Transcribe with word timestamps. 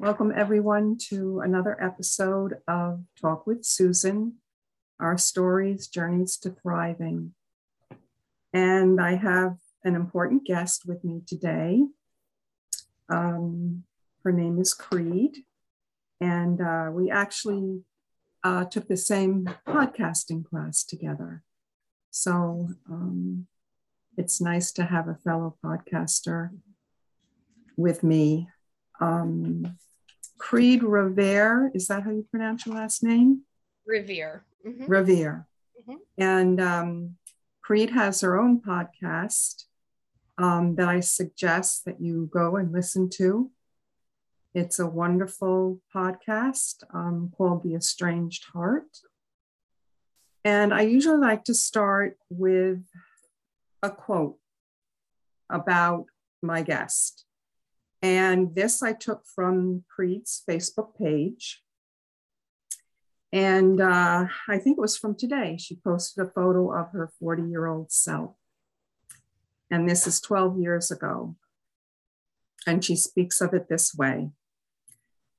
Welcome, 0.00 0.32
everyone, 0.34 0.96
to 1.10 1.40
another 1.40 1.76
episode 1.78 2.54
of 2.66 3.04
Talk 3.20 3.46
with 3.46 3.66
Susan 3.66 4.36
Our 4.98 5.18
Stories, 5.18 5.88
Journeys 5.88 6.38
to 6.38 6.48
Thriving. 6.48 7.34
And 8.54 8.98
I 8.98 9.16
have 9.16 9.58
an 9.84 9.96
important 9.96 10.46
guest 10.46 10.86
with 10.86 11.04
me 11.04 11.20
today. 11.26 11.82
Um, 13.10 13.84
her 14.24 14.32
name 14.32 14.58
is 14.58 14.72
Kreed, 14.72 15.44
and 16.18 16.62
uh, 16.62 16.88
we 16.90 17.10
actually 17.10 17.82
uh, 18.42 18.64
took 18.64 18.88
the 18.88 18.96
same 18.96 19.50
podcasting 19.68 20.46
class 20.46 20.82
together. 20.82 21.42
So 22.10 22.70
um, 22.90 23.48
it's 24.16 24.40
nice 24.40 24.72
to 24.72 24.84
have 24.86 25.08
a 25.08 25.18
fellow 25.22 25.58
podcaster 25.62 26.48
with 27.76 28.02
me. 28.02 28.48
Um, 28.98 29.76
Kreed 30.40 30.82
Revere. 30.82 31.70
Is 31.74 31.86
that 31.88 32.02
how 32.02 32.10
you 32.10 32.26
pronounce 32.30 32.66
your 32.66 32.74
last 32.74 33.02
name? 33.02 33.42
Revere. 33.86 34.44
Mm-hmm. 34.66 34.86
Revere. 34.86 35.46
Mm-hmm. 35.80 35.98
And 36.18 36.60
um, 36.60 37.16
Kreed 37.64 37.90
has 37.90 38.22
her 38.22 38.40
own 38.40 38.60
podcast 38.60 39.64
um, 40.38 40.74
that 40.76 40.88
I 40.88 41.00
suggest 41.00 41.84
that 41.84 42.00
you 42.00 42.30
go 42.32 42.56
and 42.56 42.72
listen 42.72 43.10
to. 43.10 43.50
It's 44.54 44.78
a 44.78 44.86
wonderful 44.86 45.80
podcast 45.94 46.82
um, 46.92 47.32
called 47.36 47.62
The 47.62 47.74
Estranged 47.74 48.44
Heart. 48.52 48.98
And 50.44 50.72
I 50.72 50.82
usually 50.82 51.18
like 51.18 51.44
to 51.44 51.54
start 51.54 52.16
with 52.30 52.82
a 53.82 53.90
quote 53.90 54.38
about 55.50 56.06
my 56.42 56.62
guest. 56.62 57.26
And 58.02 58.54
this 58.54 58.82
I 58.82 58.92
took 58.92 59.24
from 59.26 59.84
Kreed's 59.94 60.42
Facebook 60.48 60.96
page. 60.98 61.62
And 63.32 63.80
uh, 63.80 64.26
I 64.48 64.58
think 64.58 64.78
it 64.78 64.80
was 64.80 64.96
from 64.96 65.14
today. 65.14 65.56
She 65.58 65.76
posted 65.76 66.26
a 66.26 66.30
photo 66.30 66.72
of 66.72 66.90
her 66.92 67.10
40 67.20 67.44
year 67.44 67.66
old 67.66 67.92
self. 67.92 68.34
And 69.70 69.88
this 69.88 70.06
is 70.06 70.20
12 70.20 70.58
years 70.58 70.90
ago. 70.90 71.36
And 72.66 72.84
she 72.84 72.96
speaks 72.96 73.40
of 73.40 73.54
it 73.54 73.68
this 73.68 73.94
way 73.94 74.30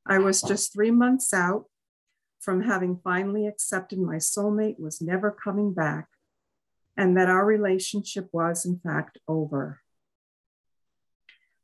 I 0.06 0.18
was 0.20 0.42
just 0.42 0.74
three 0.74 0.92
months 0.92 1.34
out 1.34 1.66
from 2.40 2.64
having 2.64 3.00
finally 3.04 3.46
accepted 3.46 4.00
my 4.00 4.16
soulmate 4.16 4.80
was 4.80 5.02
never 5.02 5.30
coming 5.32 5.74
back 5.74 6.08
and 6.98 7.16
that 7.18 7.30
our 7.30 7.46
relationship 7.46 8.28
was, 8.32 8.66
in 8.66 8.80
fact, 8.80 9.20
over. 9.28 9.81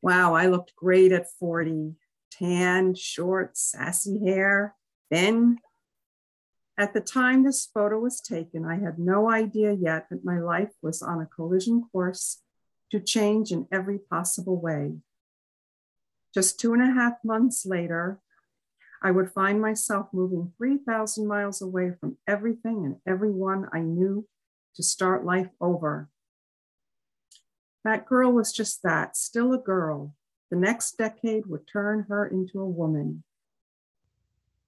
Wow, 0.01 0.35
I 0.35 0.47
looked 0.47 0.75
great 0.75 1.11
at 1.11 1.31
40. 1.39 1.95
Tan, 2.31 2.93
short, 2.93 3.57
sassy 3.57 4.19
hair, 4.25 4.75
thin. 5.09 5.57
At 6.77 6.93
the 6.93 7.01
time 7.01 7.43
this 7.43 7.65
photo 7.65 7.99
was 7.99 8.21
taken, 8.21 8.63
I 8.63 8.77
had 8.77 8.99
no 8.99 9.31
idea 9.31 9.73
yet 9.73 10.07
that 10.09 10.23
my 10.23 10.39
life 10.39 10.73
was 10.81 11.01
on 11.01 11.21
a 11.21 11.25
collision 11.25 11.85
course 11.91 12.41
to 12.91 12.99
change 12.99 13.51
in 13.51 13.67
every 13.71 13.97
possible 13.97 14.61
way. 14.61 14.93
Just 16.33 16.59
two 16.59 16.73
and 16.73 16.83
a 16.83 16.93
half 16.93 17.13
months 17.23 17.65
later, 17.65 18.19
I 19.01 19.11
would 19.11 19.31
find 19.31 19.59
myself 19.61 20.07
moving 20.13 20.53
3,000 20.57 21.27
miles 21.27 21.61
away 21.61 21.93
from 21.99 22.17
everything 22.27 22.85
and 22.85 22.97
everyone 23.07 23.67
I 23.73 23.79
knew 23.79 24.27
to 24.75 24.83
start 24.83 25.25
life 25.25 25.49
over. 25.59 26.09
That 27.83 28.05
girl 28.05 28.31
was 28.31 28.51
just 28.51 28.83
that, 28.83 29.15
still 29.15 29.53
a 29.53 29.57
girl. 29.57 30.13
The 30.49 30.57
next 30.57 30.97
decade 30.97 31.45
would 31.45 31.67
turn 31.67 32.05
her 32.09 32.25
into 32.25 32.59
a 32.59 32.67
woman. 32.67 33.23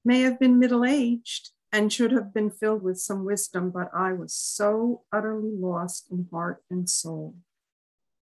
May 0.05 0.21
have 0.21 0.39
been 0.39 0.59
middle 0.59 0.85
aged 0.85 1.51
and 1.71 1.91
should 1.91 2.11
have 2.11 2.34
been 2.34 2.50
filled 2.50 2.81
with 2.81 3.00
some 3.00 3.25
wisdom, 3.25 3.69
but 3.72 3.89
I 3.94 4.13
was 4.13 4.34
so 4.34 5.03
utterly 5.11 5.51
lost 5.51 6.07
in 6.11 6.28
heart 6.31 6.63
and 6.69 6.89
soul. 6.89 7.35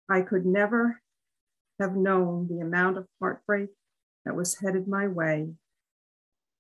I 0.10 0.22
could 0.22 0.46
never 0.46 1.02
have 1.80 1.96
known 1.96 2.48
the 2.48 2.60
amount 2.60 2.98
of 2.98 3.08
heartbreak 3.20 3.70
that 4.26 4.36
was 4.36 4.60
headed 4.60 4.88
my 4.88 5.08
way. 5.08 5.54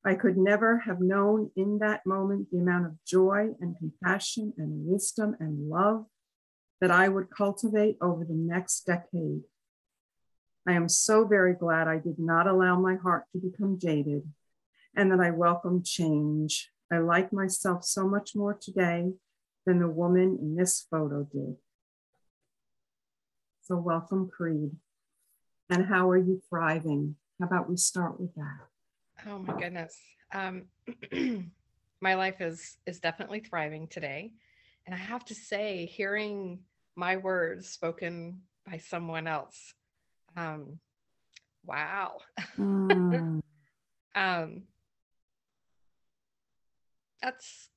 I 0.05 0.15
could 0.15 0.37
never 0.37 0.79
have 0.79 0.99
known 0.99 1.51
in 1.55 1.79
that 1.79 2.05
moment 2.05 2.49
the 2.51 2.59
amount 2.59 2.87
of 2.87 3.03
joy 3.05 3.51
and 3.61 3.77
compassion 3.77 4.53
and 4.57 4.85
wisdom 4.85 5.35
and 5.39 5.69
love 5.69 6.07
that 6.83 6.91
I 6.91 7.07
would 7.07 7.29
cultivate 7.29 7.95
over 8.01 8.25
the 8.25 8.33
next 8.33 8.85
decade. 8.85 9.43
I 10.67 10.73
am 10.73 10.89
so 10.89 11.25
very 11.25 11.53
glad 11.53 11.87
I 11.87 11.97
did 11.97 12.19
not 12.19 12.45
allow 12.45 12.77
my 12.77 12.95
heart 12.95 13.23
to 13.31 13.37
become 13.37 13.79
jaded 13.79 14.29
and 14.93 15.09
that 15.09 15.21
I 15.21 15.31
welcome 15.31 15.81
change. 15.81 16.71
I 16.91 16.97
like 16.97 17.31
myself 17.31 17.85
so 17.85 18.05
much 18.05 18.35
more 18.35 18.53
today 18.53 19.13
than 19.65 19.79
the 19.79 19.87
woman 19.87 20.37
in 20.41 20.57
this 20.57 20.85
photo 20.91 21.23
did. 21.31 21.55
So, 23.61 23.77
welcome, 23.77 24.29
Kreed. 24.29 24.71
And 25.69 25.85
how 25.85 26.09
are 26.09 26.17
you 26.17 26.41
thriving? 26.49 27.15
How 27.39 27.45
about 27.45 27.69
we 27.69 27.77
start 27.77 28.19
with 28.19 28.35
that? 28.35 29.25
Oh 29.25 29.39
my 29.39 29.57
goodness. 29.57 29.97
Um, 30.33 30.63
my 32.01 32.15
life 32.15 32.41
is 32.41 32.75
is 32.85 32.99
definitely 32.99 33.39
thriving 33.39 33.87
today. 33.87 34.33
And 34.85 34.93
I 34.93 34.97
have 34.97 35.23
to 35.25 35.35
say, 35.35 35.85
hearing 35.85 36.59
my 36.95 37.17
words 37.17 37.69
spoken 37.69 38.41
by 38.69 38.77
someone 38.77 39.27
else. 39.27 39.73
Um, 40.35 40.79
wow. 41.65 42.17
Mm. 42.57 43.41
um, 44.15 44.63
that's 47.21 47.69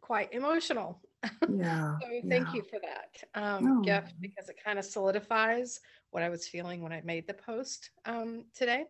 quite 0.00 0.32
emotional. 0.32 1.00
Yeah. 1.48 1.96
so 2.02 2.08
thank 2.28 2.48
yeah. 2.48 2.54
you 2.54 2.62
for 2.62 2.78
that 2.80 3.40
um, 3.40 3.78
oh. 3.78 3.82
gift 3.82 4.14
because 4.20 4.48
it 4.48 4.56
kind 4.64 4.78
of 4.78 4.84
solidifies 4.84 5.80
what 6.10 6.22
I 6.22 6.28
was 6.28 6.46
feeling 6.46 6.82
when 6.82 6.92
I 6.92 7.00
made 7.04 7.26
the 7.26 7.34
post 7.34 7.90
um, 8.04 8.44
today. 8.54 8.84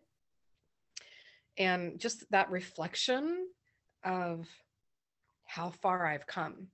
And 1.57 1.99
just 1.99 2.29
that 2.31 2.49
reflection 2.49 3.47
of 4.03 4.47
how 5.45 5.69
far 5.69 6.05
I've 6.05 6.25
come 6.25 6.67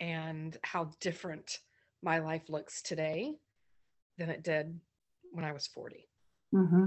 and 0.00 0.56
how 0.62 0.90
different 1.00 1.60
my 2.04 2.18
life 2.18 2.42
looks 2.50 2.82
today 2.82 3.34
than 4.18 4.28
it 4.28 4.44
did 4.44 4.78
when 5.32 5.44
I 5.44 5.52
was 5.52 5.66
40. 5.66 6.06
Mm-hmm. 6.54 6.86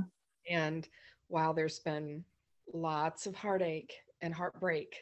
And 0.49 0.87
while 1.27 1.53
there's 1.53 1.79
been 1.79 2.23
lots 2.71 3.25
of 3.25 3.35
heartache 3.35 3.93
and 4.21 4.33
heartbreak 4.33 4.95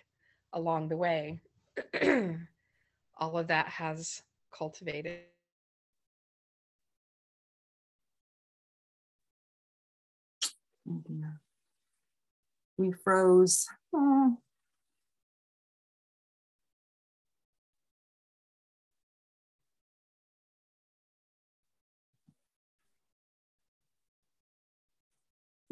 along 0.53 0.87
the 0.87 0.95
way, 0.95 1.41
all 3.17 3.37
of 3.37 3.47
that 3.47 3.67
has 3.67 4.21
cultivated. 4.57 5.19
Oh 10.89 11.01
we 12.77 12.91
froze. 13.03 13.65
Oh. 13.93 14.37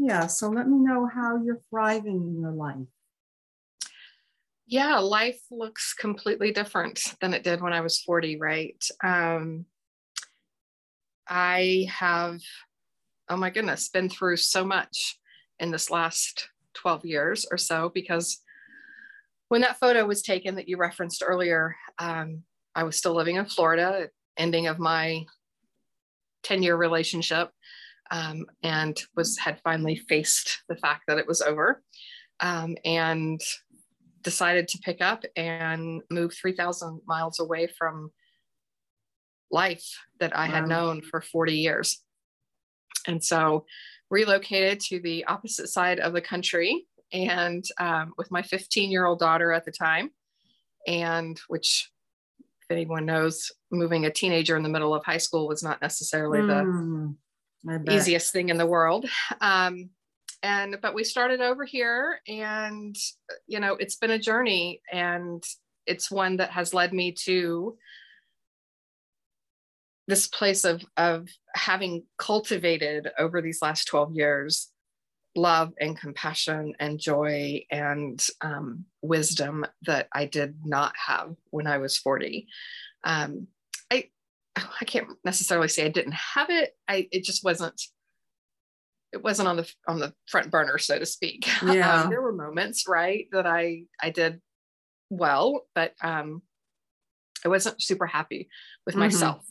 Yeah, 0.06 0.28
so 0.28 0.50
let 0.50 0.68
me 0.68 0.80
know 0.80 1.08
how 1.08 1.41
you're 1.41 1.62
thriving 1.69 2.28
in 2.28 2.41
your 2.41 2.52
life. 2.52 2.75
Yeah, 4.66 4.97
life 4.97 5.40
looks 5.50 5.94
completely 5.94 6.52
different 6.52 7.16
than 7.22 7.34
it 7.34 7.41
did 7.41 7.62
when 7.62 7.72
I 7.72 7.80
was 7.80 8.02
40, 8.02 8.38
right? 8.38 8.84
Um, 9.02 9.66
I 11.25 11.88
have, 11.90 12.42
oh 13.30 13.38
my 13.38 13.50
goodness, 13.50 13.88
been 13.88 14.10
through 14.10 14.36
so 14.38 14.66
much 14.66 15.18
in 15.57 15.72
this 15.72 15.89
last 15.89 16.50
12 16.74 17.06
years 17.06 17.45
or 17.50 17.57
so 17.57 17.89
because 17.94 18.42
when 19.48 19.62
that 19.62 19.80
photo 19.80 20.06
was 20.06 20.22
taken 20.22 20.56
that 20.56 20.68
you 20.68 20.75
referenced 20.75 21.24
earlier, 21.25 21.78
um, 21.98 22.44
I 22.75 22.83
was 22.83 22.98
still 22.98 23.16
living 23.16 23.38
in 23.38 23.45
Florida, 23.45 24.10
ending 24.36 24.68
of 24.68 24.80
my 24.80 25.24
10 26.44 26.62
year 26.62 26.75
relationship 26.75 27.51
um, 28.13 28.45
and 28.62 29.01
was 29.15 29.38
had 29.39 29.60
finally 29.63 29.95
faced 29.95 30.62
the 30.69 30.75
fact 30.77 31.04
that 31.07 31.18
it 31.18 31.27
was 31.27 31.42
over 31.42 31.81
um, 32.39 32.77
and 32.86 33.42
decided 34.21 34.68
to 34.69 34.77
pick 34.77 35.01
up 35.01 35.24
and 35.36 36.01
move 36.10 36.33
3000 36.33 37.01
miles 37.07 37.39
away 37.39 37.68
from 37.68 38.12
life 39.51 39.86
that 40.19 40.36
i 40.38 40.48
wow. 40.48 40.54
had 40.54 40.68
known 40.68 41.01
for 41.01 41.21
40 41.21 41.54
years 41.54 42.01
and 43.07 43.21
so 43.21 43.65
relocated 44.10 44.80
to 44.80 45.00
the 45.01 45.25
opposite 45.25 45.68
side 45.68 46.00
of 46.00 46.13
the 46.13 46.21
country 46.21 46.86
and 47.12 47.66
um, 47.80 48.13
with 48.18 48.31
my 48.31 48.42
15 48.42 48.92
year 48.92 49.06
old 49.06 49.19
daughter 49.19 49.51
at 49.51 49.66
the 49.66 49.71
time 49.71 50.12
and 50.88 51.39
which 51.48 51.89
if 52.62 52.71
anyone 52.71 53.06
knows 53.06 53.51
moving 53.71 54.06
a 54.06 54.12
teenager 54.12 54.56
in 54.56 54.63
the 54.63 54.69
middle 54.69 54.94
of 54.94 55.04
high 55.04 55.18
school 55.18 55.48
was 55.48 55.63
not 55.63 55.81
necessarily 55.81 56.39
mm. 56.39 56.48
the 56.48 57.16
easiest 57.89 58.33
thing 58.33 58.50
in 58.50 58.57
the 58.57 58.65
world. 58.65 59.06
Um, 59.42 59.89
and 60.42 60.77
but 60.81 60.94
we 60.94 61.04
started 61.04 61.39
over 61.39 61.63
here 61.63 62.19
and 62.27 62.95
you 63.48 63.60
know 63.60 63.75
it's 63.75 63.95
been 63.95 64.12
a 64.12 64.19
journey 64.19 64.81
and 64.92 65.42
it's 65.88 66.12
one 66.12 66.38
that 66.38 66.51
has 66.51 66.74
led 66.74 66.94
me 66.94 67.13
to 67.13 67.77
this 70.07 70.27
place 70.27 70.65
of 70.65 70.83
of 70.98 71.30
having 71.56 72.04
cultivated 72.18 73.10
over 73.18 73.42
these 73.42 73.62
last 73.62 73.86
12 73.86 74.16
years 74.16 74.69
love 75.36 75.74
and 75.80 76.00
compassion 76.00 76.74
and 76.80 77.00
joy 77.00 77.66
and 77.71 78.25
um, 78.42 78.86
wisdom 79.01 79.66
that 79.86 80.07
I 80.13 80.25
did 80.25 80.57
not 80.63 80.94
have 81.07 81.36
when 81.50 81.68
I 81.68 81.80
was 81.80 81.98
40. 81.98 82.48
Um, 83.04 83.48
I 84.82 84.86
can't 84.86 85.08
necessarily 85.24 85.68
say 85.68 85.86
I 85.86 85.90
didn't 85.90 86.16
have 86.16 86.50
it. 86.50 86.76
I 86.88 87.08
it 87.12 87.24
just 87.24 87.44
wasn't 87.44 87.82
it 89.14 89.24
wasn't 89.24 89.48
on 89.48 89.58
the 89.58 89.72
on 89.88 90.00
the 90.00 90.14
front 90.28 90.52
burner, 90.52 90.78
so 90.78 91.00
to 91.00 91.06
speak. 91.06 91.48
Yeah. 91.64 92.04
Um, 92.04 92.10
there 92.10 92.22
were 92.22 92.34
moments, 92.34 92.86
right, 92.88 93.28
that 93.32 93.46
I 93.46 93.84
I 94.02 94.10
did 94.10 94.42
well, 95.10 95.68
but 95.76 95.94
um, 96.02 96.42
I 97.46 97.48
wasn't 97.48 97.82
super 97.82 98.08
happy 98.08 98.50
with 98.86 98.94
mm-hmm. 98.94 99.02
myself. 99.02 99.46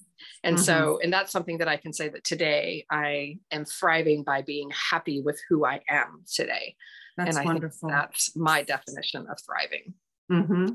And 0.44 0.56
mm-hmm. 0.56 0.64
so, 0.64 0.98
and 1.02 1.12
that's 1.12 1.32
something 1.32 1.58
that 1.58 1.68
I 1.68 1.76
can 1.76 1.92
say 1.92 2.08
that 2.08 2.24
today 2.24 2.84
I 2.90 3.38
am 3.50 3.64
thriving 3.64 4.24
by 4.24 4.42
being 4.42 4.70
happy 4.90 5.20
with 5.20 5.40
who 5.48 5.64
I 5.64 5.80
am 5.88 6.24
today. 6.32 6.76
That's 7.16 7.36
and 7.36 7.38
I 7.38 7.44
wonderful. 7.44 7.88
think 7.88 8.00
that's 8.00 8.36
my 8.36 8.62
definition 8.62 9.26
of 9.30 9.38
thriving. 9.44 9.94
Mm-hmm. 10.30 10.74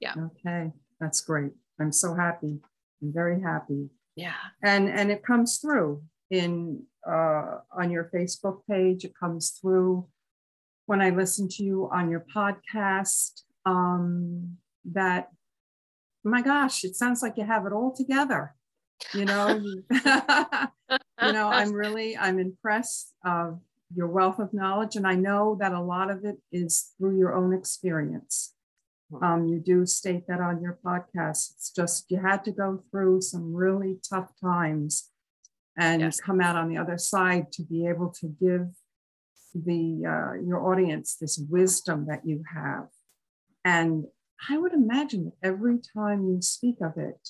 Yeah. 0.00 0.14
Okay. 0.18 0.72
That's 1.00 1.20
great. 1.20 1.52
I'm 1.80 1.92
so 1.92 2.14
happy. 2.14 2.60
I'm 3.02 3.12
very 3.12 3.40
happy. 3.40 3.88
Yeah. 4.16 4.34
And 4.62 4.88
and 4.88 5.10
it 5.10 5.24
comes 5.24 5.58
through 5.58 6.02
in 6.30 6.82
uh, 7.06 7.58
on 7.72 7.90
your 7.90 8.10
Facebook 8.14 8.60
page. 8.68 9.04
It 9.04 9.12
comes 9.18 9.58
through 9.60 10.06
when 10.86 11.00
I 11.00 11.10
listen 11.10 11.48
to 11.48 11.64
you 11.64 11.90
on 11.92 12.10
your 12.10 12.24
podcast. 12.34 13.42
Um, 13.64 14.58
that 14.92 15.28
my 16.24 16.42
gosh, 16.42 16.84
it 16.84 16.96
sounds 16.96 17.22
like 17.22 17.36
you 17.36 17.44
have 17.44 17.66
it 17.66 17.72
all 17.72 17.92
together 17.92 18.54
you 19.14 19.24
know 19.24 19.48
you, 19.90 21.32
know 21.32 21.48
i'm 21.48 21.72
really 21.72 22.16
i'm 22.16 22.38
impressed 22.38 23.12
of 23.24 23.60
your 23.94 24.06
wealth 24.06 24.38
of 24.38 24.54
knowledge 24.54 24.96
and 24.96 25.06
i 25.06 25.14
know 25.14 25.56
that 25.60 25.72
a 25.72 25.80
lot 25.80 26.10
of 26.10 26.24
it 26.24 26.36
is 26.50 26.92
through 26.98 27.18
your 27.18 27.34
own 27.34 27.52
experience. 27.52 28.51
Um, 29.20 29.46
you 29.46 29.58
do 29.58 29.84
state 29.84 30.26
that 30.28 30.40
on 30.40 30.62
your 30.62 30.78
podcast. 30.84 31.52
It's 31.54 31.72
just 31.74 32.10
you 32.10 32.18
had 32.18 32.44
to 32.44 32.52
go 32.52 32.82
through 32.90 33.20
some 33.20 33.54
really 33.54 33.98
tough 34.08 34.32
times 34.40 35.10
and 35.76 36.02
yes. 36.02 36.20
come 36.20 36.40
out 36.40 36.56
on 36.56 36.68
the 36.68 36.76
other 36.76 36.98
side 36.98 37.52
to 37.52 37.62
be 37.62 37.86
able 37.86 38.10
to 38.20 38.26
give 38.28 38.68
the 39.54 40.04
uh, 40.06 40.42
your 40.42 40.66
audience 40.70 41.16
this 41.20 41.38
wisdom 41.38 42.06
that 42.06 42.26
you 42.26 42.42
have. 42.54 42.88
And 43.64 44.06
i 44.50 44.58
would 44.58 44.72
imagine 44.72 45.24
that 45.26 45.46
every 45.48 45.78
time 45.94 46.26
you 46.26 46.42
speak 46.42 46.76
of 46.80 46.96
it 46.96 47.28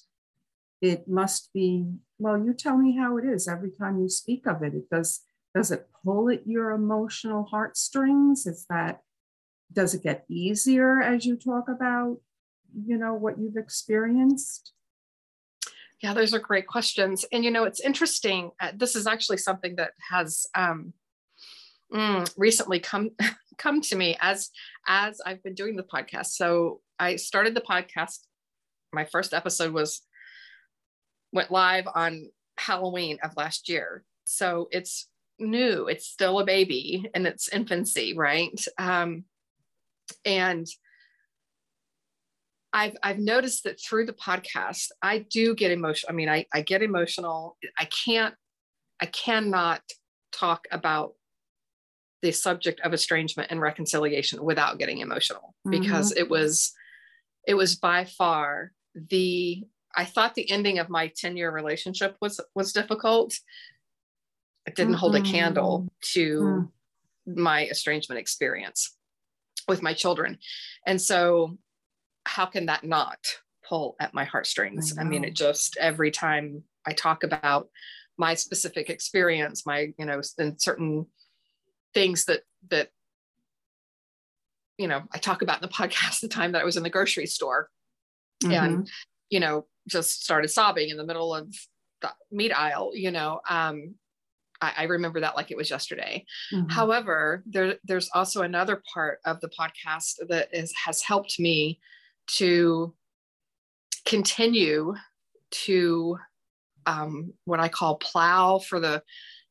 it 0.81 1.07
must 1.07 1.53
be 1.53 1.87
well 2.19 2.39
you 2.39 2.53
tell 2.53 2.77
me 2.77 2.97
how 2.97 3.17
it 3.17 3.25
is. 3.25 3.47
Every 3.47 3.71
time 3.71 4.01
you 4.01 4.09
speak 4.09 4.47
of 4.47 4.63
it 4.63 4.75
it 4.75 4.91
does 4.91 5.21
does 5.55 5.71
it 5.71 5.89
pull 6.03 6.31
at 6.31 6.47
your 6.47 6.71
emotional 6.71 7.45
heartstrings? 7.45 8.47
Is 8.47 8.67
that 8.69 9.01
does 9.73 9.95
it 9.95 10.03
get 10.03 10.25
easier 10.29 11.01
as 11.03 11.25
you 11.25 11.37
talk 11.37 11.69
about 11.69 12.19
you 12.87 12.97
know 12.97 13.15
what 13.15 13.39
you've 13.39 13.57
experienced 13.57 14.73
yeah 16.03 16.15
those 16.15 16.35
are 16.35 16.39
great 16.39 16.67
questions 16.67 17.25
and 17.33 17.45
you 17.45 17.51
know 17.51 17.65
it's 17.65 17.81
interesting 17.81 18.51
uh, 18.61 18.73
this 18.75 18.97
is 18.97 19.07
actually 19.07 19.37
something 19.37 19.77
that 19.77 19.93
has 20.11 20.47
um, 20.55 20.93
mm, 21.93 22.31
recently 22.37 22.81
come 22.81 23.11
come 23.59 23.81
to 23.81 23.97
me 23.97 24.17
as 24.21 24.51
as 24.89 25.21
i've 25.27 25.43
been 25.43 25.55
doing 25.55 25.77
the 25.77 25.83
podcast 25.83 26.29
so 26.29 26.81
i 26.99 27.17
started 27.17 27.55
the 27.55 27.61
podcast 27.61 28.21
my 28.93 29.05
first 29.05 29.33
episode 29.33 29.73
was 29.73 30.03
went 31.33 31.51
live 31.51 31.89
on 31.95 32.31
Halloween 32.59 33.19
of 33.23 33.37
last 33.37 33.69
year. 33.69 34.05
So 34.25 34.69
it's 34.71 35.09
new, 35.39 35.89
it's 35.89 36.07
still 36.07 36.39
a 36.39 36.45
baby 36.45 37.11
in 37.15 37.27
its 37.27 37.49
infancy, 37.49 38.15
right? 38.17 38.59
Um, 38.79 39.25
and 40.25 40.67
I've 42.73 42.97
I've 43.03 43.19
noticed 43.19 43.65
that 43.65 43.81
through 43.81 44.07
the 44.07 44.15
podcast, 44.15 44.89
I 45.03 45.27
do 45.31 45.55
get 45.55 45.71
emotional. 45.71 46.13
I 46.13 46.15
mean, 46.15 46.29
I, 46.29 46.47
I 46.53 46.63
get 46.63 46.83
emotional. 46.83 47.59
I 47.79 47.87
can't, 48.05 48.35
I 49.01 49.07
cannot 49.07 49.83
talk 50.33 50.67
about 50.71 51.15
the 52.23 52.33
subject 52.33 52.81
of 52.81 52.95
estrangement 52.95 53.51
and 53.51 53.61
reconciliation 53.61 54.43
without 54.43 54.79
getting 54.79 54.99
emotional 54.99 55.55
mm-hmm. 55.67 55.81
because 55.81 56.13
it 56.13 56.31
was 56.31 56.73
it 57.47 57.55
was 57.55 57.77
by 57.77 58.05
far 58.05 58.73
the 58.95 59.65
I 59.95 60.07
thought 60.07 60.35
the 60.35 60.51
ending 60.51 60.79
of 60.79 60.89
my 60.89 61.13
10 61.15 61.37
year 61.37 61.51
relationship 61.51 62.17
was 62.21 62.41
was 62.55 62.73
difficult. 62.73 63.35
It 64.67 64.77
didn't 64.77 64.93
mm-hmm. 64.93 64.99
hold 64.99 65.17
a 65.17 65.23
candle 65.23 65.89
to 66.13 66.41
mm. 66.41 66.69
my 67.27 67.67
estrangement 67.67 68.21
experience 68.21 68.97
with 69.69 69.83
my 69.83 69.95
children. 69.95 70.39
And 70.87 71.01
so 71.01 71.59
how 72.25 72.47
can 72.47 72.67
that 72.67 72.85
not 72.85 73.19
pull 73.69 73.97
at 74.01 74.15
my 74.15 74.25
heartstrings? 74.25 74.97
I, 74.97 75.03
I 75.03 75.05
mean, 75.05 75.25
it 75.25 75.35
just 75.35 75.77
every 75.79 76.11
time 76.11 76.65
I 76.87 76.93
talk 76.93 77.25
about 77.25 77.69
my 78.19 78.35
specific 78.35 78.91
experience, 78.91 79.67
my, 79.67 79.93
you 79.99 80.05
know, 80.05 80.21
and 80.39 80.61
certain 80.61 81.07
things 81.95 82.25
that 82.27 82.43
that 82.71 82.89
you 84.79 84.89
know, 84.89 85.03
I 85.13 85.19
talk 85.19 85.43
about 85.43 85.63
in 85.63 85.69
the 85.69 85.75
podcast 85.75 86.21
the 86.21 86.29
time 86.29 86.53
that 86.53 86.63
I 86.63 86.65
was 86.65 86.77
in 86.77 86.83
the 86.83 86.91
grocery 86.91 87.27
store 87.27 87.69
mm-hmm. 88.43 88.53
and 88.53 88.91
you 89.31 89.41
know, 89.41 89.67
just 89.89 90.23
started 90.23 90.49
sobbing 90.49 90.91
in 90.91 90.97
the 90.97 91.07
middle 91.07 91.35
of 91.35 91.49
the 92.03 92.11
meat 92.31 92.53
aisle, 92.53 92.93
you 92.95 93.11
know. 93.11 93.41
Um, 93.49 93.95
I, 94.63 94.73
I 94.79 94.83
remember 94.85 95.21
that 95.21 95.37
like 95.37 95.51
it 95.51 95.57
was 95.57 95.69
yesterday. 95.69 96.25
Mm-hmm. 96.53 96.71
However, 96.71 97.43
there, 97.47 97.77
there's 97.85 98.09
also 98.15 98.43
another 98.43 98.83
part 98.93 99.19
of 99.27 99.41
the 99.41 99.51
podcast 99.51 100.15
that 100.29 100.49
is 100.53 100.73
has 100.85 101.03
helped 101.03 101.39
me 101.39 101.81
to 102.39 102.95
continue 104.07 104.95
to 105.51 106.17
um, 106.87 107.35
what 107.45 107.61
I 107.61 107.69
call 107.69 107.97
plow 107.97 108.59
for 108.59 108.81
the 108.81 109.03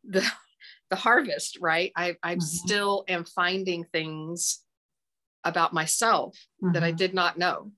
the 0.03 0.25
the 0.89 0.95
harvest. 0.95 1.59
Right, 1.61 1.91
I 1.95 2.15
I 2.23 2.33
mm-hmm. 2.33 2.41
still 2.41 3.03
am 3.07 3.25
finding 3.25 3.83
things 3.83 4.63
about 5.43 5.73
myself 5.73 6.35
mm-hmm. 6.63 6.73
that 6.73 6.83
I 6.83 6.89
mm-hmm. 6.89 6.97
did 6.97 7.13
not 7.13 7.37
know 7.37 7.71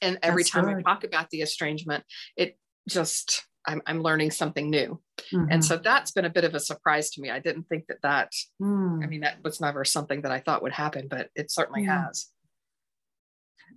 and 0.00 0.18
every 0.22 0.42
That's 0.42 0.50
time. 0.50 0.68
I 0.68 0.82
talk 0.82 1.04
about 1.04 1.30
the 1.30 1.42
estrangement, 1.42 2.04
it 2.36 2.58
just 2.88 3.44
I'm, 3.68 3.82
I'm 3.86 4.02
learning 4.02 4.30
something 4.30 4.70
new. 4.70 5.00
Mm-hmm. 5.32 5.52
And 5.52 5.64
so 5.64 5.76
that's 5.76 6.10
been 6.10 6.24
a 6.24 6.30
bit 6.30 6.44
of 6.44 6.54
a 6.54 6.60
surprise 6.60 7.10
to 7.10 7.20
me. 7.20 7.30
I 7.30 7.38
didn't 7.38 7.64
think 7.64 7.84
that 7.88 8.02
that, 8.02 8.32
mm. 8.60 9.04
I 9.04 9.06
mean, 9.06 9.20
that 9.20 9.44
was 9.44 9.60
never 9.60 9.84
something 9.84 10.22
that 10.22 10.32
I 10.32 10.40
thought 10.40 10.62
would 10.62 10.72
happen, 10.72 11.06
but 11.08 11.28
it 11.34 11.50
certainly 11.50 11.84
mm. 11.84 11.94
has. 11.94 12.26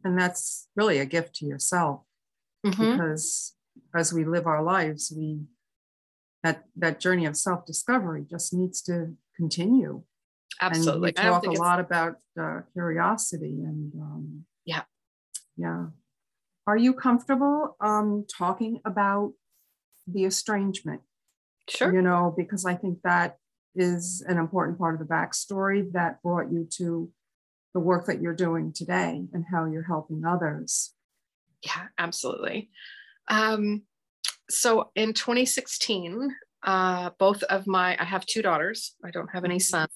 And 0.03 0.17
that's 0.17 0.69
really 0.75 0.99
a 0.99 1.05
gift 1.05 1.35
to 1.35 1.45
yourself 1.45 2.01
mm-hmm. 2.65 2.91
because 2.91 3.53
as 3.93 4.13
we 4.13 4.23
live 4.23 4.47
our 4.47 4.63
lives, 4.63 5.13
we, 5.15 5.41
that, 6.43 6.63
that 6.77 6.99
journey 6.99 7.25
of 7.25 7.35
self-discovery 7.35 8.25
just 8.29 8.53
needs 8.53 8.81
to 8.83 9.13
continue. 9.35 10.03
Absolutely. 10.61 11.13
And 11.17 11.25
we 11.25 11.31
talk 11.31 11.45
a 11.45 11.51
lot 11.51 11.79
about 11.79 12.15
uh, 12.39 12.61
curiosity 12.73 13.61
and 13.63 13.93
um, 13.95 14.45
yeah. 14.65 14.83
Yeah. 15.57 15.87
Are 16.65 16.77
you 16.77 16.93
comfortable 16.93 17.75
um, 17.81 18.25
talking 18.37 18.79
about 18.85 19.33
the 20.07 20.25
estrangement? 20.25 21.01
Sure. 21.69 21.93
You 21.93 22.01
know, 22.01 22.33
because 22.35 22.65
I 22.65 22.75
think 22.75 22.99
that 23.03 23.37
is 23.75 24.23
an 24.27 24.37
important 24.37 24.77
part 24.77 24.99
of 24.99 24.99
the 24.99 25.13
backstory 25.13 25.91
that 25.93 26.21
brought 26.21 26.51
you 26.51 26.67
to 26.77 27.09
the 27.73 27.79
work 27.79 28.05
that 28.07 28.21
you're 28.21 28.35
doing 28.35 28.73
today 28.73 29.23
and 29.31 29.45
how 29.49 29.65
you're 29.65 29.83
helping 29.83 30.25
others. 30.25 30.93
Yeah, 31.63 31.87
absolutely. 31.97 32.69
Um, 33.29 33.83
so 34.49 34.91
in 34.95 35.13
2016, 35.13 36.35
uh, 36.63 37.11
both 37.17 37.43
of 37.43 37.65
my, 37.67 37.95
I 37.97 38.03
have 38.03 38.25
two 38.25 38.41
daughters. 38.41 38.95
I 39.05 39.11
don't 39.11 39.29
have 39.29 39.45
any 39.45 39.55
mm-hmm. 39.55 39.61
sons 39.61 39.91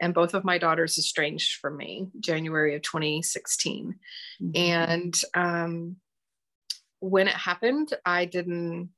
and 0.00 0.14
both 0.14 0.34
of 0.34 0.44
my 0.44 0.58
daughters 0.58 0.98
estranged 0.98 1.58
from 1.60 1.76
me 1.76 2.08
January 2.18 2.74
of 2.74 2.82
2016. 2.82 3.94
Mm-hmm. 4.42 4.50
And 4.54 5.14
um, 5.34 5.96
when 7.00 7.28
it 7.28 7.34
happened, 7.34 7.92
I 8.04 8.24
didn't 8.24 8.90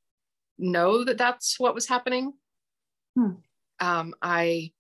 know 0.63 1.05
that 1.05 1.19
that's 1.19 1.59
what 1.59 1.75
was 1.75 1.89
happening. 1.89 2.33
Hmm. 3.17 3.33
Um, 3.81 4.15
I 4.23 4.73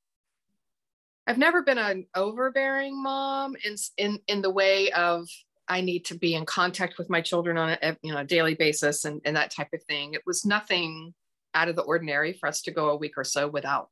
I've 1.26 1.38
never 1.38 1.62
been 1.62 1.78
an 1.78 2.06
overbearing 2.14 3.00
mom 3.00 3.56
in 3.64 3.76
in 3.96 4.20
in 4.26 4.42
the 4.42 4.50
way 4.50 4.90
of 4.92 5.28
I 5.68 5.80
need 5.80 6.04
to 6.06 6.14
be 6.16 6.34
in 6.34 6.44
contact 6.44 6.98
with 6.98 7.08
my 7.10 7.20
children 7.20 7.56
on 7.56 7.76
a 7.82 7.96
you 8.02 8.12
know 8.12 8.20
a 8.20 8.24
daily 8.24 8.54
basis 8.54 9.04
and, 9.04 9.20
and 9.24 9.36
that 9.36 9.50
type 9.50 9.72
of 9.72 9.82
thing. 9.84 10.14
It 10.14 10.22
was 10.26 10.44
nothing 10.44 11.14
out 11.54 11.68
of 11.68 11.76
the 11.76 11.82
ordinary 11.82 12.32
for 12.32 12.48
us 12.48 12.62
to 12.62 12.70
go 12.70 12.90
a 12.90 12.96
week 12.96 13.16
or 13.16 13.24
so 13.24 13.48
without 13.48 13.90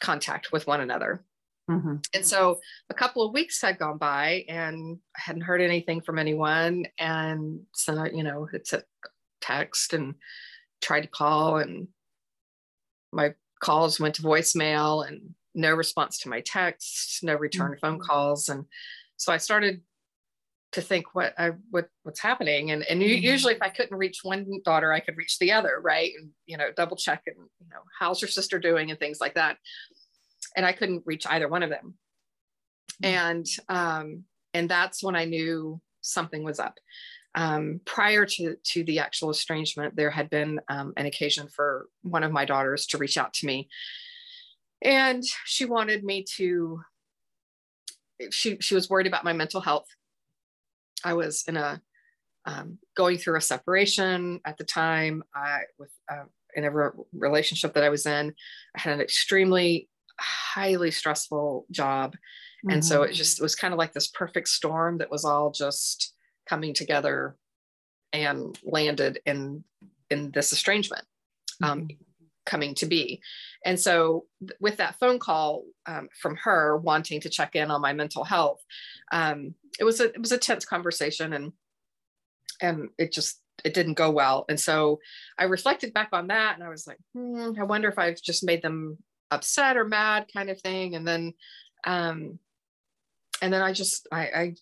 contact 0.00 0.52
with 0.52 0.66
one 0.66 0.80
another. 0.80 1.24
Mm-hmm. 1.70 1.96
And 2.12 2.24
so 2.24 2.60
a 2.90 2.94
couple 2.94 3.24
of 3.24 3.32
weeks 3.32 3.62
had 3.62 3.78
gone 3.78 3.96
by 3.96 4.44
and 4.48 4.98
I 5.16 5.20
hadn't 5.20 5.42
heard 5.42 5.62
anything 5.62 6.02
from 6.02 6.18
anyone. 6.18 6.86
And 6.98 7.60
so, 7.72 8.04
you 8.04 8.22
know, 8.22 8.48
it's 8.52 8.72
a 8.72 8.82
text 9.40 9.94
and 9.94 10.14
tried 10.82 11.02
to 11.02 11.08
call 11.08 11.58
and 11.58 11.88
my 13.12 13.34
calls 13.60 14.00
went 14.00 14.16
to 14.16 14.22
voicemail 14.22 15.06
and 15.06 15.34
no 15.54 15.72
response 15.72 16.18
to 16.18 16.28
my 16.28 16.40
texts, 16.40 17.22
no 17.22 17.34
return 17.34 17.72
mm-hmm. 17.72 17.86
phone 17.86 17.98
calls. 18.00 18.48
And 18.48 18.64
so 19.16 19.32
I 19.32 19.36
started 19.36 19.82
to 20.72 20.80
think 20.80 21.14
what 21.14 21.34
I 21.38 21.52
what 21.70 21.88
what's 22.02 22.20
happening. 22.20 22.72
And 22.72 22.82
and 22.84 23.00
mm-hmm. 23.00 23.24
usually 23.24 23.54
if 23.54 23.62
I 23.62 23.68
couldn't 23.68 23.96
reach 23.96 24.20
one 24.22 24.60
daughter, 24.64 24.92
I 24.92 25.00
could 25.00 25.16
reach 25.16 25.38
the 25.38 25.52
other, 25.52 25.80
right? 25.80 26.12
And 26.18 26.30
you 26.46 26.56
know, 26.56 26.70
double 26.76 26.96
check 26.96 27.22
and 27.26 27.36
you 27.36 27.66
know, 27.70 27.82
how's 27.98 28.20
your 28.20 28.28
sister 28.28 28.58
doing 28.58 28.90
and 28.90 28.98
things 28.98 29.20
like 29.20 29.34
that 29.34 29.58
and 30.56 30.64
I 30.64 30.72
couldn't 30.72 31.02
reach 31.06 31.26
either 31.26 31.48
one 31.48 31.62
of 31.62 31.70
them. 31.70 31.94
Mm-hmm. 33.02 33.14
And 33.14 33.46
um, 33.68 34.24
and 34.52 34.68
that's 34.68 35.02
when 35.02 35.16
I 35.16 35.24
knew 35.24 35.80
something 36.00 36.44
was 36.44 36.60
up. 36.60 36.78
Um, 37.34 37.80
prior 37.84 38.26
to 38.26 38.56
to 38.62 38.84
the 38.84 39.00
actual 39.00 39.30
estrangement, 39.30 39.96
there 39.96 40.10
had 40.10 40.30
been 40.30 40.60
um, 40.68 40.92
an 40.96 41.06
occasion 41.06 41.48
for 41.48 41.88
one 42.02 42.22
of 42.22 42.32
my 42.32 42.44
daughters 42.44 42.86
to 42.88 42.98
reach 42.98 43.18
out 43.18 43.34
to 43.34 43.46
me, 43.46 43.68
and 44.82 45.22
she 45.44 45.64
wanted 45.64 46.04
me 46.04 46.24
to. 46.36 46.80
She 48.30 48.58
she 48.60 48.74
was 48.74 48.88
worried 48.88 49.08
about 49.08 49.24
my 49.24 49.32
mental 49.32 49.60
health. 49.60 49.86
I 51.04 51.14
was 51.14 51.44
in 51.48 51.56
a 51.56 51.80
um, 52.46 52.78
going 52.96 53.18
through 53.18 53.36
a 53.36 53.40
separation 53.40 54.40
at 54.44 54.56
the 54.56 54.64
time. 54.64 55.24
I 55.34 55.62
with 55.78 55.90
uh, 56.10 56.24
in 56.54 56.64
a 56.64 56.70
re- 56.70 56.90
relationship 57.12 57.74
that 57.74 57.84
I 57.84 57.88
was 57.88 58.06
in, 58.06 58.32
I 58.76 58.80
had 58.80 58.94
an 58.94 59.00
extremely 59.00 59.88
highly 60.20 60.90
stressful 60.90 61.66
job. 61.70 62.12
Mm-hmm. 62.14 62.70
And 62.70 62.84
so 62.84 63.02
it 63.02 63.08
mm-hmm. 63.08 63.14
just 63.14 63.40
it 63.40 63.42
was 63.42 63.54
kind 63.54 63.74
of 63.74 63.78
like 63.78 63.92
this 63.92 64.08
perfect 64.08 64.48
storm 64.48 64.98
that 64.98 65.10
was 65.10 65.24
all 65.24 65.50
just 65.50 66.13
coming 66.46 66.74
together 66.74 67.36
and 68.12 68.58
landed 68.64 69.20
in 69.26 69.64
in 70.10 70.30
this 70.32 70.52
estrangement 70.52 71.04
um, 71.62 71.82
mm-hmm. 71.82 71.96
coming 72.46 72.74
to 72.74 72.86
be. 72.86 73.20
And 73.64 73.78
so 73.80 74.26
th- 74.40 74.52
with 74.60 74.76
that 74.76 74.98
phone 75.00 75.18
call 75.18 75.64
um, 75.86 76.08
from 76.20 76.36
her 76.36 76.76
wanting 76.76 77.20
to 77.22 77.30
check 77.30 77.56
in 77.56 77.70
on 77.70 77.80
my 77.80 77.92
mental 77.92 78.24
health, 78.24 78.62
um, 79.12 79.54
it 79.80 79.84
was 79.84 80.00
a 80.00 80.04
it 80.04 80.20
was 80.20 80.32
a 80.32 80.38
tense 80.38 80.64
conversation 80.64 81.32
and 81.32 81.52
and 82.60 82.90
it 82.98 83.12
just 83.12 83.40
it 83.64 83.74
didn't 83.74 83.94
go 83.94 84.10
well. 84.10 84.44
And 84.48 84.58
so 84.58 85.00
I 85.38 85.44
reflected 85.44 85.94
back 85.94 86.10
on 86.12 86.26
that 86.28 86.54
and 86.54 86.64
I 86.64 86.68
was 86.68 86.86
like, 86.86 86.98
hmm, 87.14 87.52
I 87.58 87.64
wonder 87.64 87.88
if 87.88 87.98
I've 87.98 88.20
just 88.20 88.44
made 88.44 88.62
them 88.62 88.98
upset 89.30 89.76
or 89.76 89.84
mad 89.84 90.26
kind 90.32 90.48
of 90.50 90.60
thing 90.60 90.94
and 90.94 91.06
then 91.06 91.34
um 91.86 92.38
and 93.42 93.52
then 93.52 93.62
i 93.62 93.72
just 93.72 94.06
i 94.12 94.20
i 94.22 94.54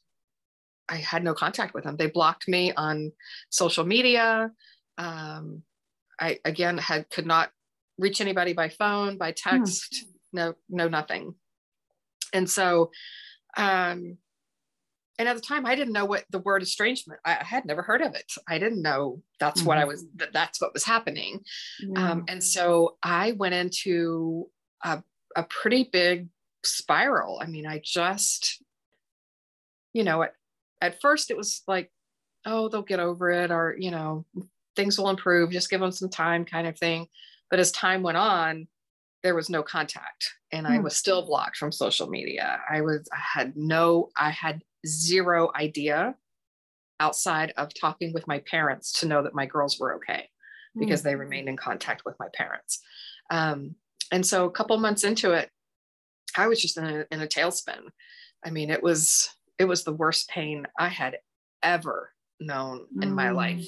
i 0.88 0.96
had 0.96 1.24
no 1.24 1.34
contact 1.34 1.74
with 1.74 1.84
them 1.84 1.96
they 1.96 2.06
blocked 2.06 2.48
me 2.48 2.72
on 2.72 3.12
social 3.50 3.84
media 3.84 4.50
um 4.98 5.62
i 6.20 6.38
again 6.44 6.78
had 6.78 7.08
could 7.10 7.26
not 7.26 7.50
reach 7.98 8.20
anybody 8.20 8.52
by 8.52 8.68
phone 8.68 9.18
by 9.18 9.30
hmm. 9.30 9.50
text 9.50 10.04
no 10.32 10.54
no 10.68 10.88
nothing 10.88 11.34
and 12.32 12.48
so 12.48 12.90
um 13.56 14.16
and 15.18 15.28
at 15.28 15.36
the 15.36 15.42
time 15.42 15.66
i 15.66 15.74
didn't 15.74 15.92
know 15.92 16.04
what 16.04 16.24
the 16.30 16.38
word 16.38 16.62
estrangement 16.62 17.20
i, 17.24 17.36
I 17.36 17.44
had 17.44 17.64
never 17.64 17.82
heard 17.82 18.00
of 18.00 18.14
it 18.14 18.32
i 18.48 18.58
didn't 18.58 18.82
know 18.82 19.22
that's 19.38 19.60
mm-hmm. 19.60 19.68
what 19.68 19.78
i 19.78 19.84
was 19.84 20.04
that 20.16 20.32
that's 20.32 20.60
what 20.60 20.72
was 20.72 20.84
happening 20.84 21.40
yeah. 21.80 22.12
um, 22.12 22.24
and 22.28 22.42
so 22.42 22.96
i 23.02 23.32
went 23.32 23.54
into 23.54 24.48
a, 24.84 25.02
a 25.36 25.44
pretty 25.44 25.88
big 25.92 26.28
spiral. 26.64 27.40
I 27.40 27.46
mean, 27.46 27.66
I 27.66 27.80
just, 27.82 28.62
you 29.92 30.04
know, 30.04 30.22
at, 30.22 30.34
at 30.82 31.00
first 31.00 31.30
it 31.30 31.36
was 31.36 31.62
like, 31.66 31.90
oh, 32.44 32.68
they'll 32.68 32.82
get 32.82 33.00
over 33.00 33.30
it, 33.30 33.50
or, 33.50 33.76
you 33.78 33.90
know, 33.90 34.26
things 34.76 34.98
will 34.98 35.08
improve, 35.08 35.50
just 35.50 35.70
give 35.70 35.80
them 35.80 35.92
some 35.92 36.10
time 36.10 36.44
kind 36.44 36.66
of 36.66 36.78
thing. 36.78 37.06
But 37.50 37.60
as 37.60 37.70
time 37.72 38.02
went 38.02 38.18
on, 38.18 38.66
there 39.22 39.34
was 39.34 39.48
no 39.48 39.62
contact 39.62 40.30
and 40.50 40.66
I 40.66 40.76
hmm. 40.76 40.82
was 40.82 40.96
still 40.96 41.24
blocked 41.24 41.56
from 41.56 41.70
social 41.70 42.08
media. 42.08 42.58
I 42.68 42.80
was, 42.80 43.08
I 43.12 43.38
had 43.38 43.56
no, 43.56 44.10
I 44.18 44.30
had 44.30 44.62
zero 44.86 45.50
idea 45.54 46.16
outside 46.98 47.52
of 47.56 47.72
talking 47.72 48.12
with 48.12 48.26
my 48.26 48.40
parents 48.40 48.92
to 49.00 49.06
know 49.06 49.22
that 49.22 49.34
my 49.34 49.46
girls 49.46 49.78
were 49.78 49.94
okay 49.96 50.28
because 50.78 51.00
mm. 51.00 51.04
they 51.04 51.16
remained 51.16 51.48
in 51.48 51.56
contact 51.56 52.02
with 52.04 52.16
my 52.18 52.28
parents. 52.34 52.80
Um, 53.30 53.76
and 54.12 54.24
so 54.24 54.44
a 54.44 54.50
couple 54.50 54.76
months 54.78 55.02
into 55.02 55.32
it 55.32 55.50
i 56.36 56.46
was 56.46 56.60
just 56.60 56.76
in 56.76 56.84
a, 56.84 57.04
in 57.10 57.20
a 57.20 57.26
tailspin 57.26 57.80
i 58.44 58.50
mean 58.50 58.70
it 58.70 58.82
was 58.82 59.28
it 59.62 59.68
was 59.68 59.84
the 59.84 59.92
worst 59.92 60.28
pain 60.28 60.66
i 60.78 60.88
had 60.88 61.18
ever 61.62 62.10
known 62.40 62.86
in 63.00 63.10
mm. 63.10 63.14
my 63.14 63.30
life 63.30 63.66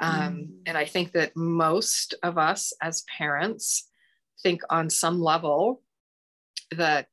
um, 0.00 0.60
and 0.66 0.76
i 0.76 0.84
think 0.84 1.12
that 1.12 1.34
most 1.34 2.14
of 2.22 2.36
us 2.36 2.72
as 2.82 3.04
parents 3.18 3.88
think 4.42 4.60
on 4.68 4.90
some 4.90 5.20
level 5.20 5.82
that 6.72 7.06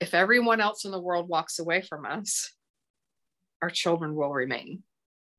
if 0.00 0.14
everyone 0.14 0.60
else 0.60 0.84
in 0.84 0.90
the 0.90 1.00
world 1.00 1.28
walks 1.28 1.58
away 1.58 1.82
from 1.82 2.06
us 2.06 2.52
our 3.60 3.70
children 3.70 4.14
will 4.14 4.32
remain 4.32 4.82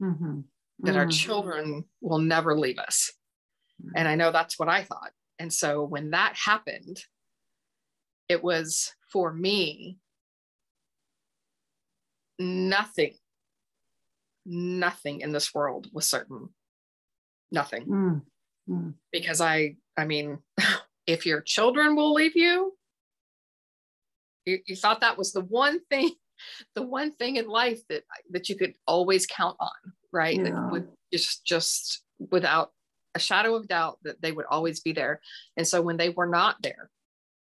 mm-hmm. 0.01 0.41
that 0.79 0.95
our 0.95 1.07
mm. 1.07 1.11
children 1.11 1.83
will 2.01 2.19
never 2.19 2.57
leave 2.57 2.77
us 2.77 3.11
and 3.95 4.07
i 4.07 4.13
know 4.13 4.31
that's 4.31 4.59
what 4.59 4.69
i 4.69 4.83
thought 4.83 5.11
and 5.39 5.51
so 5.51 5.83
when 5.83 6.11
that 6.11 6.35
happened, 6.35 7.03
it 8.29 8.43
was 8.43 8.93
for 9.11 9.33
me 9.33 9.99
nothing, 12.39 13.13
nothing 14.45 15.21
in 15.21 15.31
this 15.31 15.53
world 15.53 15.87
was 15.93 16.07
certain. 16.07 16.49
Nothing. 17.51 17.85
Mm. 17.85 18.21
Mm. 18.69 18.93
Because 19.11 19.41
I, 19.41 19.75
I 19.97 20.05
mean, 20.05 20.39
if 21.07 21.25
your 21.25 21.41
children 21.41 21.95
will 21.95 22.13
leave 22.13 22.35
you, 22.35 22.73
you, 24.45 24.59
you 24.65 24.75
thought 24.75 25.01
that 25.01 25.17
was 25.17 25.33
the 25.33 25.41
one 25.41 25.79
thing, 25.89 26.11
the 26.75 26.83
one 26.83 27.11
thing 27.11 27.37
in 27.37 27.47
life 27.47 27.81
that 27.89 28.03
that 28.31 28.49
you 28.49 28.55
could 28.55 28.73
always 28.87 29.25
count 29.25 29.57
on, 29.59 29.93
right? 30.11 30.37
Yeah. 30.37 30.43
That 30.43 30.71
would 30.71 30.87
just 31.11 31.45
just 31.45 32.03
without 32.31 32.71
a 33.15 33.19
shadow 33.19 33.55
of 33.55 33.67
doubt 33.67 33.97
that 34.03 34.21
they 34.21 34.31
would 34.31 34.45
always 34.45 34.81
be 34.81 34.91
there. 34.91 35.21
And 35.57 35.67
so 35.67 35.81
when 35.81 35.97
they 35.97 36.09
were 36.09 36.27
not 36.27 36.61
there, 36.61 36.89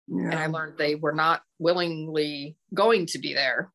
yeah. 0.07 0.25
and 0.25 0.35
I 0.35 0.47
learned 0.47 0.77
they 0.77 0.95
were 0.95 1.15
not 1.15 1.43
willingly 1.59 2.57
going 2.75 3.07
to 3.07 3.19
be 3.19 3.35
there, 3.35 3.73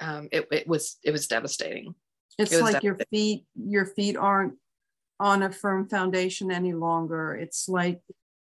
um, 0.00 0.28
it, 0.32 0.46
it 0.50 0.68
was 0.68 0.98
it 1.04 1.10
was 1.10 1.26
devastating. 1.26 1.94
It's 2.38 2.52
it 2.52 2.62
like 2.62 2.82
your 2.82 2.98
feet 3.10 3.44
your 3.54 3.86
feet 3.86 4.16
aren't 4.16 4.54
on 5.20 5.42
a 5.42 5.50
firm 5.50 5.88
foundation 5.88 6.50
any 6.52 6.72
longer. 6.72 7.34
It's 7.34 7.68
like, 7.68 8.00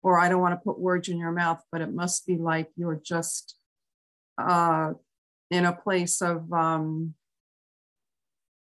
or 0.02 0.19
I 0.19 0.28
don't 0.28 0.40
want 0.40 0.52
to 0.52 0.64
put 0.64 0.78
words 0.78 1.09
in 1.09 1.19
your 1.19 1.33
mouth, 1.33 1.62
but 1.73 1.81
it 1.81 1.93
must 1.93 2.26
be 2.26 2.37
like 2.37 2.69
you're 2.76 3.00
just 3.02 3.57
uh, 4.37 4.93
in 5.50 5.64
a 5.64 5.73
place 5.73 6.21
of 6.21 6.52
um, 6.52 7.14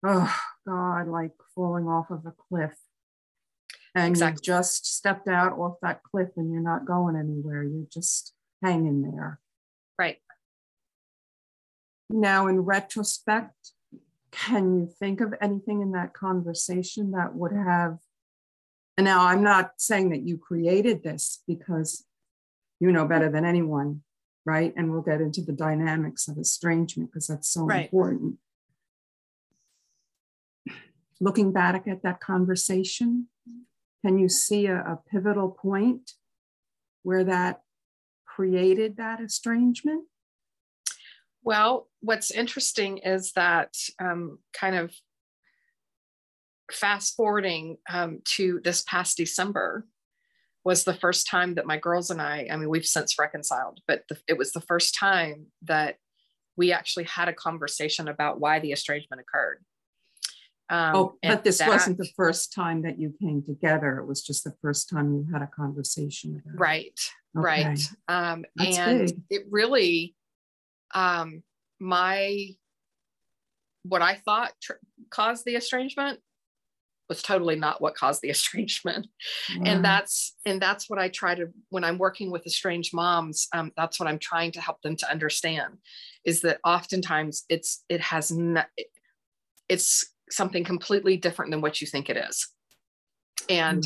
oh 0.05 0.35
God, 0.65 1.07
like 1.07 1.33
falling 1.53 1.87
off 1.87 2.09
of 2.09 2.25
a 2.25 2.33
cliff 2.49 2.77
and 3.97 4.09
exactly. 4.09 4.39
you 4.41 4.53
just 4.53 4.85
stepped 4.85 5.27
out 5.27 5.53
off 5.53 5.77
that 5.81 6.03
cliff 6.03 6.29
and 6.37 6.51
you're 6.51 6.61
not 6.61 6.85
going 6.85 7.15
anywhere. 7.15 7.63
You're 7.63 7.87
just 7.91 8.33
hanging 8.63 9.01
there. 9.01 9.39
Right. 9.97 10.17
Now, 12.09 12.47
in 12.47 12.61
retrospect, 12.61 13.71
can 14.31 14.77
you 14.79 14.87
think 14.99 15.21
of 15.21 15.33
anything 15.41 15.81
in 15.81 15.91
that 15.91 16.13
conversation 16.13 17.11
that 17.11 17.35
would 17.35 17.51
have? 17.51 17.97
And 18.97 19.05
now 19.05 19.25
I'm 19.25 19.43
not 19.43 19.73
saying 19.77 20.09
that 20.09 20.21
you 20.21 20.37
created 20.37 21.03
this 21.03 21.43
because 21.47 22.05
you 22.79 22.91
know 22.91 23.05
better 23.05 23.29
than 23.29 23.45
anyone, 23.45 24.03
right? 24.45 24.73
And 24.77 24.91
we'll 24.91 25.01
get 25.01 25.21
into 25.21 25.41
the 25.41 25.51
dynamics 25.51 26.27
of 26.27 26.37
estrangement 26.37 27.11
because 27.11 27.27
that's 27.27 27.49
so 27.49 27.65
right. 27.65 27.85
important. 27.85 28.37
Looking 31.19 31.51
back 31.51 31.87
at 31.87 32.03
that 32.03 32.19
conversation, 32.19 33.27
can 34.05 34.19
you 34.19 34.29
see 34.29 34.67
a, 34.67 34.77
a 34.77 34.99
pivotal 35.11 35.49
point 35.49 36.13
where 37.03 37.23
that 37.23 37.61
created 38.25 38.97
that 38.97 39.19
estrangement? 39.19 40.03
Well, 41.47 41.87
what's 42.01 42.29
interesting 42.29 42.97
is 42.97 43.31
that 43.37 43.73
um, 44.01 44.39
kind 44.51 44.75
of 44.75 44.93
fast 46.69 47.15
forwarding 47.15 47.77
um, 47.89 48.19
to 48.35 48.59
this 48.65 48.81
past 48.81 49.15
December 49.15 49.85
was 50.65 50.83
the 50.83 50.93
first 50.93 51.25
time 51.25 51.55
that 51.55 51.65
my 51.65 51.77
girls 51.77 52.09
and 52.09 52.21
I, 52.21 52.49
I 52.51 52.57
mean, 52.57 52.67
we've 52.67 52.85
since 52.85 53.17
reconciled, 53.17 53.79
but 53.87 54.03
the, 54.09 54.17
it 54.27 54.37
was 54.37 54.51
the 54.51 54.59
first 54.59 54.93
time 54.93 55.45
that 55.61 55.95
we 56.57 56.73
actually 56.73 57.05
had 57.05 57.29
a 57.29 57.33
conversation 57.33 58.09
about 58.09 58.41
why 58.41 58.59
the 58.59 58.73
estrangement 58.73 59.21
occurred. 59.21 59.63
Um, 60.69 60.95
oh, 60.97 61.15
but 61.23 61.45
this 61.45 61.59
that, 61.59 61.69
wasn't 61.69 61.97
the 61.97 62.09
first 62.17 62.51
time 62.51 62.81
that 62.81 62.99
you 62.99 63.13
came 63.21 63.41
together. 63.41 63.99
It 63.99 64.05
was 64.05 64.21
just 64.21 64.43
the 64.43 64.53
first 64.61 64.89
time 64.89 65.13
you 65.13 65.25
had 65.31 65.41
a 65.41 65.47
conversation. 65.47 66.43
About 66.45 66.59
right, 66.59 66.99
Okay. 67.37 67.45
right. 67.45 67.79
Um, 68.09 68.43
and 68.59 69.07
big. 69.07 69.21
it 69.29 69.45
really, 69.49 70.13
um, 70.93 71.43
my 71.79 72.47
what 73.83 74.01
I 74.01 74.15
thought 74.15 74.51
tr- 74.61 74.73
caused 75.09 75.45
the 75.45 75.55
estrangement 75.55 76.19
was 77.07 77.21
totally 77.21 77.55
not 77.55 77.81
what 77.81 77.95
caused 77.95 78.21
the 78.21 78.29
estrangement. 78.37 79.07
Wow. 79.55 79.63
and 79.65 79.85
that's 79.85 80.35
and 80.45 80.61
that's 80.61 80.89
what 80.89 80.99
i 80.99 81.07
try 81.07 81.35
to 81.35 81.47
when 81.69 81.85
i'm 81.85 81.97
working 81.97 82.31
with 82.31 82.45
estranged 82.45 82.93
moms 82.93 83.47
um, 83.53 83.71
that's 83.77 83.97
what 83.97 84.09
i'm 84.09 84.19
trying 84.19 84.51
to 84.51 84.59
help 84.59 84.81
them 84.81 84.97
to 84.97 85.09
understand 85.09 85.77
is 86.25 86.41
that 86.41 86.59
oftentimes 86.65 87.45
it's 87.47 87.85
it 87.87 88.01
has 88.01 88.29
not 88.29 88.67
it's 89.69 90.05
something 90.29 90.63
completely 90.63 91.17
different 91.17 91.51
than 91.51 91.61
what 91.61 91.81
you 91.81 91.87
think 91.87 92.09
it 92.09 92.17
is. 92.17 92.47
And 93.49 93.83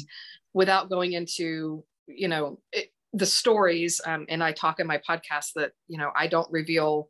without 0.53 0.89
going 0.89 1.13
into 1.13 1.83
you 2.07 2.27
know 2.27 2.59
it, 2.71 2.90
the 3.13 3.25
stories 3.25 3.99
um, 4.05 4.25
and 4.29 4.43
i 4.43 4.51
talk 4.51 4.79
in 4.79 4.87
my 4.87 4.97
podcast 5.07 5.53
that 5.55 5.71
you 5.87 5.97
know 5.97 6.11
i 6.15 6.27
don't 6.27 6.51
reveal 6.51 7.09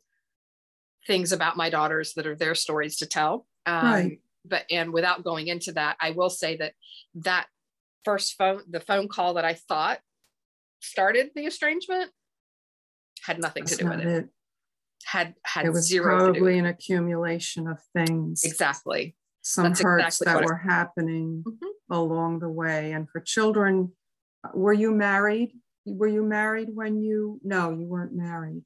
things 1.06 1.32
about 1.32 1.56
my 1.56 1.70
daughters 1.70 2.14
that 2.14 2.26
are 2.26 2.36
their 2.36 2.54
stories 2.54 2.96
to 2.96 3.06
tell 3.06 3.46
um, 3.66 3.82
Right. 3.84 4.20
but 4.44 4.64
and 4.70 4.92
without 4.92 5.24
going 5.24 5.46
into 5.48 5.72
that 5.72 5.96
i 6.00 6.10
will 6.10 6.30
say 6.30 6.56
that 6.56 6.74
that 7.14 7.46
first 8.04 8.34
phone 8.36 8.62
the 8.68 8.80
phone 8.80 9.08
call 9.08 9.34
that 9.34 9.44
i 9.44 9.54
thought 9.54 10.00
started 10.80 11.30
the 11.34 11.46
estrangement 11.46 12.10
had 13.24 13.38
nothing 13.40 13.64
That's 13.64 13.76
to 13.76 13.84
do 13.84 13.90
with 13.90 14.00
it 14.00 14.06
it. 14.06 14.28
had 15.04 15.34
had 15.44 15.66
It 15.66 15.70
was 15.70 15.86
zero 15.86 16.18
to 16.18 16.24
do 16.24 16.26
with 16.26 16.34
probably 16.34 16.58
an 16.58 16.66
accumulation 16.66 17.68
of 17.68 17.78
things. 17.94 18.42
exactly 18.44 19.14
some 19.42 19.64
That's 19.64 19.80
hurts 19.82 20.20
exactly 20.20 20.24
that 20.42 20.44
were 20.44 20.56
happening 20.56 21.44
Mhm. 21.46 21.68
along 21.90 22.38
the 22.38 22.48
way. 22.48 22.92
And 22.92 23.08
for 23.10 23.20
children, 23.20 23.92
were 24.54 24.72
you 24.72 24.92
married? 24.92 25.52
Were 25.84 26.08
you 26.08 26.22
married 26.22 26.68
when 26.72 27.00
you? 27.00 27.40
No, 27.42 27.70
you 27.70 27.86
weren't 27.86 28.14
married. 28.14 28.62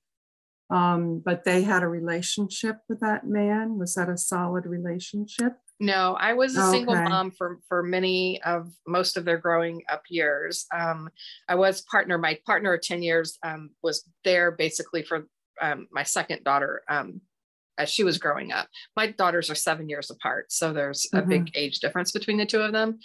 Um, 0.68 1.22
but 1.24 1.44
they 1.44 1.62
had 1.62 1.82
a 1.82 1.88
relationship 1.88 2.78
with 2.88 3.00
that 3.00 3.26
man. 3.26 3.78
Was 3.78 3.94
that 3.94 4.08
a 4.08 4.16
solid 4.16 4.66
relationship? 4.66 5.54
No, 5.78 6.16
I 6.18 6.32
was 6.32 6.56
a 6.56 6.70
single 6.70 6.94
mom 6.94 7.30
for 7.30 7.58
for 7.68 7.82
many 7.82 8.40
of 8.42 8.72
most 8.86 9.18
of 9.18 9.26
their 9.26 9.36
growing 9.36 9.82
up 9.90 10.02
years. 10.08 10.64
Um, 10.74 11.10
I 11.48 11.54
was 11.54 11.82
partner. 11.82 12.16
My 12.16 12.38
partner 12.46 12.72
of 12.72 12.80
ten 12.80 13.02
years 13.02 13.38
um, 13.42 13.70
was 13.82 14.02
there 14.24 14.50
basically 14.50 15.02
for 15.02 15.26
um, 15.60 15.86
my 15.92 16.02
second 16.02 16.44
daughter 16.44 16.82
um, 16.88 17.20
as 17.76 17.90
she 17.90 18.04
was 18.04 18.16
growing 18.16 18.52
up. 18.52 18.68
My 18.96 19.08
daughters 19.08 19.50
are 19.50 19.54
seven 19.54 19.88
years 19.88 20.10
apart, 20.10 20.50
so 20.50 20.72
there's 20.72 21.06
a 21.12 21.20
big 21.20 21.50
age 21.54 21.80
difference 21.80 22.10
between 22.10 22.38
the 22.38 22.46
two 22.46 22.62
of 22.62 22.72
them. 22.72 22.98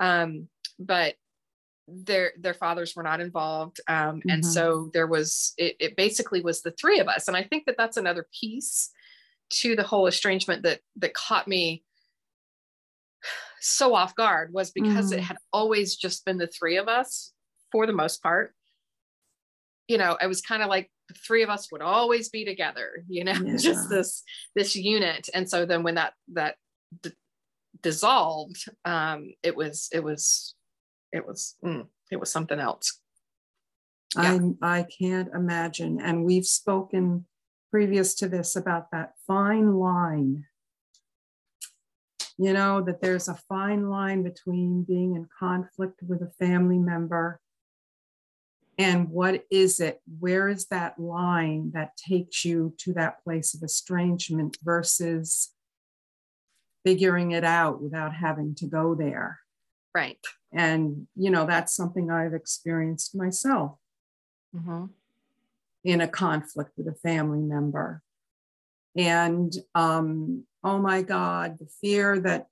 Um, 0.00 0.48
but 0.78 1.14
their 1.94 2.32
their 2.38 2.54
fathers 2.54 2.94
were 2.96 3.02
not 3.02 3.20
involved, 3.20 3.80
um, 3.88 4.22
and 4.28 4.42
Mhm. 4.42 4.44
so 4.44 4.90
there 4.92 5.06
was 5.06 5.54
it, 5.58 5.76
it 5.80 5.96
basically 5.96 6.42
was 6.42 6.62
the 6.62 6.72
three 6.72 6.98
of 7.00 7.08
us, 7.08 7.28
and 7.28 7.36
I 7.36 7.42
think 7.44 7.66
that 7.66 7.76
that's 7.76 7.96
another 7.96 8.26
piece 8.40 8.90
to 9.50 9.76
the 9.76 9.82
whole 9.82 10.06
estrangement 10.06 10.62
that 10.62 10.80
that 10.96 11.14
caught 11.14 11.46
me 11.48 11.84
so 13.60 13.94
off 13.94 14.14
guard 14.14 14.52
was 14.52 14.70
because 14.72 15.12
it 15.12 15.20
Mhm. 15.20 15.22
had 15.22 15.36
always 15.52 15.96
just 15.96 16.24
been 16.24 16.38
the 16.38 16.46
three 16.48 16.76
of 16.76 16.88
us 16.88 17.32
for 17.70 17.86
the 17.86 17.92
most 17.92 18.22
part. 18.22 18.54
You 19.88 19.98
know, 19.98 20.16
it 20.20 20.26
was 20.26 20.40
kind 20.40 20.62
of 20.62 20.68
like 20.68 20.90
the 21.08 21.14
three 21.14 21.42
of 21.42 21.50
us 21.50 21.70
would 21.70 21.82
always 21.82 22.28
be 22.28 22.44
together, 22.44 23.04
you 23.08 23.24
know, 23.24 23.34
just 23.58 23.88
this 23.88 24.22
this 24.54 24.74
unit. 24.76 25.28
And 25.34 25.48
so 25.48 25.66
then 25.66 25.82
when 25.82 25.96
that 25.96 26.14
that 26.32 26.56
d- 27.02 27.12
dissolved, 27.82 28.64
um, 28.84 29.32
it 29.42 29.56
was 29.56 29.88
it 29.92 30.02
was 30.02 30.54
it 31.12 31.26
was 31.26 31.56
mm, 31.64 31.86
it 32.10 32.20
was 32.20 32.30
something 32.30 32.58
else. 32.58 33.00
Yeah. 34.16 34.38
I 34.62 34.78
I 34.78 34.82
can't 34.84 35.28
imagine. 35.34 36.00
And 36.00 36.24
we've 36.24 36.46
spoken 36.46 37.26
previous 37.70 38.14
to 38.16 38.28
this 38.28 38.56
about 38.56 38.90
that 38.92 39.12
fine 39.26 39.74
line. 39.76 40.44
You 42.38 42.52
know, 42.52 42.80
that 42.82 43.00
there's 43.00 43.28
a 43.28 43.38
fine 43.48 43.88
line 43.88 44.22
between 44.22 44.84
being 44.84 45.14
in 45.14 45.28
conflict 45.38 46.00
with 46.02 46.22
a 46.22 46.32
family 46.38 46.78
member 46.78 47.40
and 48.78 49.10
what 49.10 49.44
is 49.50 49.80
it? 49.80 50.00
Where 50.18 50.48
is 50.48 50.66
that 50.66 50.98
line 50.98 51.72
that 51.74 51.96
takes 51.96 52.44
you 52.44 52.74
to 52.78 52.92
that 52.94 53.22
place 53.22 53.54
of 53.54 53.62
estrangement 53.62 54.56
versus 54.62 55.52
figuring 56.84 57.32
it 57.32 57.44
out 57.44 57.82
without 57.82 58.14
having 58.14 58.54
to 58.56 58.66
go 58.66 58.94
there? 58.94 59.41
Right. 59.94 60.18
And, 60.52 61.06
you 61.14 61.30
know, 61.30 61.46
that's 61.46 61.74
something 61.74 62.10
I've 62.10 62.34
experienced 62.34 63.14
myself 63.14 63.78
Mhm. 64.54 64.90
in 65.84 66.00
a 66.00 66.08
conflict 66.08 66.76
with 66.76 66.88
a 66.88 66.94
family 66.94 67.40
member. 67.40 68.02
And 68.96 69.52
um, 69.74 70.46
oh 70.62 70.78
my 70.78 71.02
God, 71.02 71.58
the 71.58 71.66
fear 71.66 72.20
that 72.20 72.48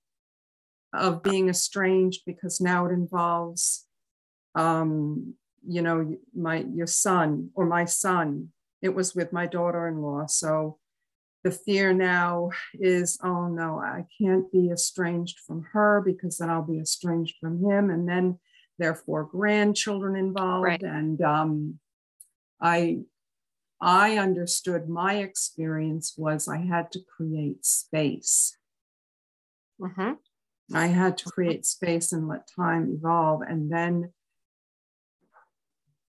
of 0.92 1.22
being 1.22 1.48
estranged 1.48 2.22
because 2.26 2.60
now 2.60 2.86
it 2.86 2.92
involves, 2.92 3.86
um, 4.54 5.34
you 5.66 5.82
know, 5.82 6.16
my 6.34 6.62
your 6.62 6.86
son 6.86 7.50
or 7.54 7.66
my 7.66 7.84
son. 7.84 8.52
It 8.82 8.94
was 8.94 9.14
with 9.14 9.32
my 9.32 9.46
daughter-in-law, 9.46 10.26
so 10.26 10.78
the 11.42 11.50
fear 11.50 11.92
now 11.92 12.50
is, 12.74 13.18
oh 13.22 13.48
no, 13.48 13.78
I 13.78 14.06
can't 14.20 14.50
be 14.52 14.70
estranged 14.70 15.38
from 15.40 15.62
her 15.72 16.02
because 16.04 16.38
then 16.38 16.50
I'll 16.50 16.62
be 16.62 16.78
estranged 16.80 17.36
from 17.40 17.64
him, 17.64 17.90
and 17.90 18.08
then 18.08 18.38
therefore 18.78 19.24
grandchildren 19.24 20.16
involved, 20.16 20.64
Right. 20.64 20.82
and 20.82 21.20
um, 21.22 21.78
I 22.60 23.04
I 23.80 24.18
understood 24.18 24.88
my 24.88 25.14
experience 25.16 26.14
was 26.18 26.46
I 26.48 26.58
had 26.58 26.92
to 26.92 27.00
create 27.00 27.64
space. 27.64 28.58
Mhm. 29.80 30.18
I 30.74 30.88
had 30.88 31.16
to 31.18 31.30
create 31.30 31.64
space 31.66 32.12
and 32.12 32.28
let 32.28 32.46
time 32.46 32.92
evolve. 32.92 33.42
And 33.42 33.72
then 33.72 34.12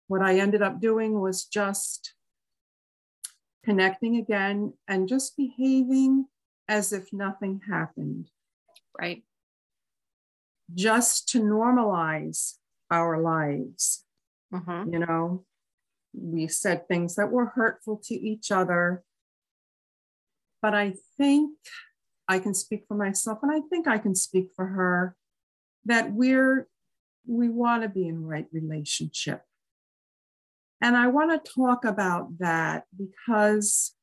what 0.09 0.23
I 0.23 0.39
ended 0.39 0.63
up 0.63 0.81
doing 0.81 1.21
was 1.21 1.45
just 1.45 2.15
connecting 3.65 4.17
again 4.17 4.73
and 4.89 5.09
just 5.09 5.37
behaving 5.37 6.27
as 6.69 6.93
if 6.93 7.13
nothing 7.13 7.61
happened, 7.69 8.31
Right. 8.99 9.25
just 10.75 11.29
to 11.31 11.41
normalize 11.41 12.59
our 12.91 13.21
lives. 13.21 14.05
Mhm. 14.53 14.93
you 14.93 14.99
know 14.99 15.47
we 16.13 16.49
said 16.49 16.89
things 16.89 17.15
that 17.15 17.31
were 17.31 17.47
hurtful 17.47 17.97
to 17.99 18.15
each 18.15 18.51
other 18.51 19.05
but 20.61 20.75
i 20.75 20.93
think 21.17 21.57
i 22.27 22.37
can 22.41 22.53
speak 22.53 22.85
for 22.89 22.97
myself 22.97 23.39
and 23.45 23.53
i 23.53 23.61
think 23.69 23.87
i 23.87 23.97
can 23.97 24.13
speak 24.17 24.51
for 24.57 24.67
her 24.67 25.17
that 25.85 26.13
we're 26.13 26.69
we 27.29 27.49
want 27.49 27.85
to 27.85 27.89
be 27.89 28.09
in 28.09 28.25
right 28.27 28.49
relationship 28.53 29.45
and 30.81 30.97
i 30.97 31.07
want 31.07 31.45
to 31.45 31.53
talk 31.53 31.85
about 31.85 32.39
that 32.39 32.85
because 32.97 33.95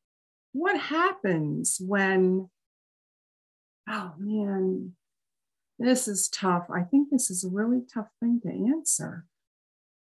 what 0.54 0.80
happens 0.80 1.78
when 1.80 2.50
oh 3.90 4.13
man 4.18 4.94
this 5.80 6.08
is 6.08 6.28
tough 6.30 6.68
i 6.74 6.82
think 6.82 7.10
this 7.10 7.30
is 7.30 7.44
a 7.44 7.50
really 7.50 7.82
tough 7.94 8.10
thing 8.20 8.40
to 8.44 8.50
answer 8.50 9.26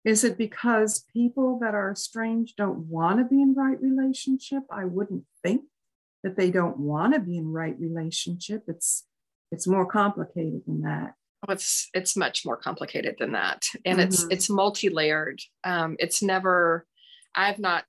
is 0.04 0.24
it 0.24 0.36
because 0.36 1.04
people 1.12 1.58
that 1.60 1.74
are 1.74 1.92
estranged 1.92 2.56
don't 2.56 2.86
want 2.88 3.18
to 3.18 3.24
be 3.24 3.40
in 3.40 3.54
right 3.54 3.80
relationship? 3.80 4.64
I 4.70 4.84
wouldn't 4.84 5.24
think 5.44 5.62
that 6.24 6.36
they 6.36 6.50
don't 6.50 6.78
want 6.78 7.14
to 7.14 7.20
be 7.20 7.36
in 7.36 7.52
right 7.52 7.78
relationship. 7.78 8.64
It's 8.66 9.06
it's 9.52 9.66
more 9.66 9.86
complicated 9.86 10.62
than 10.66 10.82
that. 10.82 11.14
Well, 11.46 11.54
it's 11.56 11.88
it's 11.92 12.16
much 12.16 12.44
more 12.46 12.56
complicated 12.56 13.16
than 13.18 13.32
that 13.32 13.66
and 13.84 14.00
it's 14.00 14.24
Mhm. 14.24 14.32
it's 14.32 14.48
multi-layered 14.48 15.40
um, 15.64 15.96
it's 15.98 16.22
never 16.22 16.86
i've 17.34 17.58
not 17.58 17.84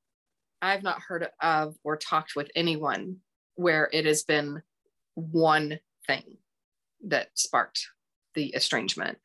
i've 0.62 0.82
not 0.82 1.02
heard 1.02 1.30
of 1.39 1.76
or 1.84 1.96
talked 1.96 2.36
with 2.36 2.50
anyone 2.56 3.18
where 3.56 3.89
it 3.94 4.06
has 4.06 4.24
been 4.24 4.63
one 5.13 5.80
thing 6.08 6.38
that 7.06 7.38
sparked 7.38 7.88
the 8.34 8.56
estrangement 8.56 9.20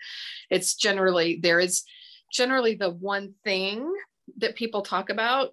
it's 0.50 0.74
generally 0.74 1.38
there 1.42 1.58
is 1.60 1.84
generally 2.30 2.74
the 2.74 2.90
one 2.90 3.34
thing 3.44 3.90
that 4.36 4.56
people 4.56 4.82
talk 4.82 5.08
about 5.08 5.52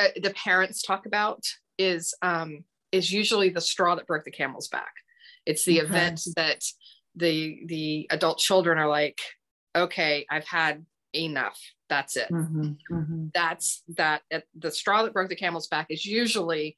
uh, 0.00 0.08
the 0.20 0.30
parents 0.30 0.82
talk 0.82 1.06
about 1.06 1.44
is 1.78 2.12
um, 2.22 2.64
is 2.90 3.12
usually 3.12 3.50
the 3.50 3.60
straw 3.60 3.94
that 3.94 4.06
broke 4.08 4.24
the 4.24 4.32
camel's 4.32 4.66
back 4.66 4.94
it's 5.46 5.64
the 5.64 5.78
Okay. 5.78 5.86
event 5.86 6.22
that 6.34 6.64
the 7.18 7.62
the 7.66 8.06
adult 8.10 8.38
children 8.38 8.78
are 8.78 8.88
like 8.88 9.18
okay 9.76 10.24
i've 10.30 10.46
had 10.46 10.84
enough. 11.14 11.58
That's 11.88 12.16
it. 12.16 12.28
Mhm, 12.30 12.76
mhm. 12.90 13.32
that's 13.32 13.82
that 13.96 14.22
the 14.54 14.70
straw 14.70 15.02
that 15.02 15.14
broke 15.14 15.30
the 15.30 15.36
camel's 15.36 15.68
back 15.68 15.86
is 15.88 16.04
usually 16.04 16.76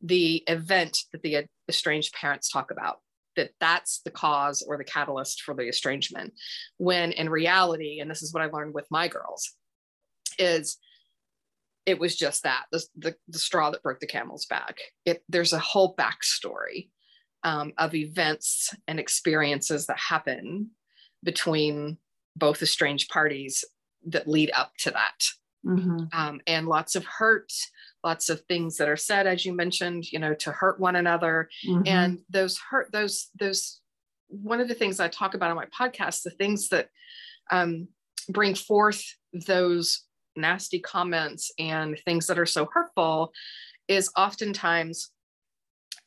the 0.00 0.42
event 0.46 0.98
that 1.12 1.22
the 1.22 1.46
estranged 1.68 2.14
parents 2.14 2.48
talk 2.50 2.70
about 2.70 3.00
that 3.36 3.50
that's 3.60 4.00
the 4.00 4.10
cause 4.10 4.62
or 4.66 4.78
the 4.78 4.84
catalyst 4.84 5.42
for 5.42 5.54
the 5.54 5.68
estrangement. 5.68 6.32
When 6.78 7.12
in 7.12 7.28
reality 7.28 8.00
and 8.00 8.10
this 8.10 8.22
is 8.22 8.32
what 8.32 8.42
i 8.42 8.46
learned 8.46 8.74
with 8.74 8.86
my 8.90 9.08
girls 9.08 9.54
is 10.38 10.78
it 11.84 11.98
was 12.00 12.16
just 12.16 12.42
that 12.42 12.64
the, 12.72 12.82
the, 12.96 13.14
the 13.28 13.38
straw 13.38 13.70
that 13.70 13.82
broke 13.82 14.00
the 14.00 14.06
camel's 14.06 14.46
back. 14.46 14.78
It 15.04 15.22
there's 15.28 15.52
a 15.52 15.58
whole 15.58 15.94
backstory 15.96 16.88
um, 17.46 17.72
of 17.78 17.94
events 17.94 18.74
and 18.88 18.98
experiences 18.98 19.86
that 19.86 19.98
happen 19.98 20.68
between 21.22 21.96
both 22.34 22.60
estranged 22.60 23.08
parties 23.08 23.64
that 24.04 24.26
lead 24.26 24.50
up 24.54 24.72
to 24.78 24.90
that 24.90 25.24
mm-hmm. 25.64 26.04
um, 26.12 26.40
and 26.48 26.66
lots 26.66 26.96
of 26.96 27.04
hurt 27.04 27.52
lots 28.02 28.28
of 28.28 28.40
things 28.42 28.76
that 28.76 28.88
are 28.88 28.96
said 28.96 29.28
as 29.28 29.46
you 29.46 29.54
mentioned 29.54 30.10
you 30.10 30.18
know 30.18 30.34
to 30.34 30.50
hurt 30.50 30.80
one 30.80 30.96
another 30.96 31.48
mm-hmm. 31.66 31.86
and 31.86 32.18
those 32.28 32.58
hurt 32.58 32.90
those 32.90 33.28
those 33.38 33.80
one 34.28 34.60
of 34.60 34.66
the 34.66 34.74
things 34.74 34.98
i 34.98 35.06
talk 35.06 35.34
about 35.34 35.50
on 35.50 35.56
my 35.56 35.66
podcast 35.66 36.22
the 36.24 36.30
things 36.30 36.68
that 36.68 36.88
um, 37.52 37.86
bring 38.28 38.56
forth 38.56 39.04
those 39.46 40.02
nasty 40.34 40.80
comments 40.80 41.52
and 41.60 41.96
things 42.04 42.26
that 42.26 42.40
are 42.40 42.46
so 42.46 42.68
hurtful 42.72 43.32
is 43.86 44.10
oftentimes 44.16 45.12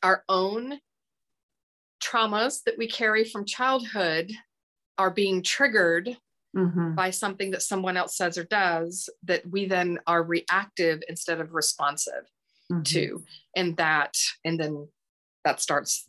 our 0.02 0.22
own 0.28 0.78
traumas 2.02 2.62
that 2.64 2.78
we 2.78 2.88
carry 2.88 3.24
from 3.24 3.44
childhood 3.44 4.32
are 4.98 5.10
being 5.10 5.42
triggered 5.42 6.16
mm-hmm. 6.56 6.94
by 6.94 7.10
something 7.10 7.50
that 7.50 7.62
someone 7.62 7.96
else 7.96 8.16
says 8.16 8.36
or 8.36 8.44
does 8.44 9.08
that 9.24 9.48
we 9.50 9.66
then 9.66 9.98
are 10.06 10.22
reactive 10.22 11.00
instead 11.08 11.40
of 11.40 11.54
responsive 11.54 12.24
mm-hmm. 12.70 12.82
to 12.82 13.22
and 13.56 13.76
that 13.76 14.16
and 14.44 14.58
then 14.58 14.88
that 15.44 15.60
starts 15.60 16.08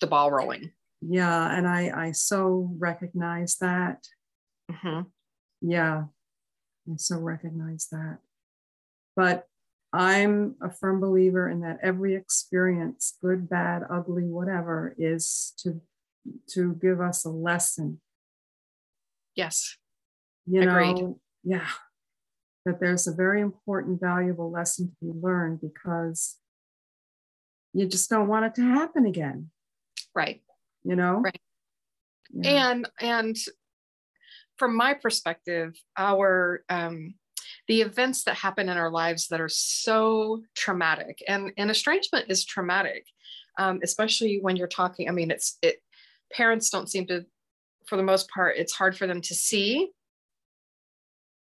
the 0.00 0.06
ball 0.06 0.30
rolling 0.30 0.70
yeah 1.00 1.56
and 1.56 1.66
i 1.66 1.90
i 2.06 2.12
so 2.12 2.70
recognize 2.78 3.56
that 3.56 4.04
mm-hmm. 4.70 5.02
yeah 5.60 6.04
i 6.90 6.96
so 6.96 7.18
recognize 7.18 7.88
that 7.90 8.18
but 9.16 9.46
i'm 9.92 10.54
a 10.62 10.70
firm 10.70 11.00
believer 11.00 11.48
in 11.48 11.60
that 11.60 11.78
every 11.82 12.14
experience 12.14 13.16
good 13.22 13.48
bad 13.48 13.82
ugly 13.90 14.24
whatever 14.24 14.94
is 14.98 15.54
to 15.58 15.80
to 16.46 16.74
give 16.74 17.00
us 17.00 17.24
a 17.24 17.30
lesson 17.30 18.00
Yes. 19.38 19.76
You 20.46 20.62
Agreed. 20.62 20.96
know, 20.96 21.20
yeah. 21.44 21.68
That 22.64 22.80
there's 22.80 23.06
a 23.06 23.14
very 23.14 23.40
important, 23.40 24.00
valuable 24.00 24.50
lesson 24.50 24.88
to 24.88 24.96
be 25.00 25.12
learned 25.22 25.60
because 25.60 26.38
you 27.72 27.86
just 27.86 28.10
don't 28.10 28.26
want 28.26 28.46
it 28.46 28.56
to 28.56 28.62
happen 28.62 29.06
again. 29.06 29.50
Right. 30.12 30.42
You 30.82 30.96
know? 30.96 31.20
Right. 31.20 31.40
Yeah. 32.32 32.70
And 32.72 32.88
and 33.00 33.36
from 34.56 34.76
my 34.76 34.94
perspective, 34.94 35.74
our 35.96 36.64
um 36.68 37.14
the 37.66 37.80
events 37.80 38.24
that 38.24 38.36
happen 38.36 38.68
in 38.68 38.76
our 38.76 38.90
lives 38.90 39.28
that 39.28 39.40
are 39.40 39.48
so 39.48 40.42
traumatic 40.54 41.22
and, 41.28 41.52
and 41.56 41.70
estrangement 41.70 42.26
is 42.28 42.44
traumatic 42.44 43.04
um, 43.58 43.80
especially 43.82 44.38
when 44.40 44.56
you're 44.56 44.66
talking 44.68 45.08
i 45.08 45.12
mean 45.12 45.30
it's 45.30 45.58
it 45.62 45.76
parents 46.32 46.70
don't 46.70 46.90
seem 46.90 47.06
to 47.06 47.24
for 47.88 47.96
the 47.96 48.02
most 48.02 48.30
part, 48.30 48.56
it's 48.56 48.72
hard 48.72 48.96
for 48.96 49.06
them 49.06 49.20
to 49.22 49.34
see 49.34 49.90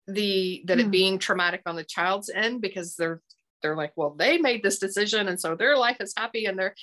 the 0.08 0.64
that 0.66 0.78
mm. 0.78 0.82
it 0.82 0.86
hmm. 0.86 0.92
being 0.92 1.20
traumatic 1.20 1.62
on 1.66 1.76
the 1.76 1.84
child's 1.84 2.30
end 2.30 2.62
because 2.62 2.96
they're 2.96 3.22
they're 3.62 3.76
like, 3.76 3.94
well, 3.96 4.16
they 4.18 4.40
made 4.40 4.64
this 4.64 4.80
decision 4.80 5.28
and 5.28 5.40
so 5.40 5.56
their 5.56 5.78
life 5.78 5.98
is 6.00 6.14
happy 6.18 6.46
and 6.46 6.58
they're 6.58 6.74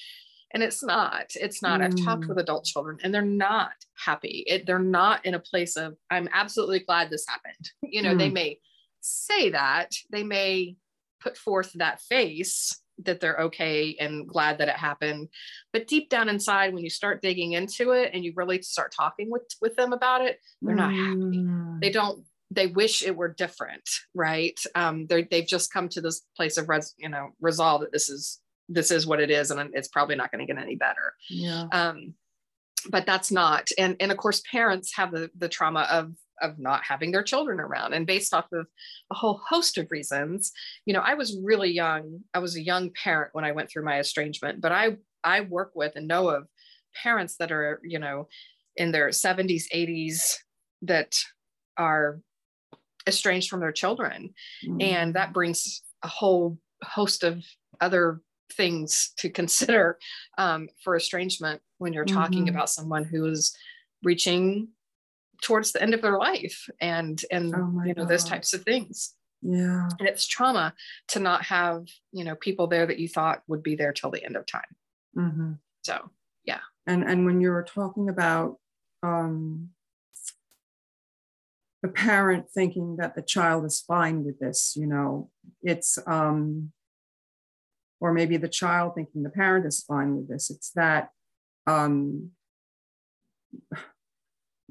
and 0.54 0.62
it's 0.62 0.82
not 0.82 1.26
it's 1.34 1.60
not 1.60 1.80
mm. 1.80 1.84
i've 1.84 2.04
talked 2.04 2.24
hmm. 2.24 2.30
with 2.30 2.38
adult 2.38 2.64
children 2.64 2.96
and 3.02 3.12
they're 3.12 3.20
not 3.20 3.72
happy 4.02 4.44
it, 4.46 4.64
they're 4.64 4.78
not 4.78 5.26
in 5.26 5.34
a 5.34 5.38
place 5.38 5.76
of 5.76 5.94
i'm 6.10 6.26
absolutely 6.32 6.78
glad 6.78 7.10
this 7.10 7.26
happened 7.28 7.70
you 7.82 8.00
know 8.00 8.14
mm. 8.14 8.18
they 8.18 8.28
hmm. 8.28 8.34
may 8.34 8.58
say 9.00 9.50
that 9.50 9.90
they 10.10 10.24
may 10.24 10.76
put 11.20 11.36
forth 11.36 11.72
that 11.74 12.00
face 12.00 12.80
that 13.04 13.20
they're 13.20 13.38
okay 13.38 13.96
and 14.00 14.26
glad 14.26 14.58
that 14.58 14.68
it 14.68 14.76
happened. 14.76 15.28
But 15.72 15.86
deep 15.86 16.10
down 16.10 16.28
inside 16.28 16.74
when 16.74 16.82
you 16.82 16.90
start 16.90 17.22
digging 17.22 17.52
into 17.52 17.92
it 17.92 18.10
and 18.12 18.24
you 18.24 18.32
really 18.36 18.62
start 18.62 18.92
talking 18.94 19.30
with 19.30 19.42
with 19.60 19.76
them 19.76 19.92
about 19.92 20.22
it 20.22 20.38
they're 20.62 20.74
not 20.74 20.92
happy. 20.92 21.38
Mm. 21.38 21.80
they 21.80 21.90
don't 21.90 22.24
they 22.50 22.66
wish 22.66 23.02
it 23.02 23.16
were 23.16 23.28
different 23.28 23.88
right? 24.14 24.58
Um 24.74 25.06
they've 25.06 25.46
just 25.46 25.72
come 25.72 25.88
to 25.90 26.00
this 26.00 26.22
place 26.36 26.56
of 26.56 26.68
res, 26.68 26.94
you 26.96 27.08
know 27.08 27.30
resolve 27.40 27.82
that 27.82 27.92
this 27.92 28.08
is 28.08 28.40
this 28.68 28.90
is 28.90 29.06
what 29.06 29.20
it 29.20 29.30
is 29.30 29.50
and 29.50 29.70
it's 29.74 29.88
probably 29.88 30.16
not 30.16 30.30
going 30.30 30.46
to 30.46 30.52
get 30.52 30.60
any 30.60 30.76
better. 30.76 31.14
Yeah. 31.30 31.66
Um 31.70 32.14
but 32.90 33.06
that's 33.06 33.30
not 33.30 33.68
and 33.78 33.96
and 34.00 34.10
of 34.10 34.18
course 34.18 34.42
parents 34.50 34.94
have 34.96 35.12
the 35.12 35.30
the 35.36 35.48
trauma 35.48 35.86
of 35.90 36.12
of 36.42 36.58
not 36.58 36.82
having 36.84 37.12
their 37.12 37.22
children 37.22 37.60
around 37.60 37.92
and 37.92 38.06
based 38.06 38.34
off 38.34 38.46
of 38.52 38.66
a 39.10 39.14
whole 39.14 39.40
host 39.48 39.78
of 39.78 39.90
reasons 39.90 40.52
you 40.86 40.94
know 40.94 41.00
i 41.00 41.14
was 41.14 41.38
really 41.42 41.70
young 41.70 42.20
i 42.34 42.38
was 42.38 42.56
a 42.56 42.62
young 42.62 42.90
parent 42.90 43.30
when 43.32 43.44
i 43.44 43.52
went 43.52 43.70
through 43.70 43.84
my 43.84 43.98
estrangement 43.98 44.60
but 44.60 44.72
i 44.72 44.96
i 45.24 45.40
work 45.40 45.72
with 45.74 45.92
and 45.96 46.08
know 46.08 46.28
of 46.28 46.46
parents 47.02 47.36
that 47.36 47.52
are 47.52 47.80
you 47.84 47.98
know 47.98 48.28
in 48.76 48.92
their 48.92 49.08
70s 49.08 49.64
80s 49.74 50.36
that 50.82 51.14
are 51.76 52.20
estranged 53.06 53.48
from 53.48 53.60
their 53.60 53.72
children 53.72 54.34
mm-hmm. 54.64 54.80
and 54.80 55.14
that 55.14 55.32
brings 55.32 55.82
a 56.02 56.08
whole 56.08 56.58
host 56.82 57.24
of 57.24 57.42
other 57.80 58.20
things 58.52 59.12
to 59.18 59.30
consider 59.40 59.98
um, 60.36 60.68
for 60.82 60.96
estrangement 60.96 61.60
when 61.78 61.92
you're 61.92 62.04
talking 62.04 62.46
mm-hmm. 62.46 62.54
about 62.54 62.70
someone 62.70 63.04
who 63.04 63.26
is 63.26 63.56
reaching 64.02 64.68
towards 65.42 65.72
the 65.72 65.82
end 65.82 65.94
of 65.94 66.02
their 66.02 66.18
life 66.18 66.68
and 66.80 67.22
and 67.30 67.54
oh 67.54 67.82
you 67.84 67.94
know 67.94 68.02
God. 68.02 68.08
those 68.08 68.24
types 68.24 68.54
of 68.54 68.62
things 68.62 69.14
yeah 69.42 69.88
and 69.98 70.08
it's 70.08 70.26
trauma 70.26 70.74
to 71.08 71.20
not 71.20 71.44
have 71.44 71.86
you 72.12 72.24
know 72.24 72.34
people 72.34 72.66
there 72.66 72.86
that 72.86 72.98
you 72.98 73.08
thought 73.08 73.42
would 73.46 73.62
be 73.62 73.76
there 73.76 73.92
till 73.92 74.10
the 74.10 74.24
end 74.24 74.36
of 74.36 74.46
time 74.46 74.76
mm-hmm. 75.16 75.52
so 75.82 76.10
yeah 76.44 76.60
and 76.86 77.04
and 77.04 77.24
when 77.24 77.40
you 77.40 77.50
were 77.50 77.62
talking 77.62 78.08
about 78.08 78.56
um 79.02 79.68
the 81.82 81.88
parent 81.88 82.50
thinking 82.50 82.96
that 82.96 83.14
the 83.14 83.22
child 83.22 83.64
is 83.64 83.80
fine 83.80 84.24
with 84.24 84.40
this 84.40 84.74
you 84.76 84.86
know 84.86 85.30
it's 85.62 85.98
um 86.06 86.72
or 88.00 88.12
maybe 88.12 88.36
the 88.36 88.48
child 88.48 88.94
thinking 88.94 89.22
the 89.22 89.30
parent 89.30 89.66
is 89.66 89.84
fine 89.84 90.16
with 90.16 90.28
this 90.28 90.50
it's 90.50 90.70
that 90.70 91.10
um 91.68 92.30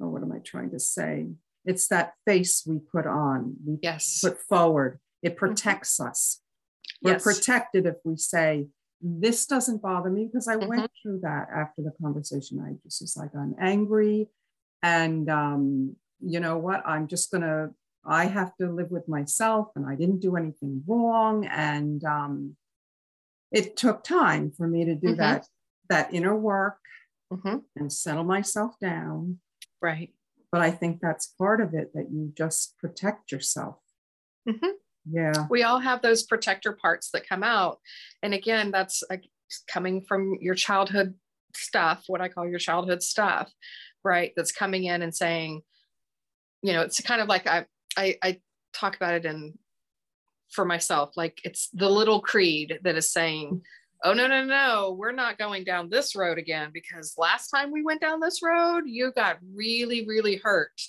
oh, 0.02 0.08
what 0.10 0.22
am 0.22 0.32
I 0.32 0.40
trying 0.40 0.72
to 0.72 0.80
say? 0.80 1.28
It's 1.66 1.88
that 1.90 2.14
face 2.26 2.64
we 2.66 2.80
put 2.80 3.06
on, 3.06 3.56
we 3.66 3.78
yes. 3.82 4.22
put 4.22 4.40
forward. 4.40 5.00
It 5.22 5.30
mm-hmm. 5.30 5.38
protects 5.38 5.98
mm-hmm. 5.98 6.10
us. 6.10 6.42
We're 7.02 7.14
yes. 7.14 7.24
protected 7.24 7.86
if 7.86 7.96
we 8.04 8.18
say, 8.18 8.68
this 9.02 9.46
doesn't 9.46 9.82
bother 9.82 10.10
me 10.10 10.26
because 10.26 10.48
I 10.48 10.56
mm-hmm. 10.56 10.70
went 10.70 10.92
through 11.02 11.20
that 11.22 11.48
after 11.54 11.82
the 11.84 11.92
conversation. 12.02 12.60
I 12.60 12.76
just 12.84 13.02
was 13.02 13.16
like, 13.16 13.36
I'm 13.36 13.56
angry. 13.60 14.30
And 14.82 15.30
um, 15.30 15.96
you 16.20 16.40
know 16.40 16.58
what? 16.58 16.82
I'm 16.86 17.08
just 17.08 17.30
going 17.32 17.42
to, 17.42 17.70
I 18.06 18.26
have 18.26 18.56
to 18.58 18.72
live 18.72 18.90
with 18.90 19.08
myself 19.08 19.68
and 19.76 19.86
I 19.86 19.96
didn't 19.96 20.22
do 20.22 20.36
anything 20.36 20.84
wrong. 20.88 21.46
And 21.46 22.04
um, 22.06 22.56
it 23.52 23.78
took 23.78 24.04
time 24.04 24.52
for 24.52 24.68
me 24.68 24.86
to 24.86 24.96
do 24.96 25.10
mm-hmm. 25.10 25.18
that, 25.18 25.46
that 25.90 26.14
inner 26.14 26.36
work 26.36 26.80
mm-hmm. 27.32 27.58
and 27.76 27.92
settle 27.92 28.24
myself 28.24 28.80
down 28.80 29.40
Right. 29.82 30.13
But 30.52 30.62
I 30.62 30.72
think 30.72 31.00
that's 31.02 31.34
part 31.38 31.62
of 31.62 31.74
it 31.74 31.92
that 31.94 32.10
you 32.12 32.32
just 32.38 32.78
protect 32.78 33.32
yourself. 33.32 33.78
Mm-hmm. 34.48 34.72
Yeah. 35.10 35.46
We 35.50 35.63
all 35.63 35.80
have 35.80 36.02
those 36.02 36.24
protector 36.24 36.74
parts 36.74 37.12
that 37.12 37.28
come 37.28 37.44
out. 37.44 37.80
And 38.24 38.34
again, 38.34 38.72
that's 38.72 39.04
coming 39.72 40.02
from 40.02 40.38
your 40.42 40.56
childhood 40.56 41.16
stuff, 41.56 42.04
what 42.08 42.22
I 42.22 42.30
call 42.30 42.48
your 42.48 42.60
childhood 42.60 43.02
stuff, 43.02 43.52
right? 44.04 44.34
That's 44.36 44.52
coming 44.52 44.86
in 44.86 45.02
and 45.02 45.16
saying, 45.16 45.62
you 46.62 46.74
know, 46.74 46.82
it's 46.82 47.02
kind 47.02 47.22
of 47.22 47.28
like 47.28 47.48
I, 47.48 47.66
I, 47.98 48.16
I 48.22 48.40
talk 48.74 48.96
about 48.96 49.13
it 49.13 49.26
in 49.26 49.58
for 50.52 50.66
myself, 50.66 51.12
like 51.16 51.40
it's 51.44 51.70
the 51.74 51.90
little 51.90 52.22
Kreed 52.22 52.80
that 52.84 52.96
is 52.96 53.12
saying, 53.12 53.62
oh 54.04 54.14
no 54.14 54.28
no 54.28 54.44
no 54.44 54.96
we're 54.98 55.12
not 55.12 55.38
going 55.38 55.64
down 55.64 55.90
this 55.90 56.16
road 56.16 56.38
again 56.38 56.70
because 56.74 57.16
last 57.18 57.50
time 57.50 57.72
we 57.72 57.84
went 57.84 58.02
down 58.02 58.20
this 58.20 58.42
road 58.44 58.84
you 58.86 59.12
got 59.16 59.38
really 59.54 60.06
really 60.08 60.36
hurt 60.38 60.80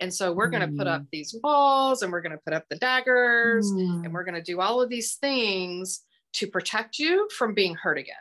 and 0.00 0.12
so 0.12 0.32
we're 0.32 0.50
going 0.50 0.68
to 0.68 0.76
put 0.76 0.86
up 0.86 1.02
mm. 1.02 1.08
these 1.10 1.34
walls 1.42 2.02
and 2.02 2.12
we're 2.12 2.20
going 2.20 2.32
to 2.32 2.42
put 2.44 2.52
up 2.52 2.64
the 2.68 2.76
daggers 2.76 3.70
mm. 3.72 4.04
and 4.04 4.12
we're 4.12 4.24
going 4.24 4.34
to 4.34 4.42
do 4.42 4.60
all 4.60 4.80
of 4.80 4.88
these 4.88 5.14
things 5.14 6.04
to 6.34 6.46
protect 6.46 6.98
you 6.98 7.28
from 7.36 7.54
being 7.54 7.74
hurt 7.74 7.98
again 7.98 8.16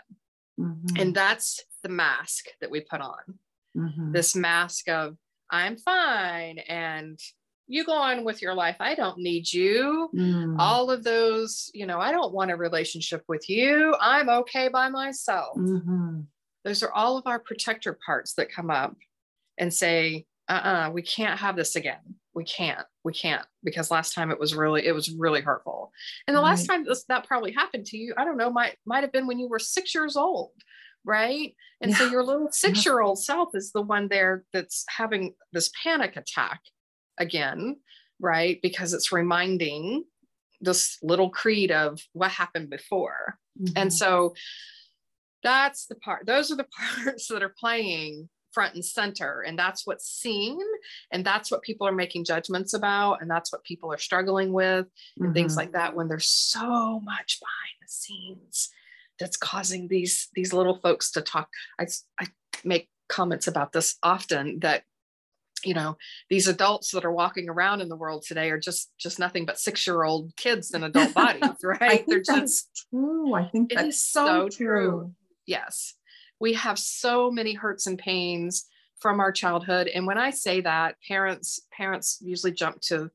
mm-hmm. 0.59 0.95
and 0.97 1.13
that's 1.13 1.63
the 1.83 1.89
mask 1.89 2.45
that 2.61 2.71
we 2.71 2.81
put 2.81 3.01
on 3.01 3.39
mm-hmm. 3.75 4.11
this 4.11 4.35
mask 4.35 4.87
of 4.89 5.17
i'm 5.51 5.77
fine 5.77 6.57
and 6.59 7.19
you 7.67 7.83
go 7.83 7.93
on 7.93 8.23
with 8.23 8.41
your 8.41 8.53
life. 8.53 8.77
I 8.79 8.95
don't 8.95 9.17
need 9.17 9.51
you. 9.51 10.09
Mm. 10.15 10.55
All 10.57 10.89
of 10.89 11.03
those, 11.03 11.69
you 11.73 11.85
know, 11.85 11.99
I 11.99 12.11
don't 12.11 12.33
want 12.33 12.51
a 12.51 12.55
relationship 12.55 13.23
with 13.27 13.49
you. 13.49 13.95
I'm 13.99 14.29
okay 14.29 14.69
by 14.69 14.89
myself. 14.89 15.57
Mm-hmm. 15.57 16.21
those 16.63 16.83
are 16.83 16.91
all 16.91 17.17
of 17.17 17.27
our 17.27 17.39
protector 17.39 17.97
parts 18.05 18.33
that 18.33 18.51
come 18.51 18.69
up 18.69 18.95
and 19.57 19.73
say, 19.73 20.25
uh-uh, 20.49 20.91
we 20.93 21.01
can't 21.01 21.39
have 21.39 21.55
this 21.55 21.75
again. 21.75 22.15
We 22.33 22.43
can't, 22.43 22.85
we 23.03 23.13
can't, 23.13 23.45
because 23.63 23.89
last 23.89 24.13
time 24.13 24.31
it 24.31 24.39
was 24.39 24.53
really, 24.53 24.85
it 24.85 24.93
was 24.93 25.09
really 25.09 25.41
hurtful. 25.41 25.91
And 26.27 26.35
the 26.35 26.41
right. 26.41 26.49
last 26.49 26.67
time 26.67 26.85
this, 26.85 27.03
that 27.09 27.27
probably 27.27 27.51
happened 27.51 27.85
to 27.87 27.97
you, 27.97 28.13
I 28.17 28.23
don't 28.25 28.37
know, 28.37 28.51
might 28.51 28.75
might 28.85 29.03
have 29.03 29.11
been 29.11 29.27
when 29.27 29.39
you 29.39 29.47
were 29.49 29.59
six 29.59 29.95
years 29.95 30.15
old, 30.15 30.51
right? 31.03 31.55
And 31.81 31.91
yeah. 31.91 31.97
so 31.97 32.09
your 32.09 32.23
little 32.23 32.49
six-year-old 32.51 33.19
self 33.19 33.49
is 33.55 33.71
the 33.71 33.81
one 33.81 34.07
there 34.07 34.43
that's 34.53 34.85
having 34.87 35.33
this 35.51 35.71
panic 35.83 36.15
attack 36.15 36.61
again, 37.17 37.77
right? 38.19 38.59
Because 38.61 38.93
it's 38.93 39.11
reminding 39.11 40.03
this 40.61 40.97
little 41.01 41.31
Kreed 41.31 41.71
of 41.71 41.99
what 42.13 42.31
happened 42.31 42.69
before. 42.69 43.37
Mm-hmm. 43.61 43.73
And 43.75 43.93
so 43.93 44.33
that's 45.43 45.85
the 45.85 45.95
part, 45.95 46.25
those 46.25 46.51
are 46.51 46.55
the 46.55 46.67
parts 47.03 47.27
that 47.27 47.43
are 47.43 47.53
playing 47.59 48.29
front 48.51 48.73
and 48.73 48.83
center. 48.83 49.41
And 49.41 49.57
that's 49.57 49.85
what's 49.85 50.09
seen. 50.09 50.59
And 51.11 51.23
that's 51.23 51.51
what 51.51 51.61
people 51.61 51.87
are 51.87 51.91
making 51.91 52.25
judgments 52.25 52.73
about. 52.73 53.21
And 53.21 53.29
that's 53.29 53.51
what 53.51 53.63
people 53.63 53.93
are 53.93 53.99
struggling 53.99 54.51
with 54.51 54.87
and 55.17 55.25
mm-hmm. 55.27 55.33
things 55.33 55.55
like 55.55 55.73
that 55.73 55.95
when 55.95 56.07
there's 56.07 56.27
so 56.27 56.99
much 57.01 57.39
behind 57.39 57.75
the 57.81 57.87
scenes 57.87 58.69
that's 59.19 59.37
causing 59.37 59.87
these 59.87 60.29
these 60.33 60.53
little 60.53 60.79
folks 60.79 61.11
to 61.11 61.21
talk. 61.21 61.49
I, 61.79 61.87
I 62.19 62.27
make 62.63 62.89
comments 63.09 63.47
about 63.47 63.73
this 63.73 63.95
often 64.03 64.59
that 64.59 64.83
you 65.63 65.73
know 65.73 65.97
these 66.29 66.47
adults 66.47 66.91
that 66.91 67.05
are 67.05 67.11
walking 67.11 67.49
around 67.49 67.81
in 67.81 67.89
the 67.89 67.95
world 67.95 68.23
today 68.25 68.49
are 68.49 68.59
just 68.59 68.91
just 68.97 69.19
nothing 69.19 69.45
but 69.45 69.59
six 69.59 69.85
year 69.85 70.03
old 70.03 70.35
kids 70.35 70.73
in 70.73 70.83
adult 70.83 71.13
bodies 71.13 71.49
right? 71.63 72.05
they're 72.07 72.21
just 72.21 72.85
true. 72.91 73.33
I 73.33 73.47
think 73.49 73.73
that's 73.73 73.99
so, 73.99 74.25
so 74.25 74.49
true. 74.49 74.67
true. 74.67 75.11
Yes. 75.45 75.93
We 76.39 76.53
have 76.53 76.77
so 76.77 77.31
many 77.31 77.53
hurts 77.53 77.87
and 77.87 77.97
pains 77.97 78.65
from 78.99 79.19
our 79.19 79.31
childhood. 79.31 79.87
And 79.87 80.05
when 80.05 80.17
i 80.17 80.31
say 80.31 80.61
that 80.61 80.95
parents 81.07 81.61
parents 81.71 82.19
usually 82.21 82.53
jump 82.53 82.81
to 82.81 83.09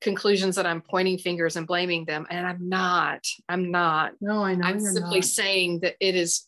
conclusions 0.00 0.56
that 0.56 0.66
i'm 0.66 0.80
pointing 0.82 1.18
fingers 1.18 1.56
and 1.56 1.66
blaming 1.66 2.04
them. 2.04 2.26
And 2.30 2.46
i'm 2.46 2.68
not 2.68 3.26
i'm 3.48 3.70
not. 3.70 4.12
No 4.20 4.44
i 4.44 4.54
know 4.54 4.66
i'm 4.66 4.80
simply 4.80 5.20
not. 5.20 5.24
saying 5.24 5.80
that 5.80 5.96
it 6.00 6.14
is 6.14 6.46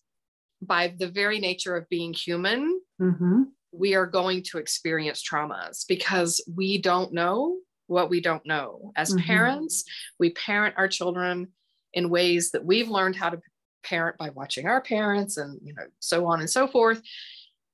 by 0.62 0.94
the 0.96 1.08
very 1.08 1.40
nature 1.40 1.76
of 1.76 1.88
being 1.88 2.12
human 2.12 2.80
mm-hmm 3.00 3.42
we 3.76 3.94
are 3.94 4.06
going 4.06 4.42
to 4.42 4.58
experience 4.58 5.22
traumas 5.22 5.84
because 5.88 6.40
we 6.54 6.78
don't 6.78 7.12
know 7.12 7.56
what 7.86 8.10
we 8.10 8.20
don't 8.20 8.46
know. 8.46 8.92
As 8.96 9.10
mm-hmm. 9.10 9.26
parents, 9.26 9.84
we 10.18 10.30
parent 10.30 10.74
our 10.78 10.88
children 10.88 11.48
in 11.92 12.08
ways 12.08 12.50
that 12.52 12.64
we've 12.64 12.88
learned 12.88 13.16
how 13.16 13.30
to 13.30 13.40
parent 13.84 14.16
by 14.16 14.30
watching 14.30 14.66
our 14.66 14.80
parents 14.80 15.36
and 15.36 15.60
you 15.62 15.74
know 15.74 15.84
so 16.00 16.26
on 16.26 16.40
and 16.40 16.50
so 16.50 16.66
forth. 16.66 17.02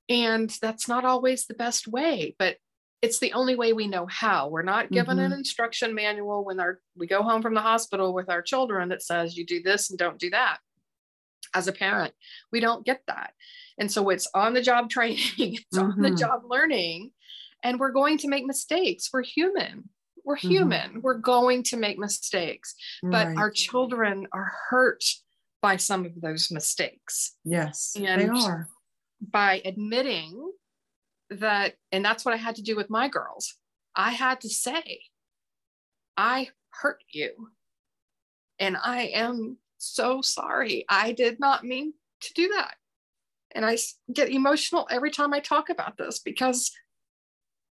And 0.09 0.51
that's 0.61 0.89
not 0.89 1.05
always 1.05 1.47
the 1.47 1.55
best 1.55 1.87
way, 1.87 2.35
but 2.39 2.57
it's 3.01 3.21
the 3.21 3.33
only 3.33 3.55
way 3.55 3.73
we 3.73 3.87
know 3.87 4.07
how. 4.07 4.49
We're 4.49 4.63
not 4.63 4.91
given 4.91 5.17
mm-hmm. 5.17 5.33
an 5.33 5.39
instruction 5.39 5.95
manual 5.95 6.45
when 6.45 6.61
our 6.61 6.81
we 6.97 7.07
go 7.07 7.23
home 7.23 7.43
from 7.43 7.55
the 7.55 7.61
hospital 7.61 8.13
with 8.13 8.29
our 8.29 8.43
children 8.43 8.89
that 8.89 9.03
says 9.03 9.37
you 9.37 9.47
do 9.47 9.63
this 9.63 9.91
and 9.91 9.99
don't 9.99 10.19
do 10.19 10.31
that. 10.31 10.59
As 11.55 11.69
a 11.69 11.73
parent, 11.73 12.13
we 12.53 12.61
don't 12.61 12.85
get 12.85 13.03
that. 13.07 13.33
And 13.81 13.91
so 13.91 14.11
it's 14.11 14.29
on 14.35 14.53
the 14.53 14.63
job 14.63 14.91
training, 14.91 15.19
it's 15.39 15.65
mm-hmm. 15.75 15.85
on 15.85 16.03
the 16.03 16.09
mm-hmm. 16.09 16.17
job 16.17 16.43
learning, 16.49 17.11
and 17.65 17.81
we're 17.81 17.91
going 17.91 18.19
to 18.19 18.29
make 18.29 18.45
mistakes. 18.47 19.09
We're 19.13 19.25
human. 19.25 19.89
We're 20.25 20.37
mm-hmm. 20.37 20.49
human. 20.49 20.91
Mm-hmm. 20.91 21.01
We're 21.01 21.19
going 21.19 21.65
to 21.65 21.77
make 21.77 21.99
mistakes, 21.99 22.75
but 23.03 23.29
right. 23.29 23.37
our 23.39 23.51
children 23.51 24.29
are 24.33 24.53
hurt 24.69 25.03
by 25.63 25.79
some 25.79 26.05
of 26.05 26.21
those 26.21 26.51
mistakes. 26.51 27.35
Yes, 27.45 27.97
and 27.99 28.21
they 28.21 28.29
are. 28.29 28.69
By 29.21 29.61
admitting 29.65 30.53
that, 31.31 31.75
and 31.91 32.05
that's 32.05 32.25
what 32.25 32.35
I 32.35 32.39
had 32.39 32.57
to 32.57 32.63
do 32.63 32.77
with 32.77 32.91
my 32.91 33.09
girls. 33.09 33.57
I 33.97 34.13
had 34.13 34.43
to 34.43 34.49
say, 34.49 35.01
I 36.17 36.51
hurt 36.71 37.03
you. 37.13 37.49
And 38.59 38.77
I 38.77 39.05
am 39.15 39.57
so 39.79 40.21
sorry. 40.21 40.85
I 40.89 41.13
did 41.13 41.41
not 41.41 41.65
mean 41.65 41.95
to 42.21 42.33
do 42.35 42.49
that. 42.49 42.75
And 43.53 43.67
I 43.67 43.77
get 44.13 44.31
emotional 44.31 44.87
every 44.91 45.11
time 45.11 45.35
I 45.35 45.41
talk 45.41 45.71
about 45.71 45.97
this 45.97 46.21
because 46.21 46.71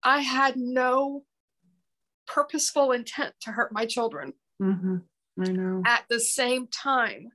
I 0.02 0.20
had 0.20 0.56
no 0.56 1.24
purposeful 2.26 2.92
intent 2.92 3.34
to 3.42 3.50
hurt 3.50 3.72
my 3.72 3.86
children. 3.86 4.32
Mm-hmm. 4.60 4.96
I 5.40 5.44
know. 5.44 5.82
At 5.86 6.04
the 6.10 6.20
same 6.20 6.66
time, 6.66 7.28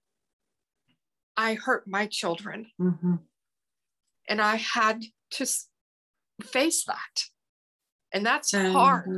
I 1.38 1.56
hurt 1.56 1.88
my 1.88 2.08
children. 2.08 2.68
Mm-hmm. 2.80 3.16
And 4.30 4.42
I 4.42 4.56
had 4.58 5.04
to 5.32 5.46
face 6.44 6.86
that. 6.86 7.24
And 8.14 8.26
that's 8.26 8.54
hard. 8.54 9.10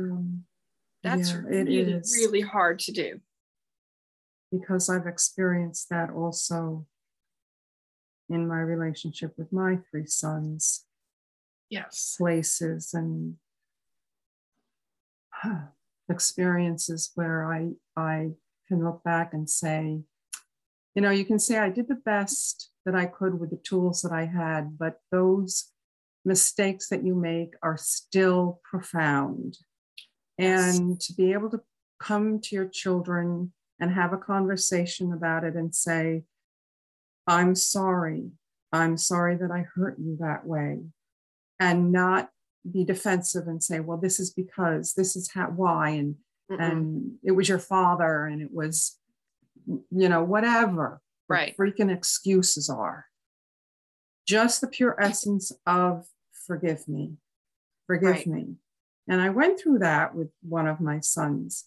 That's 1.02 1.30
yeah, 1.30 1.40
really, 1.44 2.00
really 2.14 2.40
hard 2.40 2.78
to 2.80 2.92
do. 2.92 3.20
Because 4.50 4.88
I've 4.88 5.06
experienced 5.06 5.88
that 5.90 6.10
also 6.10 6.86
in 8.28 8.48
my 8.48 8.60
relationship 8.60 9.34
with 9.36 9.52
my 9.52 9.78
three 9.90 10.06
sons. 10.06 10.84
Yes. 11.70 12.16
Places 12.18 12.94
and 12.94 13.36
experiences 16.08 17.10
where 17.14 17.50
I 17.52 17.70
I 17.96 18.30
can 18.68 18.84
look 18.84 19.02
back 19.04 19.32
and 19.32 19.48
say, 19.48 20.00
you 20.94 21.02
know, 21.02 21.10
you 21.10 21.24
can 21.24 21.38
say 21.38 21.58
I 21.58 21.70
did 21.70 21.88
the 21.88 21.94
best 21.94 22.70
that 22.84 22.94
I 22.94 23.06
could 23.06 23.38
with 23.38 23.50
the 23.50 23.60
tools 23.62 24.02
that 24.02 24.12
I 24.12 24.26
had, 24.26 24.78
but 24.78 25.00
those 25.10 25.72
mistakes 26.24 26.88
that 26.88 27.04
you 27.04 27.14
make 27.14 27.54
are 27.62 27.76
still 27.76 28.60
profound. 28.68 29.58
And 30.38 31.00
to 31.00 31.14
be 31.14 31.32
able 31.32 31.50
to 31.50 31.60
come 31.98 32.40
to 32.40 32.54
your 32.54 32.68
children 32.68 33.52
and 33.80 33.92
have 33.92 34.12
a 34.12 34.18
conversation 34.18 35.12
about 35.12 35.44
it 35.44 35.54
and 35.54 35.74
say, 35.74 36.24
I'm 37.26 37.54
sorry. 37.54 38.30
I'm 38.72 38.96
sorry 38.96 39.36
that 39.36 39.50
I 39.50 39.66
hurt 39.74 39.98
you 39.98 40.16
that 40.20 40.46
way. 40.46 40.80
And 41.58 41.90
not 41.90 42.30
be 42.70 42.84
defensive 42.84 43.46
and 43.46 43.62
say, 43.62 43.80
well, 43.80 43.98
this 43.98 44.20
is 44.20 44.30
because 44.30 44.94
this 44.94 45.16
is 45.16 45.30
how 45.32 45.46
why 45.46 45.90
and 45.90 46.16
Mm-mm. 46.50 46.60
and 46.60 47.12
it 47.24 47.32
was 47.32 47.48
your 47.48 47.58
father 47.58 48.26
and 48.26 48.40
it 48.40 48.52
was, 48.52 48.98
you 49.66 50.08
know, 50.08 50.22
whatever. 50.22 51.00
Right. 51.28 51.56
Freaking 51.56 51.92
excuses 51.92 52.70
are. 52.70 53.06
Just 54.26 54.60
the 54.60 54.68
pure 54.68 55.00
essence 55.00 55.52
of 55.66 56.06
forgive 56.46 56.86
me. 56.88 57.14
Forgive 57.86 58.10
right. 58.10 58.26
me. 58.26 58.54
And 59.08 59.20
I 59.20 59.30
went 59.30 59.60
through 59.60 59.80
that 59.80 60.14
with 60.14 60.28
one 60.42 60.66
of 60.66 60.80
my 60.80 61.00
sons. 61.00 61.64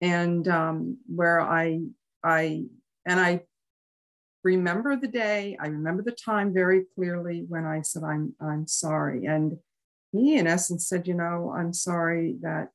And 0.00 0.46
um, 0.46 0.98
where 1.06 1.40
I 1.40 1.80
I 2.22 2.64
and 3.04 3.18
I 3.18 3.42
remember 4.56 4.96
the 4.96 5.08
day. 5.08 5.56
I 5.60 5.66
remember 5.66 6.02
the 6.02 6.12
time 6.12 6.52
very 6.52 6.84
clearly 6.94 7.44
when 7.48 7.64
I 7.64 7.82
said, 7.82 8.02
I'm, 8.02 8.34
I'm 8.40 8.66
sorry. 8.66 9.26
And 9.26 9.58
he, 10.12 10.36
in 10.36 10.46
essence, 10.46 10.88
said, 10.88 11.06
You 11.06 11.14
know, 11.14 11.52
I'm 11.56 11.72
sorry 11.72 12.36
that, 12.42 12.68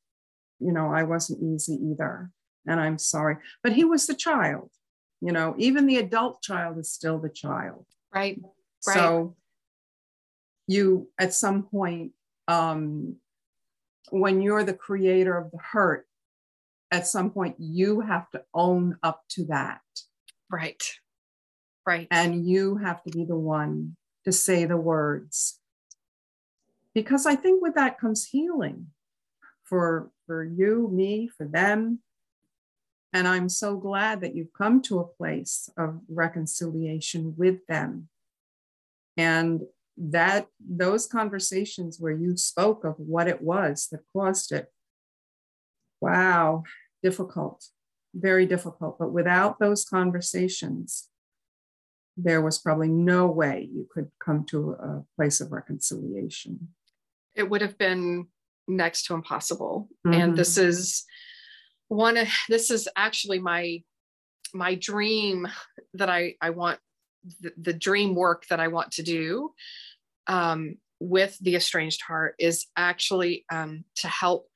you 0.59 0.71
know, 0.71 0.93
I 0.93 1.03
wasn't 1.03 1.43
easy 1.43 1.73
either. 1.73 2.29
And 2.65 2.79
I'm 2.79 2.97
sorry. 2.97 3.37
But 3.61 3.73
he 3.73 3.83
was 3.83 4.07
the 4.07 4.15
child. 4.15 4.69
You 5.21 5.31
know, 5.31 5.55
even 5.57 5.85
the 5.85 5.97
adult 5.97 6.41
child 6.41 6.77
is 6.77 6.91
still 6.91 7.19
the 7.19 7.29
child. 7.29 7.85
Right. 8.13 8.39
right. 8.87 8.93
So 8.93 9.35
you, 10.67 11.09
at 11.19 11.33
some 11.33 11.63
point, 11.63 12.11
um, 12.47 13.17
when 14.11 14.41
you're 14.41 14.63
the 14.63 14.73
creator 14.73 15.37
of 15.37 15.51
the 15.51 15.57
hurt, 15.57 16.05
at 16.91 17.07
some 17.07 17.31
point 17.31 17.55
you 17.57 18.01
have 18.01 18.29
to 18.31 18.43
own 18.53 18.97
up 19.01 19.23
to 19.29 19.45
that. 19.45 19.81
Right. 20.51 20.83
Right. 21.85 22.07
And 22.11 22.47
you 22.47 22.77
have 22.77 23.03
to 23.03 23.11
be 23.11 23.25
the 23.25 23.35
one 23.35 23.97
to 24.25 24.31
say 24.31 24.65
the 24.65 24.77
words. 24.77 25.59
Because 26.93 27.25
I 27.25 27.35
think 27.35 27.61
with 27.61 27.75
that 27.75 27.99
comes 27.99 28.25
healing 28.25 28.87
for, 29.63 30.11
for 30.25 30.43
you, 30.43 30.89
me, 30.91 31.27
for 31.27 31.45
them. 31.45 31.99
And 33.11 33.27
I'm 33.27 33.49
so 33.49 33.77
glad 33.77 34.21
that 34.21 34.35
you've 34.35 34.53
come 34.53 34.81
to 34.83 34.99
a 34.99 35.07
place 35.07 35.69
of 35.77 35.99
reconciliation 36.07 37.35
with 37.37 37.65
them. 37.67 38.09
And 39.17 39.61
that 39.97 40.47
those 40.59 41.05
conversations 41.05 41.99
where 41.99 42.15
you 42.15 42.35
spoke 42.35 42.83
of 42.83 42.95
what 42.97 43.27
it 43.27 43.41
was 43.41 43.87
that 43.91 44.01
caused 44.11 44.51
it, 44.51 44.71
wow, 46.01 46.63
difficult, 47.03 47.67
very 48.15 48.45
difficult. 48.45 48.97
But 48.97 49.11
without 49.11 49.59
those 49.59 49.85
conversations, 49.85 51.09
there 52.15 52.41
was 52.41 52.59
probably 52.59 52.89
no 52.89 53.27
way 53.27 53.67
you 53.71 53.87
could 53.91 54.09
come 54.23 54.45
to 54.45 54.71
a 54.71 55.03
place 55.15 55.41
of 55.41 55.51
reconciliation. 55.51 56.69
It 57.35 57.49
would 57.49 57.61
have 57.61 57.77
been 57.77 58.27
next 58.67 59.05
to 59.05 59.13
impossible. 59.13 59.89
Mm-hmm. 60.05 60.21
And 60.21 60.37
this 60.37 60.57
is 60.57 61.05
one 61.87 62.17
of 62.17 62.27
this 62.49 62.71
is 62.71 62.87
actually 62.95 63.39
my 63.39 63.83
my 64.53 64.75
dream 64.75 65.47
that 65.95 66.09
I, 66.09 66.35
I 66.41 66.51
want 66.51 66.79
the, 67.39 67.53
the 67.57 67.73
dream 67.73 68.15
work 68.15 68.45
that 68.49 68.59
I 68.59 68.67
want 68.67 68.91
to 68.93 69.03
do 69.03 69.51
um, 70.27 70.75
with 70.99 71.37
the 71.41 71.55
estranged 71.55 72.01
heart 72.01 72.35
is 72.39 72.67
actually 72.77 73.45
um, 73.51 73.83
to 73.97 74.07
help 74.07 74.47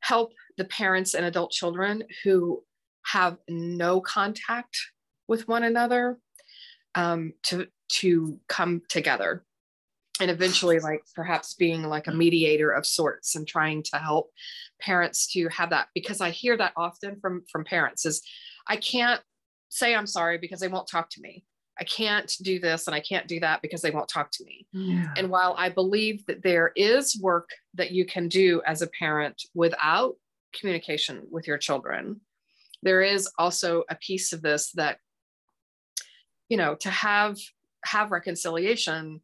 help 0.00 0.32
the 0.56 0.64
parents 0.64 1.14
and 1.14 1.24
adult 1.24 1.50
children 1.50 2.04
who 2.24 2.62
have 3.04 3.38
no 3.48 4.00
contact 4.00 4.76
with 5.28 5.48
one 5.48 5.64
another 5.64 6.18
um, 6.94 7.32
to 7.44 7.66
to 7.88 8.38
come 8.48 8.82
together 8.88 9.44
and 10.20 10.30
eventually 10.30 10.78
like 10.78 11.02
perhaps 11.14 11.54
being 11.54 11.84
like 11.84 12.06
a 12.06 12.12
mediator 12.12 12.70
of 12.70 12.86
sorts 12.86 13.34
and 13.34 13.46
trying 13.46 13.82
to 13.82 13.96
help 13.96 14.30
parents 14.80 15.30
to 15.32 15.48
have 15.48 15.70
that 15.70 15.88
because 15.94 16.20
i 16.20 16.30
hear 16.30 16.56
that 16.56 16.72
often 16.76 17.18
from 17.20 17.42
from 17.50 17.64
parents 17.64 18.04
is 18.04 18.22
i 18.66 18.76
can't 18.76 19.20
say 19.68 19.94
i'm 19.94 20.06
sorry 20.06 20.38
because 20.38 20.60
they 20.60 20.68
won't 20.68 20.88
talk 20.88 21.08
to 21.10 21.20
me 21.20 21.44
i 21.80 21.84
can't 21.84 22.34
do 22.42 22.58
this 22.58 22.86
and 22.86 22.94
i 22.94 23.00
can't 23.00 23.26
do 23.26 23.40
that 23.40 23.60
because 23.62 23.82
they 23.82 23.90
won't 23.90 24.08
talk 24.08 24.30
to 24.30 24.44
me 24.44 24.66
yeah. 24.72 25.12
and 25.16 25.30
while 25.30 25.54
i 25.58 25.68
believe 25.68 26.24
that 26.26 26.42
there 26.42 26.72
is 26.76 27.18
work 27.20 27.50
that 27.74 27.90
you 27.90 28.04
can 28.04 28.28
do 28.28 28.60
as 28.66 28.82
a 28.82 28.90
parent 28.98 29.42
without 29.54 30.14
communication 30.58 31.22
with 31.30 31.46
your 31.46 31.58
children 31.58 32.20
there 32.82 33.02
is 33.02 33.30
also 33.38 33.84
a 33.88 33.94
piece 33.96 34.32
of 34.32 34.42
this 34.42 34.72
that 34.72 34.98
you 36.48 36.56
know 36.56 36.74
to 36.74 36.90
have 36.90 37.36
have 37.84 38.10
reconciliation 38.10 39.20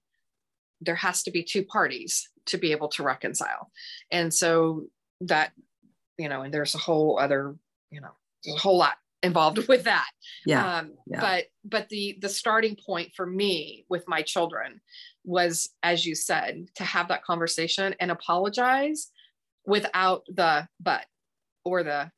there 0.80 0.94
has 0.94 1.22
to 1.22 1.30
be 1.30 1.42
two 1.42 1.64
parties 1.64 2.28
to 2.46 2.58
be 2.58 2.72
able 2.72 2.88
to 2.88 3.02
reconcile 3.02 3.70
and 4.10 4.32
so 4.32 4.84
that 5.20 5.52
you 6.18 6.28
know 6.28 6.42
and 6.42 6.52
there's 6.52 6.74
a 6.74 6.78
whole 6.78 7.18
other 7.18 7.54
you 7.90 8.00
know 8.00 8.10
there's 8.44 8.56
a 8.56 8.60
whole 8.60 8.78
lot 8.78 8.96
involved 9.22 9.58
with 9.68 9.84
that 9.84 10.10
yeah, 10.46 10.78
um, 10.78 10.92
yeah. 11.06 11.20
but 11.20 11.44
but 11.64 11.88
the 11.88 12.18
the 12.20 12.28
starting 12.28 12.76
point 12.76 13.10
for 13.14 13.26
me 13.26 13.84
with 13.88 14.04
my 14.06 14.22
children 14.22 14.80
was 15.24 15.70
as 15.82 16.06
you 16.06 16.14
said 16.14 16.66
to 16.74 16.84
have 16.84 17.08
that 17.08 17.24
conversation 17.24 17.94
and 18.00 18.10
apologize 18.10 19.10
without 19.66 20.22
the 20.28 20.66
but 20.80 21.04
or 21.64 21.82
the 21.82 22.10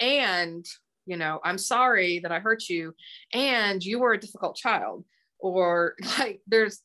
and 0.00 0.66
you 1.08 1.16
know 1.16 1.40
i'm 1.44 1.58
sorry 1.58 2.20
that 2.20 2.32
i 2.32 2.38
hurt 2.38 2.68
you 2.68 2.94
and 3.32 3.84
you 3.84 3.98
were 3.98 4.12
a 4.12 4.20
difficult 4.20 4.56
child 4.56 5.04
or 5.38 5.94
like 6.18 6.40
there's 6.46 6.80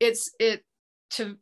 it's 0.00 0.30
it 0.38 0.64
to 1.10 1.36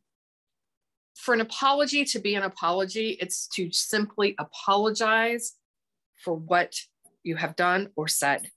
for 1.15 1.35
an 1.35 1.41
apology 1.41 2.05
to 2.05 2.19
be 2.19 2.35
an 2.35 2.43
apology 2.43 3.17
it's 3.21 3.49
to 3.49 3.71
simply 3.71 4.35
apologize 4.39 5.55
for 6.17 6.35
what 6.35 6.75
you 7.27 7.37
have 7.37 7.57
done 7.57 7.91
or 7.97 8.09
said. 8.09 8.51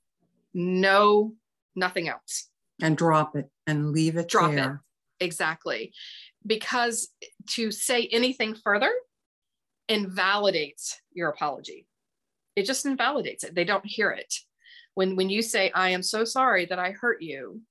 No 0.54 1.34
nothing 1.76 2.08
else. 2.08 2.50
And 2.82 2.98
drop 2.98 3.36
it 3.36 3.50
and 3.68 3.92
leave 3.92 4.16
it 4.16 4.30
drop 4.30 4.52
there. 4.52 4.82
it 5.20 5.26
exactly. 5.26 5.94
Because 6.46 7.10
to 7.52 7.72
say 7.72 8.08
anything 8.12 8.56
further 8.56 8.92
invalidates 9.90 11.02
your 11.14 11.30
apology 11.30 11.88
it 12.60 12.66
just 12.66 12.86
invalidates 12.86 13.44
it. 13.44 13.56
They 13.56 13.64
don't 13.64 13.86
hear 13.86 14.12
it. 14.12 14.34
When 14.96 15.16
when 15.16 15.30
you 15.30 15.42
say 15.42 15.72
i 15.74 15.90
am 15.90 16.04
so 16.04 16.26
sorry 16.26 16.66
that 16.66 16.80
i 16.80 16.92
hurt 16.92 17.22
you 17.22 17.62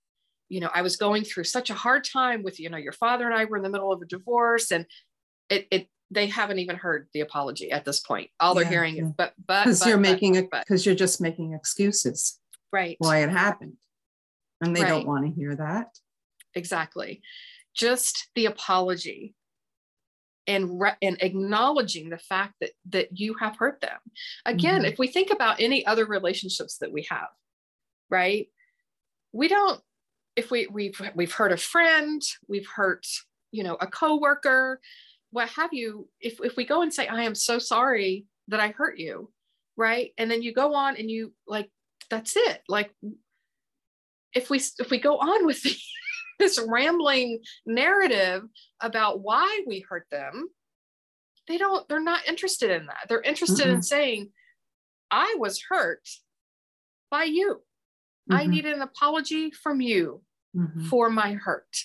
you 0.48 0.60
know 0.60 0.70
i 0.72 0.80
was 0.80 0.96
going 0.96 1.24
through 1.24 1.44
such 1.44 1.68
a 1.68 1.74
hard 1.74 2.04
time 2.04 2.42
with 2.42 2.58
you. 2.58 2.70
Know 2.70 2.78
your 2.78 2.92
father 2.92 3.26
and 3.26 3.34
i 3.34 3.44
were 3.44 3.58
in 3.58 3.62
the 3.62 3.68
middle 3.68 3.92
of 3.92 4.00
a 4.00 4.06
divorce 4.06 4.70
and 4.70 4.86
it 5.50 5.66
it 5.70 5.88
they 6.10 6.26
haven't 6.26 6.58
even 6.58 6.76
heard 6.76 7.06
the 7.12 7.20
apology 7.20 7.70
at 7.70 7.84
this 7.84 8.00
point. 8.00 8.30
All 8.40 8.54
they're 8.54 8.64
yeah, 8.64 8.70
hearing 8.70 8.96
yeah. 8.96 9.04
is 9.04 9.12
but 9.16 9.34
but 9.46 9.64
because 9.64 9.86
you're 9.86 9.98
making 9.98 10.36
it 10.36 10.50
because 10.50 10.86
you're 10.86 10.94
just 10.94 11.20
making 11.20 11.52
excuses 11.52 12.38
right. 12.72 12.96
why 12.98 13.18
it 13.18 13.30
happened 13.30 13.76
and 14.60 14.74
they 14.74 14.82
right. 14.82 14.88
don't 14.88 15.06
want 15.06 15.26
to 15.26 15.32
hear 15.32 15.54
that. 15.56 15.88
Exactly. 16.54 17.20
Just 17.74 18.28
the 18.34 18.46
apology 18.46 19.34
and 20.48 20.80
re- 20.80 20.96
and 21.00 21.18
acknowledging 21.20 22.08
the 22.08 22.18
fact 22.18 22.54
that 22.60 22.70
that 22.90 23.18
you 23.18 23.34
have 23.34 23.56
hurt 23.56 23.80
them. 23.80 23.98
Again 24.44 24.82
mm-hmm. 24.82 24.92
if 24.92 24.98
we 24.98 25.06
think 25.06 25.30
about 25.30 25.60
any 25.60 25.86
other 25.86 26.06
relationships 26.06 26.78
that 26.78 26.92
we 26.92 27.06
have 27.10 27.28
right? 28.10 28.48
We 29.32 29.48
don't 29.48 29.80
if 30.34 30.50
we 30.50 30.66
we've 30.66 31.00
we've 31.14 31.32
hurt 31.32 31.52
a 31.52 31.56
friend 31.56 32.22
we've 32.48 32.66
hurt 32.66 33.06
you 33.52 33.62
know 33.62 33.76
a 33.80 33.86
coworker 33.86 34.80
what 35.30 35.48
have 35.50 35.72
you 35.72 36.08
if, 36.20 36.40
if 36.42 36.56
we 36.56 36.64
go 36.64 36.80
and 36.82 36.94
say 36.94 37.06
i 37.06 37.22
am 37.22 37.34
so 37.34 37.58
sorry 37.58 38.24
that 38.46 38.60
i 38.60 38.68
hurt 38.68 38.98
you 38.98 39.30
right? 39.78 40.12
And 40.18 40.30
then 40.30 40.42
you 40.42 40.52
go 40.52 40.74
on 40.74 40.96
and 40.96 41.10
you 41.10 41.32
like 41.46 41.70
that's 42.10 42.36
it. 42.36 42.60
Like 42.68 42.90
if 44.34 44.50
we 44.50 44.60
if 44.78 44.90
we 44.90 44.98
go 44.98 45.16
on 45.18 45.46
with 45.46 45.62
the, 45.62 45.74
this 46.38 46.60
rambling 46.66 47.40
narrative 47.66 48.42
about 48.80 49.20
why 49.20 49.62
we 49.66 49.84
hurt 49.88 50.06
them 50.10 50.48
they 51.48 51.58
don't 51.58 51.88
they're 51.88 52.00
not 52.00 52.26
interested 52.28 52.70
in 52.70 52.86
that 52.86 53.06
they're 53.08 53.22
interested 53.22 53.66
mm-hmm. 53.66 53.76
in 53.76 53.82
saying 53.82 54.28
i 55.10 55.34
was 55.38 55.62
hurt 55.68 56.06
by 57.10 57.24
you 57.24 57.54
mm-hmm. 58.30 58.34
i 58.34 58.46
need 58.46 58.66
an 58.66 58.82
apology 58.82 59.50
from 59.50 59.80
you 59.80 60.22
mm-hmm. 60.56 60.84
for 60.86 61.10
my 61.10 61.32
hurt 61.32 61.76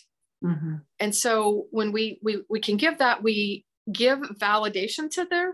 mm-hmm. 0.43 0.75
and 0.99 1.15
so 1.15 1.67
when 1.71 1.91
we 1.91 2.19
we 2.21 2.43
we 2.49 2.59
can 2.59 2.77
give 2.77 2.97
that 2.99 3.23
we 3.23 3.65
give 3.91 4.19
validation 4.19 5.09
to 5.09 5.25
their 5.25 5.53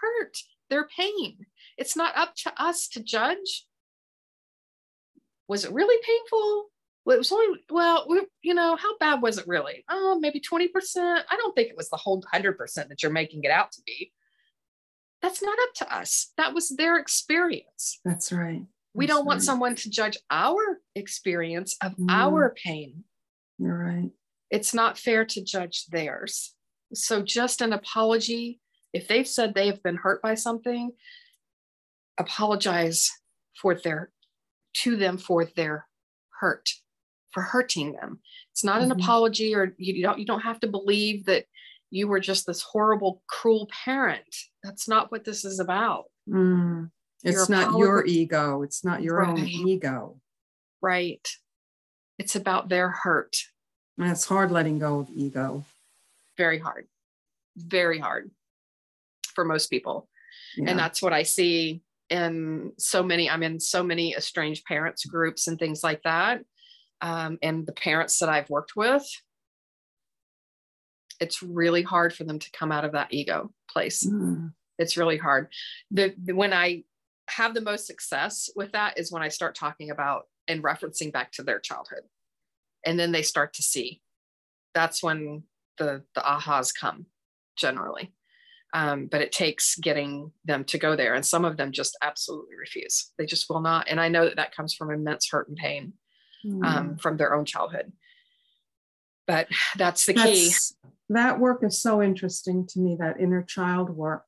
hurt 0.00 0.36
their 0.70 0.86
pain 0.96 1.46
it's 1.76 1.96
not 1.96 2.16
up 2.16 2.34
to 2.34 2.52
us 2.62 2.88
to 2.88 3.02
judge 3.02 3.66
was 5.48 5.64
it 5.64 5.72
really 5.72 6.00
painful 6.04 6.66
well, 7.04 7.14
it 7.14 7.18
was 7.18 7.32
only 7.32 7.60
well 7.70 8.06
we, 8.08 8.26
you 8.42 8.54
know 8.54 8.76
how 8.76 8.96
bad 8.98 9.22
was 9.22 9.38
it 9.38 9.46
really? 9.46 9.84
Oh 9.88 10.18
maybe 10.20 10.40
20% 10.40 10.68
i 10.96 11.36
don't 11.36 11.54
think 11.54 11.68
it 11.68 11.76
was 11.76 11.88
the 11.88 11.96
whole 11.96 12.22
100% 12.34 12.56
that 12.74 13.02
you're 13.02 13.12
making 13.12 13.44
it 13.44 13.50
out 13.50 13.72
to 13.72 13.82
be. 13.86 14.12
That's 15.22 15.42
not 15.42 15.58
up 15.60 15.74
to 15.76 15.96
us. 15.96 16.32
That 16.36 16.54
was 16.54 16.68
their 16.70 16.96
experience. 16.96 17.98
That's 18.04 18.30
right. 18.30 18.62
We 18.94 19.06
don't 19.06 19.26
want 19.26 19.42
someone 19.42 19.74
to 19.76 19.90
judge 19.90 20.16
our 20.30 20.80
experience 20.94 21.76
of 21.82 21.96
mm. 21.96 22.06
our 22.08 22.54
pain. 22.62 23.04
You're 23.58 23.78
right. 23.78 24.10
It's 24.50 24.72
not 24.72 24.96
fair 24.96 25.24
to 25.24 25.44
judge 25.44 25.86
theirs. 25.86 26.54
So 26.94 27.22
just 27.22 27.60
an 27.60 27.72
apology. 27.72 28.60
If 28.92 29.08
they've 29.08 29.26
said 29.26 29.54
they've 29.54 29.82
been 29.82 29.96
hurt 29.96 30.22
by 30.22 30.34
something 30.34 30.92
apologize 32.18 33.10
for 33.60 33.74
their 33.74 34.10
to 34.74 34.96
them 34.96 35.18
for 35.18 35.44
their 35.44 35.86
hurt 36.40 36.68
for 37.38 37.42
hurting 37.42 37.92
them. 37.92 38.18
It's 38.50 38.64
not 38.64 38.82
an 38.82 38.90
mm-hmm. 38.90 39.00
apology 39.00 39.54
or 39.54 39.72
you 39.78 40.02
don't 40.02 40.18
you 40.18 40.26
don't 40.26 40.40
have 40.40 40.58
to 40.60 40.66
believe 40.66 41.26
that 41.26 41.44
you 41.90 42.08
were 42.08 42.18
just 42.18 42.46
this 42.46 42.62
horrible 42.62 43.22
cruel 43.28 43.68
parent. 43.84 44.34
That's 44.64 44.88
not 44.88 45.12
what 45.12 45.24
this 45.24 45.44
is 45.44 45.60
about. 45.60 46.06
Mm. 46.28 46.90
It's 47.22 47.48
not 47.48 47.78
your 47.78 48.04
ego. 48.04 48.62
It's 48.62 48.84
not 48.84 49.02
your 49.02 49.18
right. 49.18 49.28
own 49.28 49.46
ego. 49.46 50.20
Right. 50.82 51.26
It's 52.18 52.34
about 52.34 52.68
their 52.68 52.90
hurt. 52.90 53.36
And 53.96 54.10
it's 54.10 54.26
hard 54.26 54.50
letting 54.50 54.78
go 54.80 55.00
of 55.00 55.08
ego. 55.14 55.64
Very 56.36 56.58
hard. 56.58 56.86
Very 57.56 57.98
hard 57.98 58.30
for 59.34 59.44
most 59.44 59.68
people. 59.68 60.08
Yeah. 60.56 60.70
And 60.70 60.78
that's 60.78 61.00
what 61.00 61.12
I 61.12 61.22
see 61.22 61.82
in 62.10 62.72
so 62.78 63.02
many, 63.02 63.30
I'm 63.30 63.42
in 63.42 63.60
so 63.60 63.82
many 63.82 64.14
estranged 64.14 64.64
parents 64.64 65.04
groups 65.04 65.46
and 65.46 65.58
things 65.58 65.82
like 65.82 66.02
that 66.02 66.42
um, 67.00 67.38
and 67.42 67.66
the 67.66 67.72
parents 67.72 68.18
that 68.18 68.28
I've 68.28 68.50
worked 68.50 68.76
with, 68.76 69.04
it's 71.20 71.42
really 71.42 71.82
hard 71.82 72.14
for 72.14 72.24
them 72.24 72.38
to 72.38 72.50
come 72.52 72.72
out 72.72 72.84
of 72.84 72.92
that 72.92 73.12
ego 73.12 73.52
place. 73.70 74.04
Mm. 74.04 74.52
It's 74.78 74.96
really 74.96 75.16
hard. 75.16 75.48
The, 75.90 76.14
the, 76.22 76.32
when 76.34 76.52
I 76.52 76.84
have 77.28 77.54
the 77.54 77.60
most 77.60 77.86
success 77.86 78.48
with 78.54 78.72
that 78.72 78.98
is 78.98 79.12
when 79.12 79.22
I 79.22 79.28
start 79.28 79.54
talking 79.54 79.90
about 79.90 80.24
and 80.46 80.62
referencing 80.62 81.12
back 81.12 81.32
to 81.32 81.42
their 81.42 81.58
childhood, 81.58 82.02
and 82.86 82.98
then 82.98 83.12
they 83.12 83.22
start 83.22 83.54
to 83.54 83.62
see. 83.62 84.00
That's 84.74 85.02
when 85.02 85.42
the 85.78 86.04
the 86.14 86.20
ahas 86.20 86.72
come 86.78 87.06
generally. 87.56 88.12
Um, 88.74 89.06
but 89.06 89.22
it 89.22 89.32
takes 89.32 89.76
getting 89.76 90.30
them 90.44 90.62
to 90.64 90.78
go 90.78 90.94
there, 90.94 91.14
and 91.14 91.24
some 91.24 91.44
of 91.44 91.56
them 91.56 91.72
just 91.72 91.96
absolutely 92.02 92.54
refuse. 92.56 93.12
They 93.18 93.26
just 93.26 93.48
will 93.48 93.60
not. 93.60 93.88
And 93.88 93.98
I 94.00 94.08
know 94.08 94.24
that 94.26 94.36
that 94.36 94.54
comes 94.54 94.74
from 94.74 94.90
immense 94.90 95.28
hurt 95.30 95.48
and 95.48 95.56
pain 95.56 95.94
mm. 96.44 96.64
um, 96.64 96.96
from 96.98 97.16
their 97.16 97.34
own 97.34 97.44
childhood. 97.44 97.92
But 99.26 99.48
that's 99.76 100.06
the 100.06 100.14
key. 100.14 100.50
that 101.10 101.38
work 101.38 101.62
is 101.62 101.78
so 101.78 102.02
interesting 102.02 102.66
to 102.68 102.80
me, 102.80 102.96
that 102.98 103.20
inner 103.20 103.42
child 103.42 103.90
work. 103.90 104.24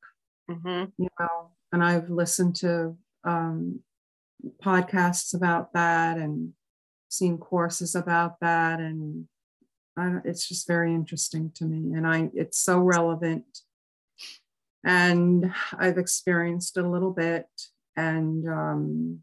Mm-hmm. 0.49 0.85
You 0.97 1.09
know, 1.19 1.49
and 1.71 1.83
I've 1.83 2.09
listened 2.09 2.55
to 2.57 2.95
um, 3.23 3.79
podcasts 4.63 5.33
about 5.33 5.73
that 5.73 6.17
and 6.17 6.53
seen 7.09 7.37
courses 7.37 7.95
about 7.95 8.39
that. 8.41 8.79
And 8.79 9.27
I, 9.97 10.17
it's 10.23 10.47
just 10.47 10.67
very 10.67 10.93
interesting 10.93 11.51
to 11.55 11.65
me. 11.65 11.95
And 11.97 12.07
I, 12.07 12.29
it's 12.33 12.59
so 12.59 12.79
relevant. 12.79 13.45
And 14.83 15.53
I've 15.77 15.97
experienced 15.97 16.77
it 16.77 16.85
a 16.85 16.89
little 16.89 17.11
bit. 17.11 17.47
And 17.95 18.47
um, 18.47 19.19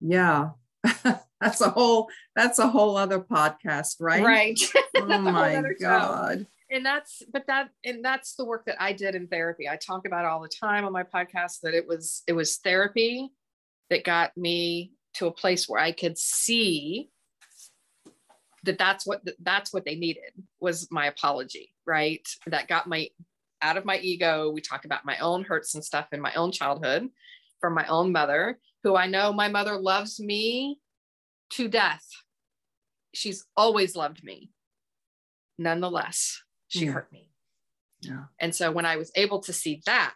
yeah, 0.00 0.50
that's 1.40 1.60
a 1.60 1.70
whole 1.70 2.08
that's 2.36 2.58
a 2.58 2.68
whole 2.68 2.96
other 2.96 3.20
podcast, 3.20 3.96
right? 4.00 4.22
Right. 4.22 4.60
Oh 4.96 5.18
my 5.18 5.62
god. 5.80 6.46
And 6.70 6.86
that's 6.86 7.22
but 7.30 7.46
that 7.48 7.68
and 7.84 8.04
that's 8.04 8.36
the 8.36 8.44
work 8.44 8.64
that 8.66 8.80
I 8.80 8.92
did 8.92 9.14
in 9.14 9.26
therapy. 9.26 9.68
I 9.68 9.76
talk 9.76 10.06
about 10.06 10.24
all 10.24 10.40
the 10.40 10.48
time 10.48 10.84
on 10.84 10.92
my 10.92 11.02
podcast 11.02 11.60
that 11.62 11.74
it 11.74 11.86
was 11.86 12.22
it 12.26 12.32
was 12.32 12.56
therapy 12.58 13.30
that 13.90 14.04
got 14.04 14.36
me 14.36 14.92
to 15.14 15.26
a 15.26 15.32
place 15.32 15.68
where 15.68 15.80
I 15.80 15.92
could 15.92 16.16
see 16.16 17.10
that 18.62 18.78
that's 18.78 19.06
what 19.06 19.22
that's 19.42 19.74
what 19.74 19.84
they 19.84 19.96
needed 19.96 20.32
was 20.60 20.88
my 20.90 21.06
apology, 21.06 21.74
right? 21.86 22.26
That 22.46 22.68
got 22.68 22.88
my 22.88 23.08
out 23.60 23.76
of 23.76 23.84
my 23.84 23.98
ego. 23.98 24.50
We 24.50 24.60
talk 24.60 24.84
about 24.84 25.04
my 25.04 25.18
own 25.18 25.44
hurts 25.44 25.74
and 25.74 25.84
stuff 25.84 26.06
in 26.12 26.20
my 26.20 26.32
own 26.34 26.52
childhood 26.52 27.08
from 27.60 27.74
my 27.74 27.86
own 27.86 28.12
mother, 28.12 28.58
who 28.82 28.96
I 28.96 29.06
know 29.06 29.32
my 29.32 29.48
mother 29.48 29.76
loves 29.76 30.20
me 30.20 30.78
to 31.54 31.68
death. 31.68 32.04
She's 33.12 33.44
always 33.56 33.94
loved 33.96 34.24
me. 34.24 34.50
Nonetheless, 35.58 36.42
she 36.68 36.86
Yeah. 36.86 36.92
hurt 36.92 37.12
me. 37.12 37.30
Yeah. 38.00 38.24
And 38.40 38.54
so 38.54 38.70
when 38.72 38.84
I 38.86 38.96
was 38.96 39.12
able 39.14 39.40
to 39.40 39.52
see 39.52 39.80
that, 39.86 40.14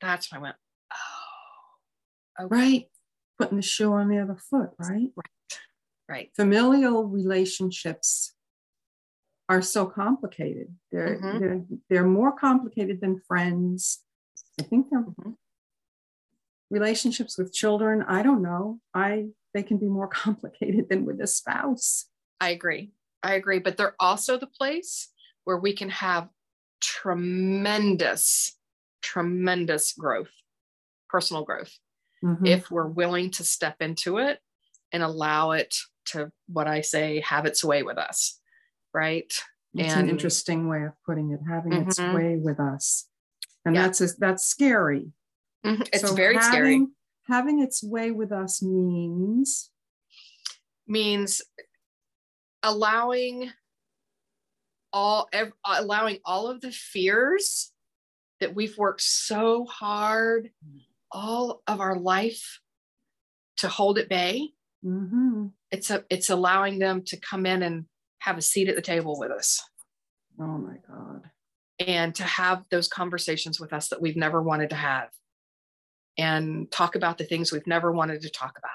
that's 0.00 0.32
when 0.32 0.38
I 0.40 0.42
went, 0.42 0.56
oh, 0.92 2.44
okay. 2.44 2.48
Right. 2.54 2.90
Putting 3.38 3.56
the 3.56 3.62
shoe 3.62 3.92
on 3.92 4.08
the 4.08 4.18
other 4.18 4.36
foot, 4.36 4.70
right? 4.78 5.10
right. 5.16 5.60
Right. 6.08 6.30
Familial 6.34 7.04
relationships 7.06 8.34
are 9.48 9.62
so 9.62 9.86
complicated. 9.86 10.76
They're, 10.90 11.18
Mhm. 11.20 11.40
they're 11.40 11.78
they're 11.88 12.06
more 12.06 12.32
complicated 12.32 13.00
than 13.00 13.20
friends. 13.20 14.04
I 14.58 14.62
think 14.64 14.90
they're 14.90 15.02
Mhm. 15.04 15.36
relationships 16.70 17.36
with 17.38 17.52
children. 17.52 18.02
I 18.02 18.22
don't 18.22 18.42
know. 18.42 18.80
I 18.94 19.30
they 19.54 19.62
can 19.62 19.78
be 19.78 19.86
more 19.86 20.08
complicated 20.24 20.88
than 20.88 21.04
with 21.04 21.20
a 21.20 21.26
spouse. 21.26 22.06
I 22.40 22.50
agree. 22.50 22.92
I 23.22 23.34
agree. 23.34 23.58
But 23.58 23.76
they're 23.76 23.96
also 24.00 24.38
the 24.38 24.46
place 24.46 25.08
where 25.44 25.58
we 25.58 25.74
can 25.74 25.90
have 25.90 26.28
tremendous, 26.80 28.56
tremendous 29.02 29.92
growth, 29.92 30.30
personal 31.08 31.44
growth, 31.44 31.78
Mhm. 32.22 32.46
if 32.46 32.70
we're 32.70 32.86
willing 32.86 33.30
to 33.32 33.44
step 33.44 33.76
into 33.80 34.18
it 34.18 34.40
and 34.92 35.02
allow 35.02 35.52
it 35.52 35.74
to, 36.06 36.30
what 36.48 36.66
I 36.66 36.80
say, 36.80 37.20
have 37.20 37.46
its 37.46 37.62
way 37.64 37.82
with 37.82 37.98
us. 37.98 38.40
Right. 38.92 39.32
It's 39.74 39.94
an 39.94 40.08
interesting 40.08 40.68
way 40.68 40.84
of 40.84 40.92
putting 41.06 41.30
it, 41.30 41.40
having 41.48 41.72
its 41.72 41.98
Mhm. 41.98 42.14
way 42.14 42.36
with 42.36 42.58
us. 42.58 43.08
And 43.64 43.74
Yeah. 43.74 43.86
that's 43.86 44.16
that's 44.16 44.44
scary. 44.44 45.12
Mhm. 45.64 45.88
It's 45.92 46.00
So 46.00 46.14
very 46.14 46.40
scary. 46.40 46.86
Having- 47.30 47.60
its 47.62 47.82
way 47.82 48.10
with 48.10 48.32
us 48.32 48.62
means 48.62 49.70
means 50.86 51.40
allowing 52.62 53.50
all 54.92 55.28
ev- 55.32 55.52
allowing 55.64 56.18
all 56.24 56.48
of 56.48 56.60
the 56.60 56.72
fears 56.72 57.72
that 58.40 58.54
we've 58.54 58.76
worked 58.76 59.00
so 59.02 59.64
hard 59.64 60.50
all 61.12 61.62
of 61.66 61.80
our 61.80 61.96
life 61.96 62.60
to 63.56 63.68
hold 63.68 63.98
at 63.98 64.08
bay 64.08 64.50
mhm. 64.84 65.52
it's 65.70 65.90
a 65.90 66.04
it's 66.10 66.30
allowing 66.30 66.78
them 66.78 67.02
to 67.04 67.16
come 67.18 67.46
in 67.46 67.62
and 67.62 67.84
have 68.18 68.36
a 68.38 68.42
seat 68.42 68.68
at 68.68 68.74
the 68.76 68.82
table 68.82 69.18
with 69.18 69.30
us 69.30 69.62
oh 70.40 70.58
my 70.58 70.76
God. 70.88 71.30
and 71.78 72.14
to 72.16 72.24
have 72.24 72.64
those 72.70 72.88
conversations 72.88 73.60
with 73.60 73.72
us 73.72 73.88
that 73.88 74.00
we've 74.02 74.16
never 74.16 74.42
wanted 74.42 74.70
to 74.70 74.76
have 74.76 75.08
and 76.20 76.70
talk 76.70 76.94
about 76.94 77.18
the 77.18 77.24
things 77.24 77.50
we've 77.50 77.66
never 77.66 77.90
wanted 77.90 78.20
to 78.20 78.30
talk 78.30 78.58
about. 78.58 78.70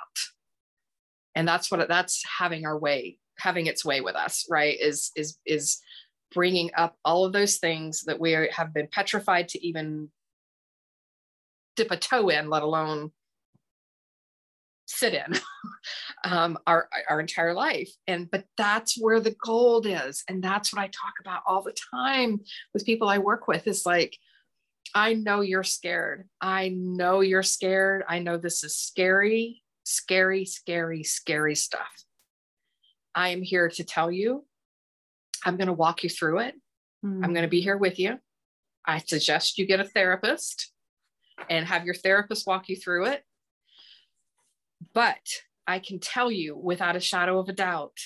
And 1.36 1.48
that's 1.48 1.70
what 1.70 1.88
that's 1.88 2.24
having 2.40 2.66
our 2.66 2.78
way 2.78 3.20
having 3.38 3.66
its 3.66 3.84
way 3.84 4.00
with 4.00 4.16
us 4.16 4.46
right 4.50 4.78
is 4.80 5.12
is 5.16 5.38
is 5.46 5.82
bringing 6.34 6.72
up 6.78 6.96
all 7.04 7.26
of 7.26 7.34
those 7.34 7.58
things 7.58 8.04
that 8.06 8.20
we 8.20 8.34
are, 8.34 8.50
have 8.52 8.74
been 8.74 8.88
petrified 8.88 9.50
to 9.50 9.66
even 9.66 10.10
dip 11.76 11.92
a 11.92 11.98
toe 11.98 12.30
in 12.30 12.50
let 12.50 12.64
alone 12.64 13.12
sit 14.86 15.14
in 15.14 15.40
um, 16.24 16.58
our 16.68 16.88
our 17.10 17.20
entire 17.20 17.54
life. 17.54 17.90
And 18.08 18.30
but 18.30 18.46
that's 18.58 19.00
where 19.00 19.20
the 19.20 19.36
gold 19.44 19.86
is. 19.88 20.24
And 20.30 20.44
that's 20.44 20.74
what 20.74 20.82
i 20.82 20.88
talk 20.88 21.14
about 21.22 21.42
all 21.46 21.62
the 21.62 21.76
time 21.94 22.40
with 22.74 22.86
people 22.86 23.08
i 23.08 23.18
work 23.18 23.48
with 23.48 23.68
is 23.68 23.86
like 23.86 24.18
i 24.94 25.14
know 25.14 25.42
you're 25.42 25.64
scared 25.64 26.28
i 26.42 26.70
know 26.70 27.22
you're 27.22 27.44
scared 27.44 28.04
i 28.08 28.20
know 28.20 28.38
this 28.38 28.64
is 28.64 28.76
scary 28.76 29.64
scary 29.84 30.46
scary 30.46 31.04
scary 31.04 31.56
stuff 31.56 32.04
i 33.14 33.30
am 33.30 33.42
here 33.42 33.70
to 33.70 33.84
tell 33.84 34.12
you 34.12 34.46
i'm 35.46 35.58
going 35.58 35.68
to 35.68 35.74
walk 35.74 36.04
you 36.04 36.10
through 36.10 36.40
it 36.40 36.56
Mm. 37.06 37.24
I'm 37.24 37.34
going 37.34 37.44
to 37.44 37.50
be 37.50 37.62
here 37.62 37.78
with 37.78 38.00
you. 38.00 38.18
I 38.86 39.00
suggest 39.00 39.58
you 39.58 39.66
get 39.66 39.80
a 39.80 39.86
therapist 39.86 40.72
and 41.50 41.66
have 41.66 41.86
your 41.86 41.96
therapist 41.96 42.48
walk 42.48 42.70
you 42.70 42.76
through 42.76 43.08
it. 43.08 43.24
But 44.94 45.28
I 45.68 45.80
can 45.80 46.00
tell 46.00 46.32
you 46.32 46.56
without 46.56 46.96
a 46.96 47.02
shadow 47.02 47.40
of 47.40 47.50
a 47.50 47.54
doubt, 47.54 47.98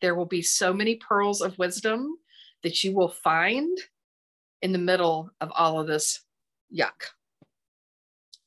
there 0.00 0.14
will 0.14 0.26
be 0.26 0.42
so 0.42 0.72
many 0.72 0.96
pearls 0.96 1.40
of 1.40 1.58
wisdom 1.58 2.16
that 2.62 2.82
you 2.84 2.94
will 2.94 3.08
find 3.08 3.76
in 4.62 4.72
the 4.72 4.78
middle 4.78 5.30
of 5.40 5.50
all 5.54 5.80
of 5.80 5.86
this 5.86 6.20
yuck 6.74 7.12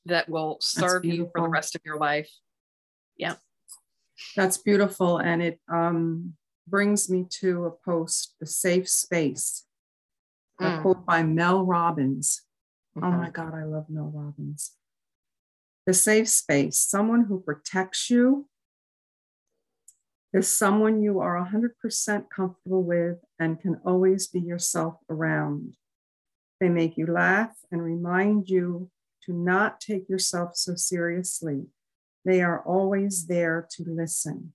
that 0.06 0.28
will 0.28 0.58
serve 0.60 1.04
you 1.04 1.28
for 1.32 1.42
the 1.42 1.48
rest 1.48 1.74
of 1.74 1.82
your 1.84 1.98
life. 1.98 2.30
Yeah. 3.16 3.36
That's 4.36 4.58
beautiful. 4.58 5.18
And 5.18 5.42
it 5.42 5.60
um, 5.68 6.34
brings 6.66 7.10
me 7.10 7.26
to 7.40 7.66
a 7.66 7.70
post, 7.70 8.34
The 8.40 8.46
Safe 8.46 8.88
Space, 8.88 9.66
a 10.60 10.64
Mm. 10.64 10.82
quote 10.82 11.06
by 11.06 11.22
Mel 11.22 11.64
Robbins. 11.64 12.42
Oh 12.96 13.00
Mhm. 13.00 13.18
my 13.18 13.30
God, 13.30 13.54
I 13.54 13.64
love 13.64 13.88
Mel 13.88 14.10
Robbins. 14.14 14.76
The 15.86 15.94
safe 15.94 16.28
space, 16.28 16.78
someone 16.78 17.24
who 17.24 17.40
protects 17.40 18.10
you, 18.10 18.48
is 20.32 20.54
someone 20.54 21.00
you 21.00 21.20
are 21.20 21.36
100% 21.36 22.28
comfortable 22.28 22.82
with 22.82 23.24
and 23.38 23.60
can 23.60 23.76
always 23.84 24.26
be 24.26 24.40
yourself 24.40 24.98
around. 25.08 25.76
They 26.60 26.68
make 26.68 26.96
you 26.96 27.06
laugh 27.06 27.56
and 27.70 27.82
remind 27.82 28.48
you 28.48 28.90
to 29.24 29.32
not 29.32 29.80
take 29.80 30.08
yourself 30.08 30.56
so 30.56 30.74
seriously. 30.74 31.66
They 32.24 32.40
are 32.42 32.60
always 32.62 33.26
there 33.26 33.66
to 33.72 33.84
listen. 33.86 34.52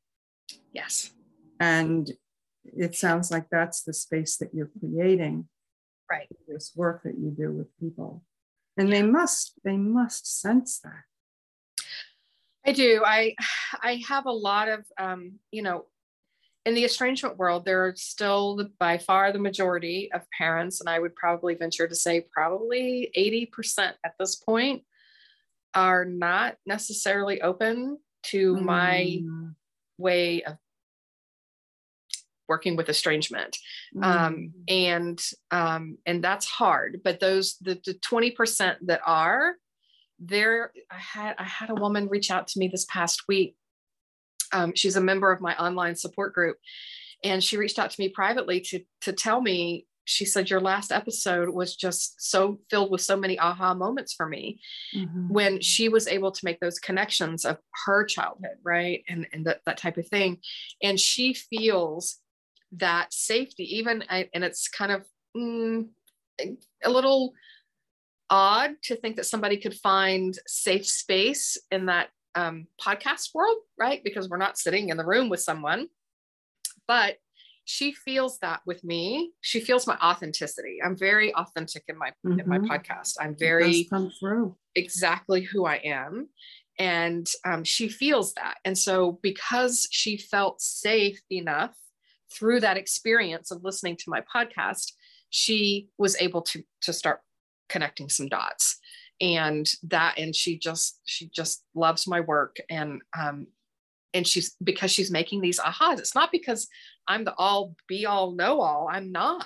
Yes. 0.71 1.11
And 1.59 2.11
it 2.65 2.95
sounds 2.95 3.31
like 3.31 3.49
that's 3.49 3.83
the 3.83 3.93
space 3.93 4.37
that 4.37 4.53
you're 4.53 4.71
creating 4.79 5.47
Right. 6.09 6.27
this 6.47 6.73
work 6.75 7.03
that 7.03 7.17
you 7.17 7.31
do 7.31 7.51
with 7.51 7.67
people 7.79 8.23
and 8.77 8.91
they 8.91 9.01
must 9.01 9.53
they 9.63 9.77
must 9.77 10.41
sense 10.41 10.79
that 10.79 11.03
I 12.65 12.71
do. 12.71 13.03
I 13.05 13.35
I 13.81 14.01
have 14.07 14.25
a 14.25 14.31
lot 14.31 14.69
of 14.69 14.85
um, 14.97 15.39
you 15.51 15.61
know, 15.61 15.85
in 16.65 16.75
the 16.75 16.85
estrangement 16.85 17.37
world, 17.37 17.65
there 17.65 17.85
are 17.85 17.95
still 17.95 18.69
by 18.79 18.97
far 18.97 19.31
the 19.31 19.39
majority 19.39 20.09
of 20.13 20.21
parents, 20.37 20.79
and 20.79 20.89
I 20.89 20.99
would 20.99 21.15
probably 21.15 21.55
venture 21.55 21.87
to 21.87 21.95
say 21.95 22.25
probably 22.31 23.11
80% 23.17 23.93
at 24.05 24.13
this 24.19 24.35
point 24.35 24.83
are 25.75 26.05
not 26.05 26.55
necessarily 26.65 27.41
open 27.41 27.97
to 28.23 28.55
my 28.55 29.19
Mm, 29.21 29.55
way 29.97 30.43
of 30.43 30.57
working 32.47 32.75
with 32.75 32.89
estrangement. 32.89 33.57
Mm, 33.95 34.03
um, 34.03 34.53
and 34.67 35.21
um, 35.51 35.97
and 36.05 36.23
that's 36.23 36.45
hard 36.45 37.01
but 37.03 37.19
those 37.19 37.57
the, 37.61 37.79
the 37.85 37.95
20% 37.95 38.77
that 38.83 39.01
are 39.05 39.55
there 40.19 40.71
i 40.91 40.97
had 40.97 41.35
i 41.37 41.43
had 41.43 41.69
a 41.69 41.75
woman 41.75 42.07
reach 42.07 42.31
out 42.31 42.47
to 42.47 42.59
me 42.59 42.67
this 42.67 42.85
past 42.89 43.23
week 43.27 43.55
um, 44.53 44.73
she's 44.75 44.95
a 44.95 45.01
member 45.01 45.31
of 45.31 45.41
my 45.41 45.55
online 45.57 45.95
support 45.95 46.33
group 46.33 46.57
and 47.23 47.43
she 47.43 47.57
reached 47.57 47.79
out 47.79 47.89
to 47.91 47.99
me 47.99 48.09
privately 48.09 48.59
to 48.59 48.81
to 49.01 49.13
tell 49.13 49.41
me 49.41 49.85
she 50.05 50.25
said 50.25 50.49
your 50.49 50.59
last 50.59 50.91
episode 50.91 51.49
was 51.49 51.75
just 51.75 52.15
so 52.21 52.59
filled 52.69 52.91
with 52.91 53.01
so 53.01 53.15
many 53.15 53.39
aha 53.39 53.73
moments 53.73 54.13
for 54.13 54.27
me 54.27 54.59
mhm. 54.95 55.29
when 55.29 55.61
she 55.61 55.87
was 55.89 56.07
able 56.07 56.31
to 56.31 56.43
make 56.43 56.59
those 56.59 56.79
connections 56.79 57.45
of 57.45 57.57
her 57.85 58.05
childhood 58.05 58.57
right 58.63 59.03
and 59.07 59.27
and 59.33 59.45
that, 59.45 59.61
that 59.65 59.77
type 59.77 59.97
of 59.97 60.07
thing 60.07 60.37
and 60.81 60.99
she 60.99 61.33
feels 61.33 62.19
that 62.71 63.13
safety 63.13 63.77
even 63.77 64.01
and 64.03 64.43
it's 64.43 64.67
kind 64.67 64.91
of 64.91 65.05
mm, 65.37 65.87
a 66.83 66.89
little 66.89 67.33
odd 68.29 68.71
to 68.83 68.95
think 68.95 69.15
that 69.15 69.25
somebody 69.25 69.57
could 69.57 69.75
find 69.75 70.37
safe 70.47 70.87
space 70.87 71.57
in 71.71 71.85
that 71.85 72.09
um, 72.35 72.67
podcast 72.81 73.33
world 73.33 73.57
right? 73.77 74.03
Because 74.03 74.29
we're 74.29 74.37
not 74.37 74.57
sitting 74.57 74.89
in 74.89 74.97
the 74.97 75.05
room 75.05 75.29
with 75.29 75.39
someone. 75.41 75.87
But 76.87 77.17
she 77.65 77.93
feels 77.93 78.39
that 78.39 78.59
with 78.65 78.83
me. 78.83 79.31
She 79.41 79.61
feels 79.61 79.87
my 79.87 79.97
authenticity. 80.03 80.79
I'm 80.83 80.97
very 80.97 81.33
authentic 81.33 81.83
in 81.87 81.97
my 81.97 82.11
in 82.25 82.43
my 82.47 82.57
Mhm. 82.59 82.67
podcast. 82.67 83.13
I'm 83.21 83.35
very 83.37 83.85
come 83.85 84.11
through. 84.19 84.57
exactly 84.75 85.41
who 85.41 85.65
I 85.65 85.75
am. 85.77 86.29
and 86.79 87.27
um, 87.45 87.63
she 87.63 87.87
feels 87.87 88.33
that. 88.33 88.55
And 88.65 88.75
so 88.75 89.19
because 89.21 89.87
she 89.91 90.17
felt 90.17 90.59
safe 90.59 91.21
enough 91.29 91.75
through 92.31 92.61
that 92.61 92.77
experience 92.77 93.51
of 93.51 93.63
listening 93.63 93.95
to 93.97 94.05
my 94.09 94.21
podcast 94.35 94.93
she 95.29 95.89
was 95.99 96.19
able 96.19 96.41
to 96.41 96.63
to 96.81 96.91
start 96.91 97.21
connecting 97.69 98.09
some 98.09 98.27
dots 98.27 98.79
and 99.21 99.69
that 99.83 100.17
and 100.17 100.35
she 100.35 100.57
just 100.57 100.99
she 101.05 101.29
just 101.29 101.63
loves 101.75 102.07
my 102.07 102.19
work. 102.21 102.57
And 102.69 103.01
um 103.17 103.47
and 104.13 104.27
she's 104.27 104.55
because 104.63 104.91
she's 104.91 105.09
making 105.09 105.41
these 105.41 105.59
ahas 105.59 105.97
it's 105.97 106.13
not 106.13 106.31
because 106.31 106.67
i'm 107.07 107.23
the 107.23 107.33
all 107.35 107.75
be 107.87 108.05
all 108.05 108.31
know 108.31 108.61
all. 108.61 108.87
I'm 108.91 109.11
not. 109.11 109.45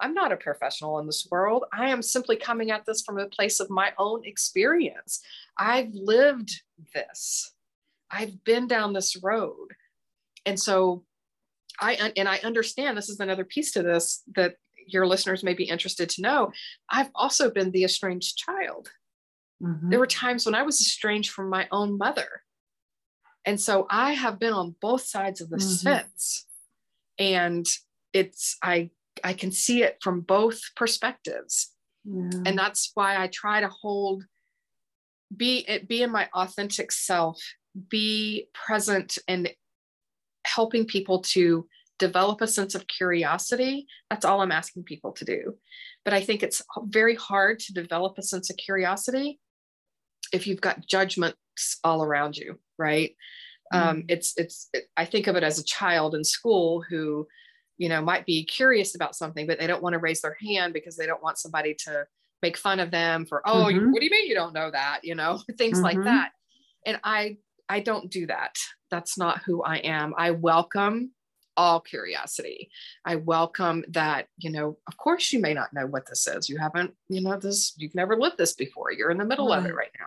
I'm 0.00 0.14
not 0.14 0.32
a 0.32 0.36
professional 0.36 0.98
in 0.98 1.06
this 1.06 1.28
world. 1.30 1.64
I 1.72 1.90
am 1.90 2.02
simply 2.02 2.34
coming 2.34 2.72
at 2.72 2.84
this 2.84 3.02
from 3.02 3.18
a 3.18 3.28
place 3.28 3.60
of 3.60 3.70
my 3.70 3.92
own 3.98 4.24
experience. 4.24 5.20
I've 5.56 5.94
lived 5.94 6.60
this. 6.92 7.52
I've 8.10 8.42
been 8.42 8.66
down 8.66 8.92
this 8.92 9.16
road. 9.22 9.68
And 10.44 10.58
so 10.58 11.04
i 11.80 12.12
and 12.16 12.28
i 12.28 12.38
understand 12.44 12.98
this 12.98 13.08
is 13.08 13.18
another 13.18 13.46
piece 13.46 13.72
to 13.72 13.82
this 13.82 14.22
that 14.34 14.56
your 14.86 15.06
listeners 15.06 15.42
may 15.42 15.54
be 15.54 15.64
interested 15.64 16.08
to 16.08 16.22
know 16.22 16.52
i've 16.90 17.10
also 17.14 17.50
been 17.50 17.70
the 17.70 17.84
estranged 17.84 18.36
child 18.36 18.90
mm-hmm. 19.62 19.90
there 19.90 19.98
were 19.98 20.06
times 20.06 20.44
when 20.46 20.54
i 20.54 20.62
was 20.62 20.80
estranged 20.80 21.30
from 21.30 21.48
my 21.48 21.66
own 21.70 21.96
mother 21.98 22.42
and 23.44 23.60
so 23.60 23.86
I 23.90 24.12
have 24.12 24.38
been 24.38 24.52
on 24.52 24.76
both 24.80 25.02
sides 25.02 25.40
of 25.40 25.50
the 25.50 25.56
mm-hmm. 25.56 25.88
fence. 25.88 26.46
And 27.18 27.66
it's 28.12 28.56
I 28.62 28.90
I 29.22 29.32
can 29.32 29.52
see 29.52 29.82
it 29.82 29.98
from 30.00 30.20
both 30.20 30.60
perspectives. 30.76 31.72
Yeah. 32.04 32.30
And 32.46 32.58
that's 32.58 32.90
why 32.94 33.22
I 33.22 33.28
try 33.28 33.60
to 33.60 33.68
hold 33.68 34.24
be 35.34 35.64
it 35.68 35.88
be 35.88 36.02
in 36.02 36.10
my 36.10 36.28
authentic 36.34 36.92
self, 36.92 37.40
be 37.88 38.48
present 38.52 39.18
and 39.28 39.50
helping 40.44 40.84
people 40.84 41.20
to 41.20 41.66
develop 41.98 42.40
a 42.40 42.46
sense 42.46 42.74
of 42.74 42.86
curiosity. 42.86 43.86
That's 44.10 44.24
all 44.24 44.40
I'm 44.40 44.52
asking 44.52 44.84
people 44.84 45.12
to 45.12 45.24
do. 45.24 45.54
But 46.04 46.14
I 46.14 46.20
think 46.20 46.42
it's 46.42 46.62
very 46.86 47.14
hard 47.14 47.60
to 47.60 47.72
develop 47.72 48.18
a 48.18 48.22
sense 48.22 48.50
of 48.50 48.56
curiosity 48.56 49.38
if 50.32 50.46
you've 50.46 50.60
got 50.60 50.86
judgments 50.86 51.36
all 51.84 52.02
around 52.02 52.36
you 52.36 52.58
right 52.78 53.14
um, 53.72 53.98
mm. 53.98 54.04
it's 54.08 54.32
it's 54.36 54.68
it, 54.72 54.84
i 54.96 55.04
think 55.04 55.26
of 55.26 55.36
it 55.36 55.42
as 55.42 55.58
a 55.58 55.64
child 55.64 56.14
in 56.14 56.24
school 56.24 56.82
who 56.88 57.26
you 57.78 57.88
know 57.88 58.02
might 58.02 58.26
be 58.26 58.44
curious 58.44 58.94
about 58.94 59.14
something 59.14 59.46
but 59.46 59.58
they 59.58 59.66
don't 59.66 59.82
want 59.82 59.92
to 59.92 59.98
raise 59.98 60.22
their 60.22 60.36
hand 60.40 60.72
because 60.72 60.96
they 60.96 61.06
don't 61.06 61.22
want 61.22 61.38
somebody 61.38 61.74
to 61.74 62.04
make 62.42 62.56
fun 62.56 62.80
of 62.80 62.90
them 62.90 63.26
for 63.26 63.42
oh 63.46 63.66
mm-hmm. 63.66 63.92
what 63.92 64.00
do 64.00 64.04
you 64.04 64.10
mean 64.10 64.26
you 64.26 64.34
don't 64.34 64.54
know 64.54 64.70
that 64.70 65.00
you 65.02 65.14
know 65.14 65.38
things 65.58 65.78
mm-hmm. 65.78 65.84
like 65.84 66.04
that 66.04 66.30
and 66.86 66.98
i 67.04 67.36
i 67.68 67.80
don't 67.80 68.10
do 68.10 68.26
that 68.26 68.56
that's 68.90 69.18
not 69.18 69.42
who 69.44 69.62
i 69.62 69.76
am 69.76 70.14
i 70.16 70.30
welcome 70.30 71.10
all 71.56 71.80
curiosity. 71.80 72.70
I 73.04 73.16
welcome 73.16 73.84
that 73.88 74.26
you 74.38 74.50
know 74.50 74.78
of 74.88 74.96
course 74.96 75.32
you 75.32 75.40
may 75.40 75.54
not 75.54 75.72
know 75.72 75.86
what 75.86 76.06
this 76.06 76.26
is. 76.26 76.48
You 76.48 76.58
haven't 76.58 76.94
you 77.08 77.22
know 77.22 77.38
this 77.38 77.74
you've 77.76 77.94
never 77.94 78.16
lived 78.16 78.38
this 78.38 78.54
before. 78.54 78.92
You're 78.92 79.10
in 79.10 79.18
the 79.18 79.24
middle 79.24 79.48
right. 79.48 79.58
of 79.58 79.66
it 79.66 79.74
right. 79.74 79.90
now. 79.98 80.06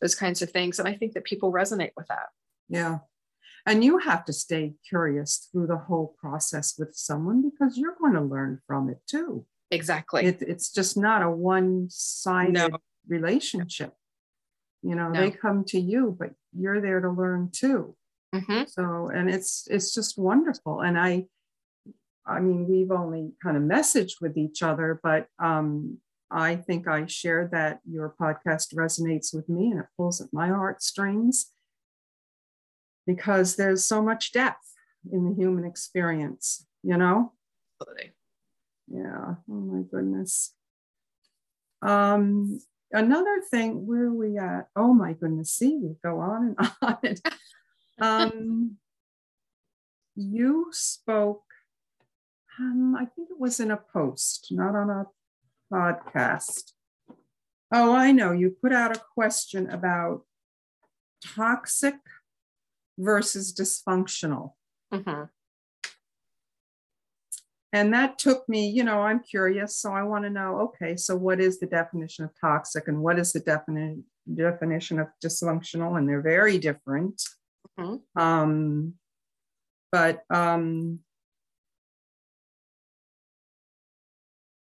Those 0.00 0.14
kinds 0.14 0.42
of 0.42 0.50
things 0.50 0.78
and 0.78 0.88
i 0.88 0.94
think 0.94 1.12
that 1.12 1.24
people 1.24 1.52
resonate 1.52 1.92
with 1.96 2.08
that. 2.08 2.28
Yeah. 2.68 2.98
And 3.64 3.84
you 3.84 3.98
have 3.98 4.24
to 4.24 4.32
stay 4.32 4.74
curious 4.88 5.48
through 5.52 5.68
the 5.68 5.76
whole 5.76 6.16
process 6.18 6.74
with 6.76 6.96
someone 6.96 7.48
because 7.48 7.78
you're 7.78 7.94
going 7.94 8.14
to 8.14 8.20
learn 8.20 8.60
from 8.66 8.88
it 8.88 8.98
too. 9.06 9.46
Exactly. 9.70 10.24
It, 10.24 10.42
it's 10.42 10.72
just 10.72 10.96
not 10.96 11.22
a 11.22 11.30
one-sided 11.30 12.54
no. 12.54 12.70
relationship. 13.06 13.94
You 14.82 14.96
know 14.96 15.10
no. 15.10 15.20
they 15.20 15.30
come 15.30 15.64
to 15.66 15.80
you 15.80 16.16
but 16.18 16.30
you're 16.52 16.80
there 16.80 17.00
to 17.00 17.10
learn 17.10 17.50
too 17.52 17.94
mm-hmm. 18.34 18.62
so 18.66 19.10
and 19.14 19.30
it's 19.30 19.66
it's 19.70 19.94
just 19.94 20.18
wonderful 20.18 20.80
and 20.80 20.98
i 20.98 21.24
i 22.26 22.40
mean 22.40 22.66
we've 22.68 22.90
only 22.90 23.32
kind 23.42 23.56
of 23.56 23.62
messaged 23.62 24.20
with 24.20 24.36
each 24.36 24.62
other 24.62 25.00
but 25.02 25.26
um 25.38 25.98
I 26.32 26.56
think 26.56 26.88
I 26.88 27.04
shared 27.06 27.50
that 27.50 27.80
your 27.88 28.14
podcast 28.18 28.74
resonates 28.74 29.34
with 29.34 29.48
me 29.50 29.70
and 29.70 29.80
it 29.80 29.86
pulls 29.98 30.20
at 30.20 30.32
my 30.32 30.48
heartstrings 30.48 31.50
because 33.06 33.56
there's 33.56 33.84
so 33.84 34.02
much 34.02 34.32
depth 34.32 34.72
in 35.12 35.28
the 35.28 35.34
human 35.34 35.64
experience, 35.64 36.66
you 36.82 36.96
know? 36.96 37.32
Absolutely. 37.80 38.12
Yeah. 38.88 39.34
Oh 39.50 39.60
my 39.60 39.82
goodness. 39.90 40.54
Um, 41.82 42.60
another 42.92 43.42
thing, 43.50 43.86
where 43.86 44.04
are 44.04 44.14
we 44.14 44.38
at? 44.38 44.68
Oh 44.74 44.94
my 44.94 45.12
goodness, 45.12 45.52
see, 45.52 45.78
we 45.82 45.96
go 46.02 46.20
on 46.20 46.54
and 46.58 46.70
on. 46.82 47.14
Um, 48.02 48.76
you 50.16 50.66
spoke, 50.72 51.44
um, 52.58 52.96
I 52.98 53.06
think 53.06 53.30
it 53.30 53.38
was 53.38 53.60
in 53.60 53.70
a 53.70 53.76
post, 53.76 54.48
not 54.50 54.74
on 54.74 54.90
a 54.90 55.06
podcast. 55.72 56.72
Oh, 57.72 57.94
I 57.94 58.12
know. 58.12 58.32
You 58.32 58.50
put 58.50 58.72
out 58.72 58.96
a 58.96 59.02
question 59.14 59.70
about 59.70 60.22
toxic 61.24 61.94
versus 62.98 63.54
dysfunctional. 63.54 64.52
Mm-hmm. 64.92 65.24
And 67.74 67.94
that 67.94 68.18
took 68.18 68.46
me, 68.48 68.68
you 68.68 68.84
know, 68.84 69.00
I'm 69.00 69.20
curious. 69.20 69.76
So 69.76 69.92
I 69.92 70.02
want 70.02 70.24
to 70.24 70.30
know 70.30 70.58
okay, 70.60 70.96
so 70.96 71.16
what 71.16 71.40
is 71.40 71.58
the 71.58 71.66
definition 71.66 72.24
of 72.26 72.32
toxic 72.38 72.86
and 72.88 73.00
what 73.00 73.18
is 73.18 73.32
the 73.32 73.40
defini- 73.40 74.02
definition 74.34 74.98
of 74.98 75.06
dysfunctional? 75.24 75.96
And 75.96 76.06
they're 76.06 76.20
very 76.20 76.58
different. 76.58 77.22
Mm-hmm. 77.82 78.20
Um, 78.20 78.94
but 79.90 80.22
um, 80.30 81.00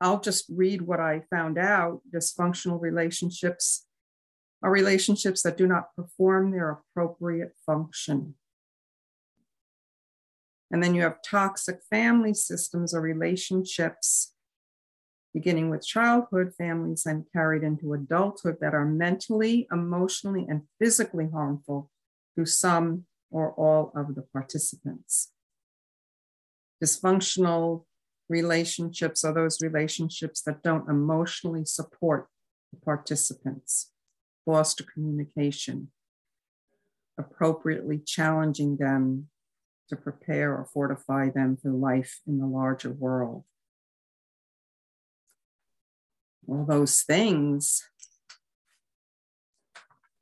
I'll 0.02 0.20
just 0.20 0.46
read 0.50 0.82
what 0.82 1.00
I 1.00 1.24
found 1.30 1.58
out. 1.58 2.02
Dysfunctional 2.12 2.82
relationships 2.82 3.86
are 4.64 4.72
relationships 4.72 5.44
that 5.44 5.58
do 5.58 5.68
not 5.68 5.96
perform 5.96 6.52
their 6.52 6.70
appropriate 6.72 7.54
function. 7.66 8.36
And 10.72 10.84
then 10.84 10.94
you 10.94 11.02
have 11.02 11.24
toxic 11.24 11.80
family 11.90 12.34
systems 12.34 12.94
or 12.94 13.02
relationships 13.02 14.34
beginning 15.34 15.70
with 15.70 15.86
childhood 15.86 16.54
families 16.58 17.06
and 17.06 17.26
carried 17.32 17.64
into 17.64 17.94
adulthood 17.94 18.58
that 18.62 18.74
are 18.74 18.86
mentally, 18.86 19.68
emotionally, 19.72 20.46
and 20.50 20.64
physically 20.80 21.30
harmful 21.32 21.90
to 22.38 22.46
some 22.46 23.06
or 23.32 23.52
all 23.54 23.92
of 23.96 24.16
the 24.16 24.22
participants. 24.22 25.32
Dysfunctional 26.84 27.86
relationships 28.30 29.24
are 29.24 29.34
those 29.34 29.60
relationships 29.62 30.42
that 30.44 30.64
don't 30.64 30.90
emotionally 30.90 31.66
support 31.66 32.28
the 32.72 32.80
participants, 32.80 33.92
foster 34.46 34.84
communication, 34.84 35.92
appropriately 37.18 38.00
challenging 38.00 38.78
them 38.78 39.28
to 39.90 39.96
prepare 39.96 40.56
or 40.56 40.66
fortify 40.66 41.30
them 41.30 41.58
for 41.58 41.72
life 41.72 42.22
in 42.28 42.38
the 42.38 42.46
larger 42.46 42.92
world. 42.92 43.44
All 46.48 46.66
those 46.66 47.02
things 47.02 47.84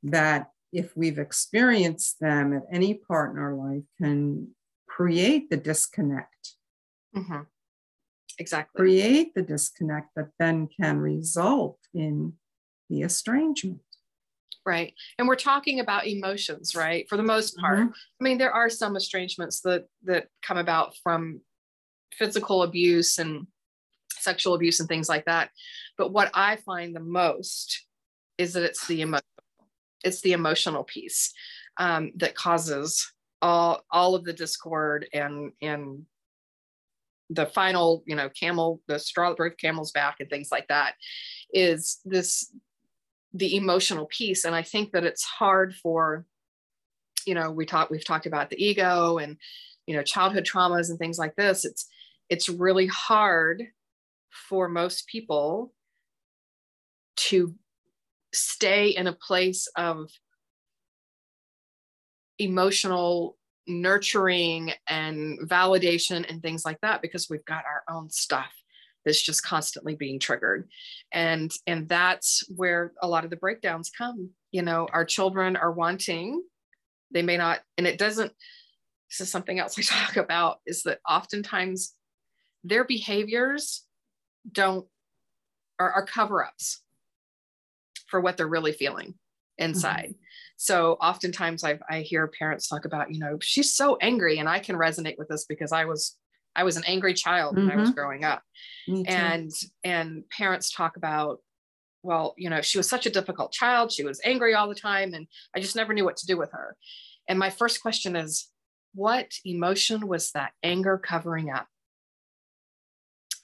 that, 0.02 0.50
if 0.72 0.96
we've 0.96 1.18
experienced 1.18 2.20
them 2.20 2.52
at 2.52 2.62
any 2.70 2.94
part 2.94 3.32
in 3.32 3.38
our 3.38 3.54
life, 3.54 3.84
can 4.00 4.48
create 4.86 5.50
the 5.50 5.56
disconnect. 5.56 6.54
Mm-hmm. 7.16 7.42
Exactly. 8.38 8.78
Create 8.78 9.34
the 9.34 9.42
disconnect 9.42 10.08
that 10.16 10.28
then 10.38 10.68
can 10.80 10.98
result 10.98 11.78
in 11.94 12.34
the 12.88 13.02
estrangement. 13.02 13.80
Right. 14.64 14.92
And 15.18 15.26
we're 15.26 15.36
talking 15.36 15.80
about 15.80 16.06
emotions 16.06 16.74
right? 16.76 17.08
For 17.08 17.16
the 17.16 17.22
most 17.22 17.56
part. 17.56 17.78
Mm-hmm. 17.78 17.90
i 18.20 18.24
mean 18.24 18.38
there 18.38 18.52
are 18.52 18.68
some 18.68 18.96
estrangements 18.96 19.60
that 19.62 19.86
that 20.04 20.28
come 20.42 20.58
about 20.58 20.94
from 21.02 21.40
physical 22.12 22.62
abuse 22.62 23.18
and 23.18 23.46
sexual 24.10 24.54
abuse 24.54 24.80
and 24.80 24.88
things 24.88 25.08
like 25.08 25.24
that. 25.24 25.50
But 25.96 26.12
what 26.12 26.30
i 26.34 26.56
find 26.56 26.94
the 26.94 27.00
most 27.00 27.86
is 28.36 28.52
that 28.52 28.62
it's 28.62 28.86
the 28.86 29.00
emotional 29.00 29.24
it's 30.04 30.20
the 30.20 30.32
emotional 30.32 30.84
piece 30.84 31.32
um, 31.78 32.12
that 32.16 32.34
causes 32.34 33.12
all 33.40 33.82
all 33.90 34.14
of 34.14 34.24
the 34.24 34.32
discord 34.32 35.08
and 35.12 35.52
and 35.62 36.04
the 37.30 37.46
final, 37.46 38.02
you 38.06 38.16
know, 38.16 38.28
camel, 38.30 38.80
the 38.88 38.98
straw 38.98 39.28
that 39.28 39.36
broke 39.36 39.58
camel's 39.58 39.92
back 39.92 40.16
and 40.20 40.30
things 40.30 40.48
like 40.50 40.66
that 40.68 40.94
is 41.52 42.00
this 42.04 42.52
the 43.34 43.56
emotional 43.56 44.06
piece. 44.06 44.44
And 44.44 44.54
I 44.54 44.62
think 44.62 44.92
that 44.92 45.04
it's 45.04 45.24
hard 45.24 45.74
for, 45.74 46.24
you 47.26 47.34
know, 47.34 47.50
we 47.50 47.66
talk, 47.66 47.90
we've 47.90 48.04
talked 48.04 48.26
about 48.26 48.48
the 48.48 48.64
ego 48.64 49.18
and, 49.18 49.36
you 49.86 49.94
know, 49.94 50.02
childhood 50.02 50.48
traumas 50.50 50.88
and 50.88 50.98
things 50.98 51.18
like 51.18 51.36
this. 51.36 51.64
It's 51.64 51.86
it's 52.30 52.48
really 52.48 52.86
hard 52.86 53.64
for 54.30 54.68
most 54.68 55.06
people 55.06 55.72
to 57.16 57.54
stay 58.32 58.90
in 58.90 59.06
a 59.06 59.12
place 59.12 59.68
of 59.76 60.10
emotional 62.38 63.36
nurturing 63.66 64.72
and 64.88 65.38
validation 65.48 66.24
and 66.30 66.40
things 66.40 66.64
like 66.64 66.80
that 66.80 67.02
because 67.02 67.28
we've 67.28 67.44
got 67.44 67.64
our 67.64 67.82
own 67.94 68.08
stuff 68.08 68.52
that's 69.04 69.22
just 69.22 69.42
constantly 69.42 69.94
being 69.94 70.18
triggered. 70.18 70.68
And 71.12 71.52
and 71.66 71.88
that's 71.88 72.44
where 72.54 72.92
a 73.02 73.08
lot 73.08 73.24
of 73.24 73.30
the 73.30 73.36
breakdowns 73.36 73.90
come. 73.90 74.30
You 74.52 74.62
know 74.62 74.88
our 74.92 75.04
children 75.04 75.56
are 75.56 75.72
wanting 75.72 76.42
they 77.10 77.22
may 77.22 77.36
not 77.36 77.60
and 77.76 77.86
it 77.86 77.98
doesn't 77.98 78.32
this 79.10 79.20
is 79.20 79.30
something 79.30 79.58
else 79.58 79.78
i 79.78 79.82
talk 80.04 80.16
about 80.16 80.58
is 80.66 80.82
that 80.82 81.00
oftentimes 81.08 81.94
their 82.64 82.84
behaviors 82.84 83.84
don't 84.50 84.86
are, 85.78 85.90
are 85.92 86.06
cover-ups 86.06 86.82
for 88.08 88.20
what 88.20 88.36
they're 88.36 88.48
really 88.48 88.72
feeling 88.72 89.14
inside 89.58 90.10
mm-hmm. 90.10 90.22
so 90.56 90.92
oftentimes 91.00 91.64
i 91.64 91.78
i 91.90 92.00
hear 92.00 92.26
parents 92.26 92.68
talk 92.68 92.84
about 92.84 93.12
you 93.12 93.18
know 93.18 93.38
she's 93.40 93.74
so 93.74 93.96
angry 94.00 94.38
and 94.38 94.48
i 94.48 94.58
can 94.58 94.76
resonate 94.76 95.18
with 95.18 95.28
this 95.28 95.44
because 95.46 95.72
i 95.72 95.84
was 95.84 96.16
i 96.54 96.62
was 96.62 96.76
an 96.76 96.84
angry 96.86 97.14
child 97.14 97.56
mm-hmm. 97.56 97.68
when 97.68 97.76
i 97.76 97.80
was 97.80 97.90
mm-hmm. 97.90 97.98
growing 97.98 98.24
up 98.24 98.42
and 99.06 99.50
and 99.84 100.22
parents 100.30 100.70
talk 100.70 100.96
about 100.96 101.40
well 102.02 102.34
you 102.38 102.48
know 102.48 102.60
she 102.60 102.78
was 102.78 102.88
such 102.88 103.06
a 103.06 103.10
difficult 103.10 103.52
child 103.52 103.90
she 103.90 104.04
was 104.04 104.20
angry 104.24 104.54
all 104.54 104.68
the 104.68 104.74
time 104.74 105.12
and 105.14 105.26
i 105.56 105.60
just 105.60 105.76
never 105.76 105.92
knew 105.92 106.04
what 106.04 106.16
to 106.16 106.26
do 106.26 106.36
with 106.36 106.52
her 106.52 106.76
and 107.28 107.38
my 107.38 107.50
first 107.50 107.82
question 107.82 108.14
is 108.16 108.48
what 108.94 109.32
emotion 109.44 110.06
was 110.06 110.30
that 110.32 110.52
anger 110.62 110.98
covering 110.98 111.50
up 111.50 111.66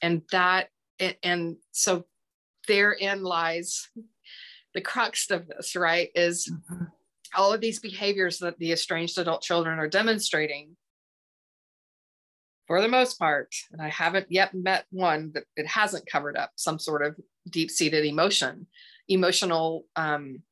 and 0.00 0.22
that 0.30 0.68
and 1.22 1.56
so 1.72 2.04
therein 2.68 3.22
lies 3.22 3.88
the 4.74 4.80
crux 4.80 5.30
of 5.30 5.46
this 5.46 5.76
right 5.76 6.10
is 6.14 6.50
mm-hmm. 6.50 6.84
all 7.36 7.52
of 7.52 7.60
these 7.60 7.80
behaviors 7.80 8.38
that 8.38 8.58
the 8.58 8.72
estranged 8.72 9.18
adult 9.18 9.42
children 9.42 9.78
are 9.78 9.88
demonstrating 9.88 10.76
for 12.66 12.80
the 12.80 12.88
most 12.88 13.18
part 13.18 13.54
and 13.72 13.80
i 13.80 13.88
haven't 13.88 14.26
yet 14.30 14.54
met 14.54 14.84
one 14.90 15.30
that 15.34 15.44
it 15.56 15.66
hasn't 15.66 16.06
covered 16.06 16.36
up 16.36 16.50
some 16.56 16.78
sort 16.78 17.04
of 17.04 17.16
deep-seated 17.50 18.04
emotion 18.04 18.66
emotional 19.08 19.84
um, 19.96 20.42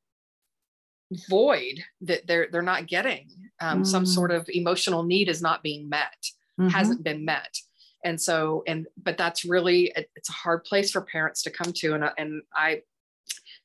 void 1.29 1.83
that 2.01 2.27
they're 2.27 2.49
they're 2.51 2.63
not 2.63 2.87
getting 2.87 3.29
um, 3.61 3.83
mm. 3.83 3.87
some 3.87 4.07
sort 4.07 4.31
of 4.31 4.49
emotional 4.49 5.03
need 5.03 5.29
is 5.29 5.43
not 5.43 5.63
being 5.63 5.89
met 5.89 6.27
mm-hmm. 6.59 6.69
hasn't 6.69 7.03
been 7.03 7.25
met 7.25 7.57
and 8.05 8.21
so 8.21 8.63
and 8.67 8.87
but 9.03 9.17
that's 9.17 9.45
really 9.45 9.93
it's 9.97 10.29
a 10.29 10.33
hard 10.33 10.65
place 10.65 10.91
for 10.91 11.03
parents 11.03 11.43
to 11.43 11.51
come 11.51 11.73
to 11.73 11.95
and, 11.95 12.05
and 12.19 12.43
i 12.55 12.81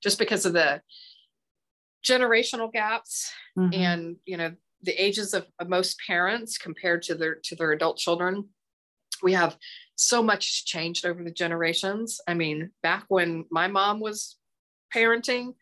just 0.01 0.19
because 0.19 0.45
of 0.45 0.53
the 0.53 0.81
generational 2.05 2.71
gaps 2.71 3.31
mm-hmm. 3.57 3.73
and 3.73 4.15
you 4.25 4.37
know 4.37 4.53
the 4.83 4.93
ages 4.93 5.33
of, 5.33 5.45
of 5.59 5.67
most 5.67 5.97
parents 6.05 6.57
compared 6.57 7.01
to 7.01 7.15
their 7.15 7.35
to 7.43 7.55
their 7.55 7.71
adult 7.71 7.97
children 7.97 8.47
we 9.23 9.33
have 9.33 9.57
so 9.95 10.21
much 10.21 10.65
changed 10.65 11.05
over 11.05 11.23
the 11.23 11.31
generations 11.31 12.21
i 12.27 12.33
mean 12.33 12.71
back 12.83 13.05
when 13.09 13.45
my 13.51 13.67
mom 13.67 13.99
was 13.99 14.37
parenting 14.95 15.53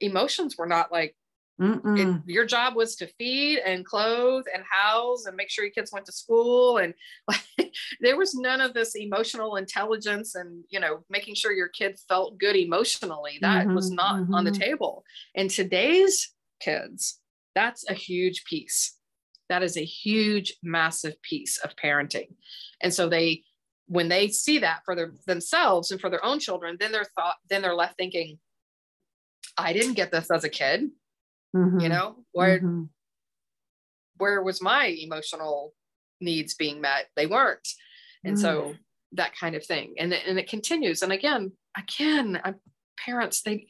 emotions 0.00 0.56
were 0.56 0.66
not 0.66 0.90
like 0.90 1.14
it, 1.62 2.22
your 2.26 2.44
job 2.44 2.74
was 2.74 2.96
to 2.96 3.06
feed 3.18 3.58
and 3.58 3.84
clothe 3.84 4.44
and 4.52 4.64
house 4.68 5.26
and 5.26 5.36
make 5.36 5.50
sure 5.50 5.64
your 5.64 5.72
kids 5.72 5.92
went 5.92 6.06
to 6.06 6.12
school 6.12 6.78
and 6.78 6.94
like, 7.28 7.72
there 8.00 8.16
was 8.16 8.34
none 8.34 8.60
of 8.60 8.74
this 8.74 8.94
emotional 8.94 9.56
intelligence 9.56 10.34
and 10.34 10.64
you 10.70 10.80
know 10.80 11.04
making 11.08 11.34
sure 11.34 11.52
your 11.52 11.68
kid 11.68 11.98
felt 12.08 12.38
good 12.38 12.56
emotionally. 12.56 13.38
That 13.40 13.66
mm-hmm, 13.66 13.74
was 13.74 13.90
not 13.90 14.16
mm-hmm. 14.16 14.34
on 14.34 14.44
the 14.44 14.50
mm-hmm. 14.50 14.60
table. 14.60 15.04
And 15.34 15.50
today's 15.50 16.32
kids 16.60 17.18
that's 17.54 17.88
a 17.88 17.94
huge 17.94 18.44
piece. 18.44 18.96
That 19.48 19.62
is 19.62 19.76
a 19.76 19.84
huge 19.84 20.54
massive 20.62 21.20
piece 21.20 21.58
of 21.58 21.76
parenting. 21.76 22.28
And 22.80 22.94
so 22.94 23.08
they 23.08 23.42
when 23.86 24.08
they 24.08 24.28
see 24.28 24.58
that 24.58 24.80
for 24.84 24.94
their, 24.94 25.12
themselves 25.26 25.90
and 25.90 26.00
for 26.00 26.08
their 26.08 26.24
own 26.24 26.38
children 26.38 26.76
then 26.78 26.92
they're 26.92 27.06
thought 27.16 27.34
then 27.50 27.62
they're 27.62 27.74
left 27.74 27.96
thinking 27.96 28.38
i 29.58 29.72
didn't 29.72 29.94
get 29.94 30.10
this 30.10 30.30
as 30.30 30.44
a 30.44 30.48
kid 30.48 30.88
mm-hmm. 31.54 31.80
you 31.80 31.88
know 31.88 32.16
where 32.32 32.58
mm-hmm. 32.58 32.84
where 34.16 34.42
was 34.42 34.62
my 34.62 34.86
emotional 34.86 35.74
needs 36.20 36.54
being 36.54 36.80
met 36.80 37.06
they 37.16 37.26
weren't 37.26 37.68
and 38.24 38.36
mm. 38.36 38.40
so 38.40 38.74
that 39.12 39.36
kind 39.36 39.54
of 39.54 39.64
thing 39.64 39.94
and, 39.98 40.12
and 40.12 40.38
it 40.38 40.48
continues 40.48 41.02
and 41.02 41.12
again 41.12 41.52
again 41.76 42.40
I'm, 42.44 42.56
parents 42.98 43.42
they 43.42 43.66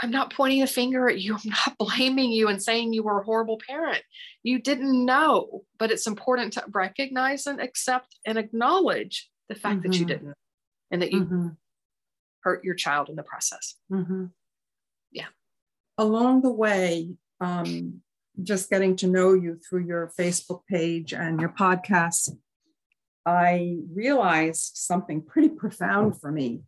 i'm 0.00 0.10
not 0.10 0.32
pointing 0.32 0.62
a 0.62 0.66
finger 0.66 1.08
at 1.08 1.20
you 1.20 1.34
i'm 1.44 1.50
not 1.50 1.78
blaming 1.78 2.32
you 2.32 2.48
and 2.48 2.62
saying 2.62 2.92
you 2.92 3.02
were 3.02 3.20
a 3.20 3.24
horrible 3.24 3.60
parent 3.66 4.02
you 4.42 4.60
didn't 4.60 5.04
know 5.04 5.62
but 5.78 5.90
it's 5.90 6.06
important 6.06 6.54
to 6.54 6.64
recognize 6.72 7.46
and 7.46 7.60
accept 7.60 8.16
and 8.26 8.38
acknowledge 8.38 9.30
the 9.48 9.54
fact 9.54 9.80
mm-hmm. 9.80 9.90
that 9.90 9.98
you 9.98 10.06
mm-hmm. 10.06 10.24
didn't 10.24 10.34
and 10.90 11.02
that 11.02 11.12
you 11.12 11.22
mm-hmm. 11.22 11.48
hurt 12.40 12.64
your 12.64 12.74
child 12.74 13.08
in 13.08 13.16
the 13.16 13.22
process 13.22 13.74
mm-hmm. 13.92 14.26
Along 15.98 16.42
the 16.42 16.52
way, 16.52 17.14
um, 17.40 18.00
just 18.42 18.68
getting 18.70 18.96
to 18.96 19.06
know 19.06 19.32
you 19.32 19.56
through 19.56 19.86
your 19.86 20.12
Facebook 20.18 20.60
page 20.68 21.12
and 21.12 21.40
your 21.40 21.50
podcast, 21.50 22.36
I 23.24 23.78
realized 23.92 24.76
something 24.76 25.22
pretty 25.22 25.48
profound 25.48 26.20
for 26.20 26.30
me 26.30 26.62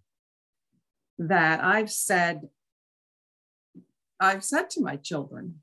that 1.18 1.62
I've 1.62 1.90
said, 1.90 2.48
I've 4.18 4.44
said 4.44 4.70
to 4.70 4.80
my 4.80 4.96
children, 4.96 5.62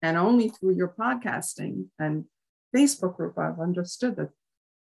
and 0.00 0.16
only 0.16 0.48
through 0.48 0.76
your 0.76 0.94
podcasting 0.98 1.86
and 1.98 2.24
Facebook 2.74 3.16
group, 3.16 3.38
I've 3.38 3.60
understood 3.60 4.16
that 4.16 4.30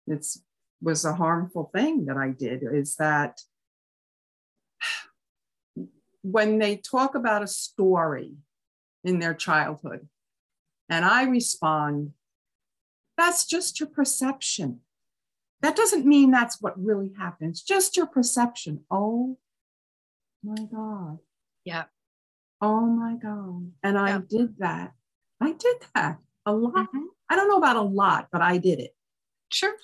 it's 0.06 0.42
was 0.80 1.04
a 1.04 1.14
harmful 1.14 1.70
thing 1.74 2.06
that 2.06 2.16
I 2.16 2.30
did 2.30 2.62
is 2.62 2.94
that 2.96 3.40
when 6.30 6.58
they 6.58 6.76
talk 6.76 7.14
about 7.14 7.42
a 7.42 7.46
story 7.46 8.32
in 9.04 9.18
their 9.18 9.34
childhood, 9.34 10.08
and 10.88 11.04
I 11.04 11.24
respond, 11.24 12.12
that's 13.16 13.46
just 13.46 13.80
your 13.80 13.88
perception. 13.88 14.80
That 15.60 15.76
doesn't 15.76 16.06
mean 16.06 16.30
that's 16.30 16.60
what 16.60 16.82
really 16.82 17.12
happens, 17.18 17.62
just 17.62 17.96
your 17.96 18.06
perception. 18.06 18.84
Oh 18.90 19.38
my 20.42 20.62
God. 20.64 21.18
Yeah. 21.64 21.84
Oh 22.60 22.86
my 22.86 23.14
God. 23.14 23.72
And 23.82 23.94
yeah. 23.96 24.02
I 24.02 24.18
did 24.18 24.58
that. 24.58 24.92
I 25.40 25.52
did 25.52 25.76
that 25.94 26.18
a 26.46 26.52
lot. 26.52 26.74
Mm-hmm. 26.74 27.04
I 27.28 27.36
don't 27.36 27.48
know 27.48 27.58
about 27.58 27.76
a 27.76 27.82
lot, 27.82 28.28
but 28.30 28.40
I 28.40 28.58
did 28.58 28.78
it. 28.78 28.94
Sure. 29.50 29.74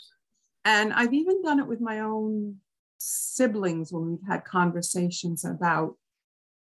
And 0.65 0.93
I've 0.93 1.13
even 1.13 1.43
done 1.43 1.59
it 1.59 1.67
with 1.67 1.81
my 1.81 2.01
own 2.01 2.57
siblings 2.99 3.93
when 3.93 4.11
we've 4.11 4.29
had 4.29 4.45
conversations 4.45 5.45
about 5.45 5.97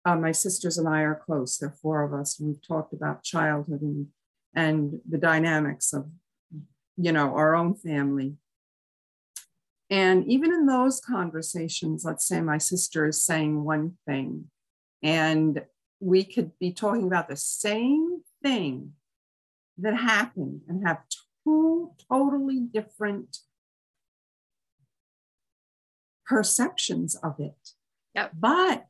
uh, 0.08 0.16
my 0.16 0.32
sisters 0.32 0.78
and 0.78 0.88
I 0.88 1.02
are 1.02 1.22
close. 1.26 1.58
There 1.58 1.68
are 1.68 1.76
four 1.82 2.02
of 2.02 2.14
us. 2.14 2.40
We've 2.40 2.66
talked 2.66 2.94
about 2.94 3.24
childhood 3.24 3.82
and, 3.82 4.08
and 4.56 5.02
the 5.08 5.18
dynamics 5.18 5.92
of, 5.92 6.08
you 6.96 7.12
know, 7.12 7.36
our 7.36 7.54
own 7.56 7.76
family. 7.76 8.36
And 9.90 10.26
even 10.26 10.54
in 10.54 10.66
those 10.66 11.02
conversations, 11.02 12.06
let's 12.06 12.26
say 12.26 12.40
my 12.40 12.58
sister 12.58 13.06
is 13.06 13.22
saying 13.22 13.66
one 13.66 13.98
thing, 14.08 14.46
and 15.04 15.66
we 16.00 16.24
could 16.24 16.52
be 16.58 16.72
talking 16.72 17.08
about 17.08 17.28
the 17.28 17.36
same 17.36 18.22
thing 18.42 18.94
that 19.78 19.96
happened 19.96 20.62
and 20.70 20.88
have 20.88 21.00
two 21.44 21.92
totally 22.10 22.62
different 22.62 23.40
perceptions 26.26 27.16
of 27.16 27.36
it. 27.40 27.72
Yep. 28.16 28.32
But 28.40 28.88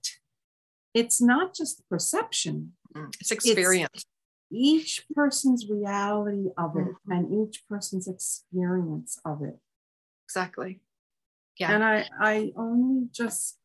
it's 0.93 1.21
not 1.21 1.55
just 1.55 1.87
perception, 1.89 2.73
it's 3.19 3.31
experience. 3.31 3.89
It's 3.93 4.05
each 4.51 5.05
person's 5.13 5.67
reality 5.69 6.49
of 6.57 6.77
it 6.77 6.87
mm-hmm. 6.87 7.11
and 7.11 7.47
each 7.49 7.63
person's 7.69 8.07
experience 8.07 9.19
of 9.25 9.41
it. 9.43 9.59
Exactly. 10.25 10.81
Yeah. 11.59 11.71
And 11.71 11.83
I 11.83 12.05
I 12.19 12.51
only 12.55 13.07
just 13.11 13.57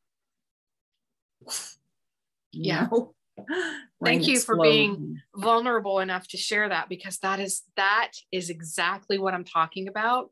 yeah. 2.53 2.89
Know, 2.91 3.15
Thank 4.05 4.27
you 4.27 4.39
for 4.39 4.61
being 4.61 5.21
vulnerable 5.35 6.01
enough 6.01 6.29
to 6.29 6.37
share 6.37 6.69
that 6.69 6.89
because 6.89 7.19
that 7.19 7.41
is 7.41 7.63
that 7.77 8.13
is 8.31 8.51
exactly 8.51 9.19
what 9.19 9.35
I'm 9.35 9.45
talking 9.45 9.89
about 9.89 10.31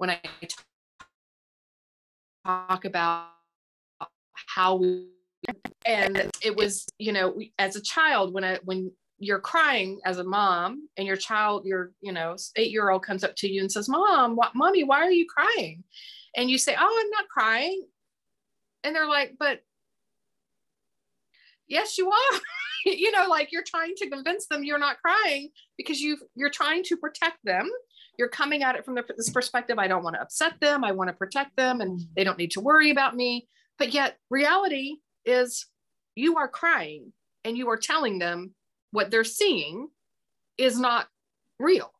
when 0.00 0.10
I 0.10 0.20
talk 2.46 2.84
about 2.86 3.26
how 4.56 4.76
we 4.76 5.06
and 5.86 6.30
it 6.42 6.56
was 6.56 6.86
you 6.98 7.12
know 7.12 7.38
as 7.58 7.76
a 7.76 7.82
child 7.82 8.32
when 8.32 8.44
I 8.44 8.58
when 8.64 8.90
you're 9.18 9.40
crying 9.40 10.00
as 10.06 10.18
a 10.18 10.24
mom 10.24 10.88
and 10.96 11.06
your 11.06 11.16
child 11.16 11.66
your 11.66 11.92
you 12.00 12.12
know 12.12 12.36
eight 12.56 12.70
year 12.70 12.90
old 12.90 13.02
comes 13.02 13.24
up 13.24 13.36
to 13.36 13.48
you 13.48 13.60
and 13.60 13.70
says 13.70 13.88
mom 13.90 14.36
what 14.36 14.54
mommy 14.54 14.84
why 14.84 15.00
are 15.00 15.10
you 15.10 15.26
crying 15.26 15.84
and 16.36 16.50
you 16.50 16.56
say 16.56 16.74
oh 16.78 17.00
i'm 17.02 17.10
not 17.10 17.28
crying 17.28 17.82
And 18.84 18.96
they're 18.96 19.06
like, 19.08 19.36
but 19.38 19.60
yes, 21.68 21.98
you 21.98 22.10
are. 22.10 22.40
you 22.86 23.12
know, 23.12 23.28
like 23.28 23.52
you're 23.52 23.62
trying 23.66 23.94
to 23.96 24.08
convince 24.08 24.46
them 24.46 24.64
you're 24.64 24.78
not 24.78 24.96
crying 25.02 25.50
because 25.76 26.00
you 26.00 26.16
you're 26.34 26.50
trying 26.50 26.82
to 26.84 26.96
protect 26.96 27.38
them. 27.44 27.68
You're 28.20 28.28
coming 28.28 28.62
at 28.62 28.76
it 28.76 28.84
from 28.84 28.98
this 29.16 29.30
perspective. 29.30 29.78
I 29.78 29.88
don't 29.88 30.04
want 30.04 30.14
to 30.14 30.20
upset 30.20 30.60
them. 30.60 30.84
I 30.84 30.92
want 30.92 31.08
to 31.08 31.14
protect 31.14 31.56
them, 31.56 31.80
and 31.80 32.02
they 32.14 32.22
don't 32.22 32.36
need 32.36 32.50
to 32.50 32.60
worry 32.60 32.90
about 32.90 33.16
me. 33.16 33.48
But 33.78 33.94
yet, 33.94 34.18
reality 34.28 34.96
is 35.24 35.64
you 36.16 36.36
are 36.36 36.46
crying 36.46 37.14
and 37.46 37.56
you 37.56 37.70
are 37.70 37.78
telling 37.78 38.18
them 38.18 38.54
what 38.90 39.10
they're 39.10 39.24
seeing 39.24 39.88
is 40.58 40.78
not 40.78 41.06
real. 41.58 41.90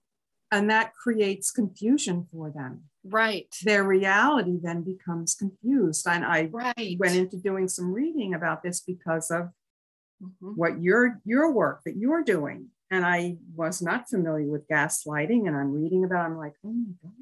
And 0.52 0.68
that 0.68 0.92
creates 0.92 1.50
confusion 1.50 2.26
for 2.30 2.50
them. 2.50 2.82
Right. 3.02 3.46
Their 3.62 3.84
reality 3.84 4.58
then 4.62 4.82
becomes 4.82 5.34
confused. 5.34 6.06
And 6.06 6.22
I 6.22 6.50
right. 6.52 6.98
went 6.98 7.16
into 7.16 7.38
doing 7.38 7.66
some 7.66 7.94
reading 7.94 8.34
about 8.34 8.62
this 8.62 8.80
because 8.80 9.30
of 9.30 9.44
mm-hmm. 10.22 10.50
what 10.54 10.82
your 10.82 11.18
your 11.24 11.50
work 11.50 11.80
that 11.86 11.96
you're 11.96 12.22
doing. 12.22 12.66
And 12.90 13.04
I 13.06 13.36
was 13.54 13.80
not 13.80 14.08
familiar 14.08 14.46
with 14.46 14.68
gaslighting. 14.68 15.46
And 15.46 15.56
I'm 15.56 15.72
reading 15.72 16.04
about 16.04 16.24
it, 16.24 16.32
I'm 16.32 16.38
like, 16.38 16.54
oh 16.64 16.72
my 16.72 16.94
God. 17.02 17.12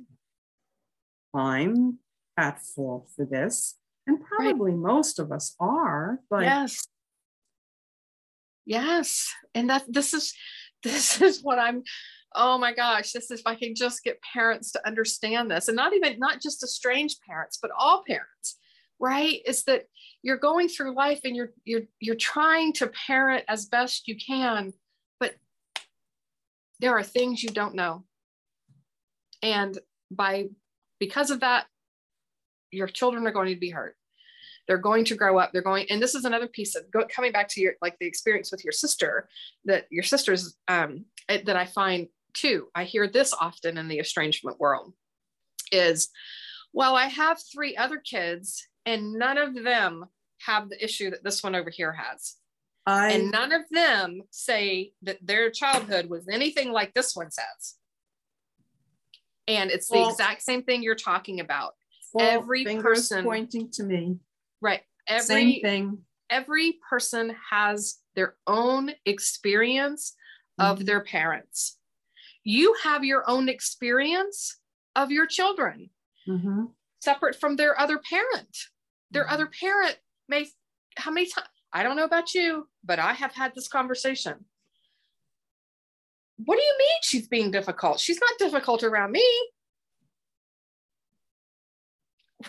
I'm 1.35 1.99
at 2.37 2.61
fault 2.63 3.09
for 3.15 3.25
this. 3.25 3.77
And 4.07 4.25
probably 4.25 4.73
right. 4.73 4.81
most 4.81 5.19
of 5.19 5.31
us 5.31 5.55
are, 5.61 6.21
but 6.31 6.43
yes. 6.43 6.87
Yes. 8.65 9.31
And 9.55 9.69
that 9.71 9.85
this 9.89 10.15
is 10.15 10.35
this 10.83 11.21
is 11.21 11.43
what 11.43 11.59
I'm 11.59 11.83
oh 12.35 12.59
my 12.59 12.73
gosh, 12.73 13.13
this 13.13 13.31
is 13.31 13.41
if 13.41 13.47
I 13.47 13.55
can 13.55 13.75
just 13.75 14.05
get 14.05 14.23
parents 14.23 14.71
to 14.73 14.87
understand 14.87 15.51
this 15.51 15.69
and 15.69 15.77
not 15.77 15.95
even 15.95 16.19
not 16.19 16.41
just 16.41 16.63
estranged 16.63 17.21
parents, 17.27 17.59
but 17.61 17.71
all 17.77 18.05
parents, 18.07 18.59
right? 19.01 19.41
Is 19.47 19.65
that 19.65 19.85
you're 20.23 20.37
going 20.37 20.69
through 20.69 20.95
life 20.95 21.21
and 21.25 21.35
you're 21.35 21.53
you're 21.65 21.83
you're 22.01 22.17
trying 22.17 22.73
to 22.75 22.89
parent 22.89 23.45
as 23.49 23.67
best 23.67 24.09
you 24.09 24.17
can, 24.17 24.73
there 26.81 26.97
are 26.97 27.03
things 27.03 27.43
you 27.43 27.51
don't 27.51 27.75
know. 27.75 28.05
And 29.43 29.79
by 30.11 30.49
because 30.99 31.31
of 31.31 31.41
that, 31.41 31.67
your 32.71 32.87
children 32.87 33.27
are 33.27 33.33
going 33.33 33.53
to 33.53 33.61
be 33.61 33.71
hurt. 33.71 33.97
They're 34.67 34.79
going 34.79 35.05
to 35.07 35.15
grow 35.15 35.39
up. 35.39 35.53
They're 35.53 35.63
going, 35.63 35.87
and 35.89 36.03
this 36.03 36.15
is 36.15 36.25
another 36.25 36.47
piece 36.47 36.75
of 36.75 36.91
go, 36.91 37.07
coming 37.15 37.33
back 37.33 37.49
to 37.51 37.61
your 37.61 37.75
like 37.81 37.97
the 37.99 38.07
experience 38.07 38.51
with 38.53 38.65
your 38.65 38.73
sister 38.73 39.29
that 39.65 39.87
your 39.91 40.03
sister's 40.03 40.57
um, 40.69 41.05
that 41.29 41.57
I 41.57 41.65
find 41.65 42.09
too. 42.35 42.69
I 42.75 42.85
hear 42.85 43.09
this 43.09 43.33
often 43.33 43.79
in 43.79 43.89
the 43.89 43.99
estrangement 43.99 44.61
world 44.61 44.93
is, 45.73 46.11
well, 46.73 46.97
I 46.97 47.07
have 47.07 47.39
three 47.53 47.77
other 47.77 47.99
kids 47.99 48.67
and 48.85 49.15
none 49.15 49.39
of 49.39 49.55
them 49.55 50.07
have 50.47 50.69
the 50.69 50.83
issue 50.83 51.11
that 51.11 51.25
this 51.25 51.43
one 51.43 51.55
over 51.55 51.71
here 51.71 51.93
has. 51.93 52.37
I, 52.89 53.11
and 53.11 53.31
none 53.31 53.53
of 53.53 53.63
them 53.71 54.23
say 54.31 54.93
that 55.03 55.19
their 55.21 55.51
childhood 55.51 56.09
was 56.09 56.29
anything 56.29 56.73
like 56.73 56.95
this 56.95 57.15
one 57.15 57.31
says. 57.31 57.75
And 59.47 59.71
it's 59.71 59.89
the 59.89 60.09
exact 60.09 60.43
same 60.43 60.63
thing 60.63 60.83
you're 60.83 60.95
talking 60.95 61.41
about. 61.41 61.75
Every 62.19 62.65
person 62.65 63.25
pointing 63.25 63.71
to 63.73 63.83
me. 63.83 64.19
Right. 64.61 64.83
Every 65.07 65.23
same 65.23 65.63
thing. 65.63 65.99
Every 66.31 66.79
person 66.89 67.35
has 67.51 67.97
their 68.15 68.37
own 68.47 68.93
experience 69.07 70.15
mm-hmm. 70.61 70.71
of 70.71 70.87
their 70.87 71.01
parents 71.01 71.79
you 72.49 72.75
have 72.83 73.05
your 73.05 73.29
own 73.29 73.47
experience 73.47 74.59
of 74.97 75.11
your 75.11 75.27
children 75.27 75.91
mm-hmm. 76.27 76.65
separate 76.99 77.37
from 77.37 77.57
their 77.57 77.79
other 77.79 77.99
parent 77.99 78.57
their 79.11 79.25
mm-hmm. 79.25 79.35
other 79.35 79.51
parent 79.61 79.99
may 80.29 80.47
how 80.97 81.11
many 81.11 81.27
times 81.27 81.47
i 81.73 81.83
don't 81.83 81.97
know 81.97 82.05
about 82.05 82.35
you 82.35 82.69
but 82.85 82.99
i 82.99 83.13
have 83.13 83.35
had 83.35 83.53
this 83.55 83.69
conversation. 83.69 84.45
What 86.45 86.57
do 86.57 86.63
you 86.63 86.77
mean 86.79 86.97
she's 87.03 87.27
being 87.27 87.51
difficult? 87.51 87.99
She's 87.99 88.21
not 88.21 88.31
difficult 88.39 88.83
around 88.83 89.13
me. 89.13 89.25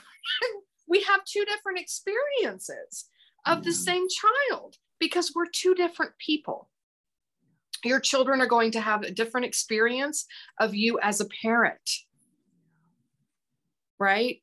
We 0.87 1.03
have 1.03 1.21
two 1.23 1.45
different 1.45 1.77
experiences 1.77 3.05
of 3.45 3.63
the 3.63 3.71
same 3.71 4.07
child 4.09 4.75
because 4.99 5.33
we're 5.35 5.45
two 5.45 5.75
different 5.75 6.13
people. 6.17 6.67
Your 7.83 7.99
children 7.99 8.41
are 8.41 8.47
going 8.47 8.71
to 8.71 8.81
have 8.81 9.03
a 9.03 9.11
different 9.11 9.45
experience 9.45 10.25
of 10.59 10.73
you 10.73 10.99
as 10.99 11.21
a 11.21 11.27
parent. 11.43 11.87
Right? 13.99 14.41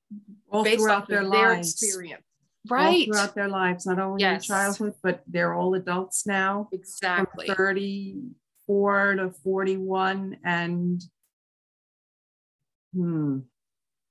All 0.48 0.62
Based 0.62 0.78
throughout 0.78 1.08
their, 1.08 1.28
their 1.28 1.54
experience 1.54 2.25
right. 2.70 3.06
throughout 3.06 3.34
their 3.34 3.48
lives 3.48 3.86
not 3.86 3.98
only 3.98 4.22
yes. 4.22 4.44
in 4.44 4.54
childhood 4.54 4.94
but 5.02 5.22
they're 5.26 5.54
all 5.54 5.74
adults 5.74 6.26
now. 6.26 6.68
Exactly. 6.72 7.46
34 7.46 9.14
to 9.16 9.30
41 9.30 10.38
and 10.44 11.02
hmm. 12.94 13.38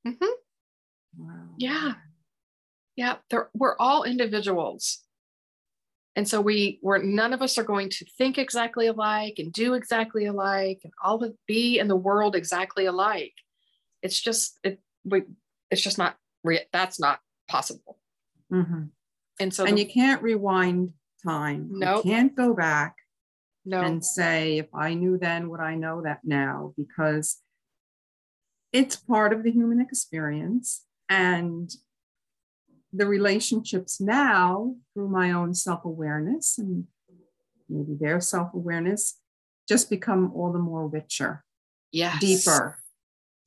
Mm-hmm. 0.07 0.25
wow. 1.17 1.33
yeah. 1.57 1.93
Yeah 2.95 3.15
we're 3.53 3.75
all 3.77 4.03
individuals. 4.03 5.01
And 6.15 6.27
so 6.27 6.39
we 6.39 6.79
we're 6.81 6.99
none 6.99 7.33
of 7.33 7.41
us 7.41 7.57
are 7.57 7.63
going 7.63 7.89
to 7.89 8.05
think 8.17 8.37
exactly 8.37 8.87
alike 8.87 9.35
and 9.37 9.51
do 9.51 9.73
exactly 9.73 10.25
alike 10.25 10.79
and 10.83 10.93
all 11.03 11.19
of 11.23 11.35
be 11.45 11.77
in 11.77 11.89
the 11.89 11.95
world 11.95 12.35
exactly 12.35 12.85
alike. 12.85 13.33
It's 14.01 14.21
just 14.21 14.57
it 14.63 14.79
we 15.03 15.23
it's 15.69 15.81
just 15.81 15.97
not 15.97 16.15
that's 16.71 16.99
not 16.99 17.19
possible 17.49 17.97
mm-hmm. 18.55 18.83
and 19.39 19.53
so 19.53 19.65
and 19.65 19.77
the, 19.77 19.81
you 19.83 19.89
can't 19.89 20.21
rewind 20.21 20.93
time. 21.23 21.69
No 21.71 21.95
nope. 21.95 22.05
you 22.05 22.11
can't 22.11 22.35
go 22.35 22.53
back 22.53 22.95
no. 23.65 23.81
and 23.81 24.05
say 24.05 24.59
if 24.59 24.67
i 24.73 24.93
knew 24.93 25.17
then 25.17 25.49
would 25.49 25.59
i 25.59 25.75
know 25.75 26.01
that 26.03 26.19
now 26.23 26.73
because 26.77 27.41
it's 28.75 28.97
part 28.97 29.31
of 29.31 29.43
the 29.43 29.51
human 29.51 29.79
experience. 29.79 30.83
And 31.07 31.73
the 32.91 33.05
relationships 33.07 34.01
now 34.01 34.75
through 34.93 35.07
my 35.07 35.31
own 35.31 35.53
self-awareness 35.53 36.57
and 36.57 36.85
maybe 37.69 37.95
their 37.97 38.19
self-awareness 38.19 39.17
just 39.67 39.89
become 39.89 40.31
all 40.35 40.51
the 40.51 40.59
more 40.59 40.87
richer 40.87 41.45
yes. 41.91 42.19
deeper. 42.19 42.77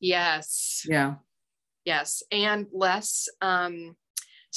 Yes. 0.00 0.86
Yeah. 0.88 1.16
Yes. 1.84 2.22
And 2.32 2.66
less 2.72 3.28
um 3.42 3.96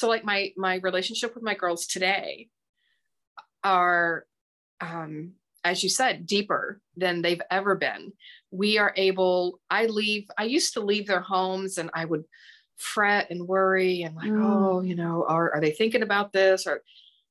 so 0.01 0.07
like 0.07 0.25
my 0.25 0.51
my 0.57 0.75
relationship 0.83 1.33
with 1.33 1.43
my 1.43 1.55
girls 1.55 1.87
today 1.87 2.49
are 3.63 4.25
um 4.81 5.33
as 5.63 5.83
you 5.83 5.89
said 5.89 6.25
deeper 6.25 6.81
than 6.97 7.21
they've 7.21 7.41
ever 7.49 7.75
been 7.75 8.11
we 8.49 8.77
are 8.77 8.93
able 8.97 9.59
i 9.69 9.85
leave 9.85 10.25
i 10.37 10.43
used 10.43 10.73
to 10.73 10.81
leave 10.81 11.07
their 11.07 11.21
homes 11.21 11.77
and 11.77 11.89
i 11.93 12.03
would 12.03 12.25
fret 12.81 13.27
and 13.29 13.47
worry 13.47 14.01
and 14.01 14.15
like, 14.15 14.31
mm. 14.31 14.43
oh, 14.43 14.81
you 14.81 14.95
know, 14.95 15.23
are, 15.27 15.53
are 15.53 15.61
they 15.61 15.71
thinking 15.71 16.01
about 16.01 16.33
this? 16.33 16.65
Or, 16.65 16.81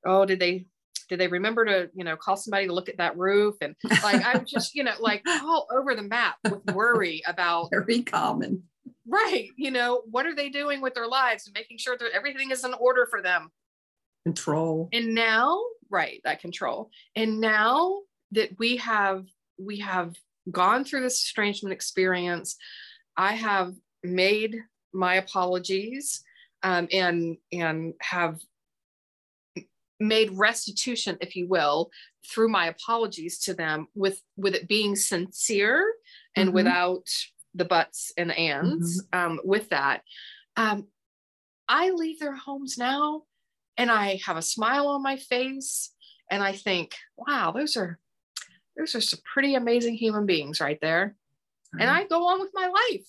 oh, 0.06 0.24
did 0.24 0.38
they, 0.38 0.66
did 1.10 1.18
they 1.18 1.28
remember 1.28 1.64
to, 1.64 1.90
you 1.92 2.04
know, 2.04 2.16
call 2.16 2.36
somebody 2.36 2.68
to 2.68 2.72
look 2.72 2.88
at 2.88 2.98
that 2.98 3.18
roof? 3.18 3.56
And 3.60 3.74
like, 4.02 4.24
I'm 4.24 4.44
just, 4.46 4.74
you 4.74 4.84
know, 4.84 4.94
like 5.00 5.22
all 5.26 5.66
over 5.70 5.94
the 5.94 6.02
map 6.02 6.36
with 6.48 6.64
worry 6.72 7.22
about. 7.26 7.68
Very 7.70 8.02
common. 8.02 8.62
Right. 9.06 9.48
You 9.56 9.72
know, 9.72 10.02
what 10.08 10.24
are 10.24 10.36
they 10.36 10.48
doing 10.48 10.80
with 10.80 10.94
their 10.94 11.08
lives 11.08 11.46
and 11.46 11.54
making 11.54 11.78
sure 11.78 11.98
that 11.98 12.12
everything 12.14 12.52
is 12.52 12.64
in 12.64 12.72
order 12.74 13.06
for 13.10 13.20
them? 13.20 13.50
Control. 14.24 14.88
And 14.92 15.14
now, 15.14 15.60
right, 15.90 16.20
that 16.24 16.40
control. 16.40 16.90
And 17.16 17.40
now 17.40 18.02
that 18.30 18.50
we 18.58 18.76
have, 18.76 19.26
we 19.58 19.80
have 19.80 20.14
gone 20.50 20.84
through 20.84 21.02
this 21.02 21.24
estrangement 21.24 21.72
experience, 21.72 22.56
I 23.16 23.32
have 23.32 23.74
made 24.04 24.56
my 24.92 25.16
apologies 25.16 26.22
um, 26.62 26.88
and 26.92 27.36
and 27.52 27.94
have 28.00 28.40
made 30.00 30.30
restitution 30.32 31.16
if 31.20 31.36
you 31.36 31.46
will 31.46 31.90
through 32.28 32.48
my 32.48 32.66
apologies 32.66 33.38
to 33.38 33.54
them 33.54 33.86
with 33.94 34.20
with 34.36 34.54
it 34.54 34.68
being 34.68 34.96
sincere 34.96 35.92
and 36.36 36.48
mm-hmm. 36.48 36.56
without 36.56 37.06
the 37.54 37.64
buts 37.64 38.12
and 38.16 38.32
ands 38.36 39.02
mm-hmm. 39.02 39.32
um, 39.32 39.40
with 39.44 39.68
that 39.70 40.02
um, 40.56 40.86
i 41.68 41.90
leave 41.90 42.18
their 42.18 42.34
homes 42.34 42.78
now 42.78 43.22
and 43.76 43.90
i 43.90 44.18
have 44.24 44.36
a 44.36 44.42
smile 44.42 44.88
on 44.88 45.02
my 45.02 45.16
face 45.16 45.92
and 46.30 46.42
i 46.42 46.52
think 46.52 46.94
wow 47.16 47.52
those 47.52 47.76
are 47.76 47.98
those 48.76 48.94
are 48.94 49.00
some 49.00 49.20
pretty 49.32 49.54
amazing 49.54 49.94
human 49.94 50.26
beings 50.26 50.60
right 50.60 50.78
there 50.80 51.16
mm-hmm. 51.74 51.82
and 51.82 51.90
i 51.90 52.04
go 52.04 52.26
on 52.28 52.40
with 52.40 52.50
my 52.54 52.66
life 52.66 53.06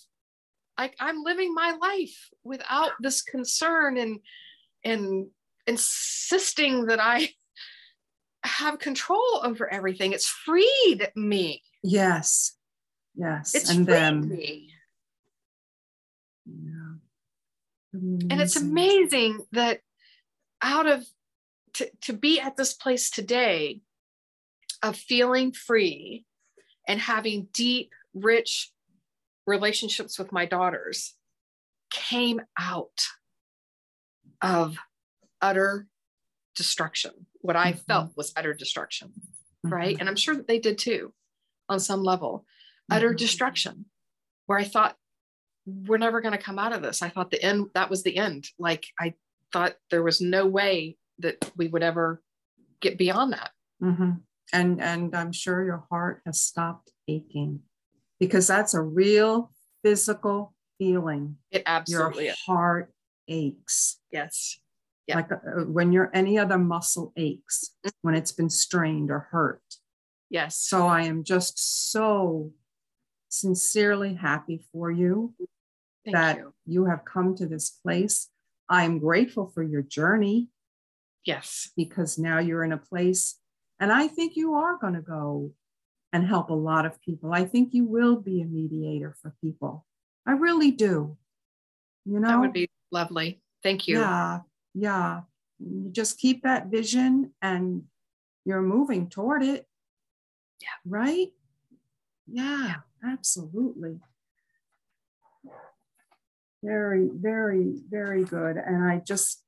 like 0.82 0.96
I'm 1.00 1.24
living 1.24 1.54
my 1.54 1.78
life 1.80 2.30
without 2.44 2.92
this 3.00 3.22
concern 3.22 3.98
and 3.98 4.20
and 4.84 5.28
insisting 5.68 6.86
that 6.86 7.00
I 7.00 7.30
have 8.44 8.80
control 8.80 9.42
over 9.44 9.72
everything. 9.72 10.14
It's 10.14 10.28
freed 10.28 11.12
me. 11.16 11.62
Yes. 11.84 12.58
Yes. 13.16 13.56
It's 13.56 13.70
and 13.70 13.86
freed 13.86 13.96
them. 13.96 14.30
me. 14.30 14.70
Yeah. 16.46 16.96
And 17.94 18.42
it's 18.42 18.56
amazing 18.56 19.46
that 19.52 19.82
out 20.62 20.88
of 20.88 21.06
to, 21.74 21.90
to 22.02 22.14
be 22.14 22.40
at 22.40 22.56
this 22.58 22.74
place 22.74 23.10
today 23.10 23.82
of 24.82 24.96
feeling 24.96 25.52
free 25.52 26.26
and 26.88 27.00
having 27.00 27.48
deep, 27.54 27.92
rich 28.14 28.72
relationships 29.46 30.18
with 30.18 30.32
my 30.32 30.46
daughters 30.46 31.14
came 31.90 32.42
out 32.58 33.08
of 34.42 34.78
utter 35.42 35.88
destruction. 36.56 37.12
What 37.42 37.56
I 37.56 37.72
mm-hmm. 37.72 37.80
felt 37.88 38.12
was 38.16 38.34
utter 38.36 38.54
destruction, 38.54 39.10
mm-hmm. 39.10 39.74
right? 39.74 39.98
And 40.00 40.08
I'm 40.08 40.16
sure 40.16 40.36
that 40.36 40.48
they 40.48 40.60
did 40.60 40.78
too 40.78 41.14
on 41.70 41.80
some 41.80 42.04
level. 42.04 42.46
Utter 42.90 43.10
mm-hmm. 43.10 43.18
destruction, 43.18 43.86
where 44.46 44.60
I 44.60 44.64
thought, 44.64 44.96
we're 45.66 45.98
never 45.98 46.22
going 46.22 46.32
to 46.32 46.44
come 46.44 46.58
out 46.58 46.74
of 46.74 46.82
this. 46.82 47.02
I 47.02 47.10
thought 47.10 47.32
the 47.32 47.42
end, 47.42 47.68
that 47.76 47.90
was 47.90 48.04
the 48.04 48.18
end. 48.18 48.48
Like 48.58 48.88
I 49.00 49.14
thought 49.54 49.76
there 49.90 50.04
was 50.04 50.20
no 50.20 50.48
way 50.48 50.98
that 51.20 51.52
we 51.56 51.68
would 51.68 51.84
ever 51.84 52.22
get 52.82 52.98
beyond 52.98 53.34
that. 53.34 53.52
Mm-hmm. 53.82 54.12
And 54.54 54.82
and 54.82 55.16
I'm 55.16 55.32
sure 55.32 55.64
your 55.64 55.86
heart 55.90 56.22
has 56.26 56.42
stopped 56.42 56.92
aching 57.08 57.62
because 58.20 58.48
that's 58.48 58.74
a 58.74 58.82
real 58.82 59.52
physical 59.84 60.54
feeling. 60.78 61.38
It 61.52 61.64
absolutely 61.66 62.26
your 62.26 62.36
heart 62.46 62.92
aches. 63.28 64.00
Yes. 64.12 64.60
Yeah. 65.08 65.16
Like 65.16 65.32
uh, 65.32 65.66
when 65.66 65.92
you're 65.92 66.12
any 66.14 66.38
other 66.38 66.58
muscle 66.58 67.12
aches 67.18 67.72
mm-hmm. 67.86 67.90
when 68.02 68.16
it's 68.16 68.32
been 68.32 68.50
strained 68.50 69.12
or 69.12 69.28
hurt. 69.32 69.64
Yes. 70.30 70.58
So 70.58 70.88
I 70.88 71.04
am 71.04 71.24
just 71.24 71.92
so 71.92 72.52
sincerely 73.30 74.14
happy 74.14 74.64
for 74.72 74.92
you 74.92 75.34
Thank 76.06 76.16
that 76.16 76.38
you. 76.38 76.54
you 76.66 76.86
have 76.86 77.04
come 77.06 77.36
to 77.36 77.46
this 77.46 77.70
place. 77.70 78.30
I'm 78.70 79.00
grateful 79.00 79.52
for 79.54 79.64
your 79.64 79.82
journey. 79.82 80.48
Yes. 81.26 81.70
Because 81.76 82.18
now 82.18 82.40
you're 82.40 82.64
in 82.64 82.72
a 82.72 82.78
place, 82.78 83.38
and 83.80 83.92
I 83.92 84.08
think 84.08 84.36
you 84.36 84.56
are 84.56 84.78
going 84.78 84.94
to 84.94 85.02
go 85.02 85.52
and 86.14 86.26
help 86.26 86.50
a 86.50 86.54
lot 86.54 86.86
of 86.86 87.02
people. 87.02 87.34
I 87.34 87.46
think 87.46 87.74
you 87.74 87.86
will 87.86 88.16
be 88.16 88.42
a 88.42 88.46
mediator 88.46 89.16
for 89.22 89.34
people. 89.42 89.86
I 90.26 90.32
really 90.32 90.72
do. 90.72 91.18
You 92.06 92.20
know, 92.20 92.28
that 92.28 92.40
would 92.40 92.54
be 92.54 92.70
lovely. 92.92 93.42
Thank 93.64 93.88
you. 93.88 94.00
Yeah. 94.00 94.40
Yeah. 94.74 95.22
You 95.60 95.90
just 95.92 96.18
keep 96.18 96.44
that 96.44 96.68
vision 96.68 97.34
and 97.42 97.84
you're 98.46 98.62
moving 98.62 99.10
toward 99.10 99.44
it. 99.44 99.68
Yeah. 100.62 100.68
Right? 100.86 101.28
Yeah, 102.28 102.68
yeah. 102.68 103.12
absolutely. 103.12 104.00
Very, 106.64 107.10
very, 107.14 107.76
very 107.90 108.24
good. 108.24 108.58
And 108.58 108.84
I 108.84 109.00
just 109.00 109.44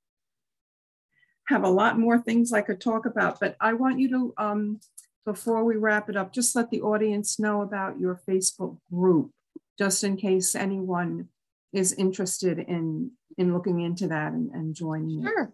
have 1.47 1.63
a 1.63 1.69
lot 1.69 1.99
more 1.99 2.19
things 2.19 2.53
I 2.53 2.61
could 2.61 2.81
talk 2.81 3.05
about, 3.05 3.39
but 3.39 3.55
I 3.59 3.73
want 3.73 3.99
you 3.99 4.09
to, 4.09 4.33
um, 4.37 4.79
before 5.25 5.63
we 5.63 5.75
wrap 5.75 6.09
it 6.09 6.17
up, 6.17 6.33
just 6.33 6.55
let 6.55 6.69
the 6.69 6.81
audience 6.81 7.39
know 7.39 7.61
about 7.61 7.99
your 7.99 8.19
Facebook 8.27 8.77
group, 8.91 9.31
just 9.77 10.03
in 10.03 10.17
case 10.17 10.55
anyone 10.55 11.29
is 11.73 11.93
interested 11.93 12.59
in 12.59 13.11
in 13.37 13.53
looking 13.53 13.81
into 13.81 14.07
that 14.07 14.33
and, 14.33 14.51
and 14.51 14.75
joining 14.75 15.23
sure. 15.23 15.43
it. 15.43 15.49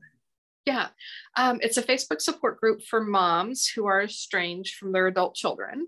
Yeah, 0.65 0.87
um, 1.35 1.59
it's 1.61 1.77
a 1.77 1.83
Facebook 1.83 2.21
support 2.21 2.59
group 2.59 2.83
for 2.83 3.03
moms 3.03 3.67
who 3.67 3.85
are 3.87 4.03
estranged 4.03 4.75
from 4.75 4.91
their 4.91 5.07
adult 5.07 5.35
children. 5.35 5.87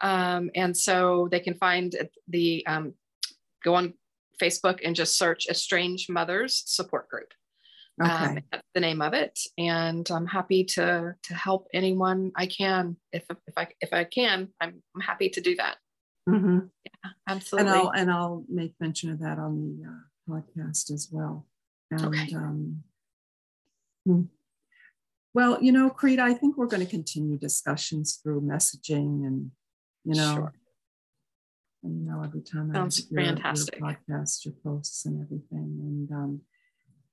Um, 0.00 0.50
and 0.54 0.76
so 0.76 1.28
they 1.30 1.40
can 1.40 1.54
find 1.54 1.94
the, 2.28 2.64
um, 2.66 2.94
go 3.62 3.74
on 3.74 3.94
Facebook 4.40 4.80
and 4.84 4.96
just 4.96 5.18
search 5.18 5.46
Estranged 5.48 6.08
Mothers 6.08 6.62
Support 6.66 7.08
Group. 7.08 7.32
Um, 8.02 8.32
okay. 8.32 8.44
That's 8.50 8.66
the 8.74 8.80
name 8.80 9.02
of 9.02 9.12
it, 9.12 9.38
and 9.58 10.10
I'm 10.10 10.26
happy 10.26 10.64
to 10.64 11.14
to 11.22 11.34
help 11.34 11.68
anyone 11.74 12.32
I 12.34 12.46
can. 12.46 12.96
If 13.12 13.24
if 13.46 13.58
I 13.58 13.68
if 13.82 13.92
I 13.92 14.04
can, 14.04 14.48
I'm, 14.58 14.82
I'm 14.94 15.02
happy 15.02 15.28
to 15.28 15.40
do 15.42 15.54
that. 15.56 15.76
Mm-hmm. 16.26 16.60
Absolutely. 17.28 17.70
And 17.70 17.78
I'll 17.78 17.90
and 17.90 18.10
I'll 18.10 18.44
make 18.48 18.74
mention 18.80 19.10
of 19.10 19.20
that 19.20 19.38
on 19.38 19.56
the 19.56 19.88
uh, 19.88 20.36
podcast 20.36 20.90
as 20.90 21.08
well. 21.10 21.46
And, 21.90 22.04
okay. 22.04 22.34
Um, 22.34 22.82
hmm. 24.06 24.22
well, 25.34 25.62
you 25.62 25.72
know, 25.72 25.90
Kreed, 25.90 26.18
I 26.18 26.34
think 26.34 26.56
we're 26.56 26.66
going 26.66 26.84
to 26.84 26.90
continue 26.90 27.38
discussions 27.38 28.20
through 28.22 28.42
messaging 28.42 29.26
and 29.26 29.50
you 30.04 30.14
know. 30.14 30.34
Sure. 30.34 30.52
And, 31.82 32.04
you 32.04 32.10
know, 32.10 32.22
every 32.22 32.42
time 32.42 32.70
Sounds 32.74 33.00
I 33.00 33.04
your, 33.10 33.24
fantastic. 33.24 33.78
your 33.78 33.88
podcast, 33.88 34.44
your 34.44 34.52
posts, 34.62 35.06
and 35.06 35.22
everything, 35.22 35.78
and 35.80 36.12
um, 36.12 36.40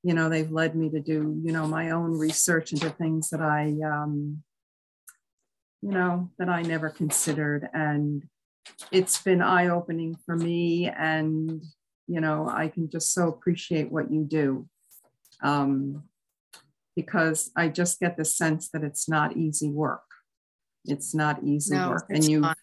you 0.04 0.14
know 0.14 0.30
they've 0.30 0.52
led 0.52 0.76
me 0.76 0.90
to 0.90 1.00
do 1.00 1.40
you 1.44 1.52
know 1.52 1.68
my 1.68 1.90
own 1.92 2.18
research 2.18 2.72
into 2.72 2.90
things 2.90 3.30
that 3.30 3.42
i 3.42 3.76
um, 3.86 4.42
you 5.82 5.92
know 5.92 6.30
that 6.38 6.50
i 6.50 6.62
never 6.62 6.90
considered 6.90 7.68
and 7.74 8.24
it's 8.92 9.22
been 9.22 9.42
eye-opening 9.42 10.18
for 10.26 10.36
me 10.36 10.88
and 10.88 11.64
you 12.08 12.22
know 12.22 12.50
i 12.50 12.68
can 12.68 12.90
just 12.90 13.14
so 13.14 13.28
appreciate 13.28 13.92
what 13.92 14.12
you 14.12 14.24
do. 14.24 14.68
Um, 15.44 16.04
because 16.96 17.52
i 17.56 17.68
just 17.68 18.00
get 18.00 18.18
the 18.18 18.26
sense 18.26 18.70
that 18.70 18.84
it's 18.84 19.08
not 19.08 19.38
easy 19.38 19.70
work. 19.70 20.02
It's 20.88 21.14
not 21.14 21.44
easy 21.44 21.76
no, 21.76 21.90
work. 21.90 22.06
And 22.10 22.24
you 22.24 22.40
not. 22.40 22.58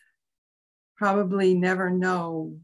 probably 0.96 1.54
never 1.54 1.90
know 1.90 2.56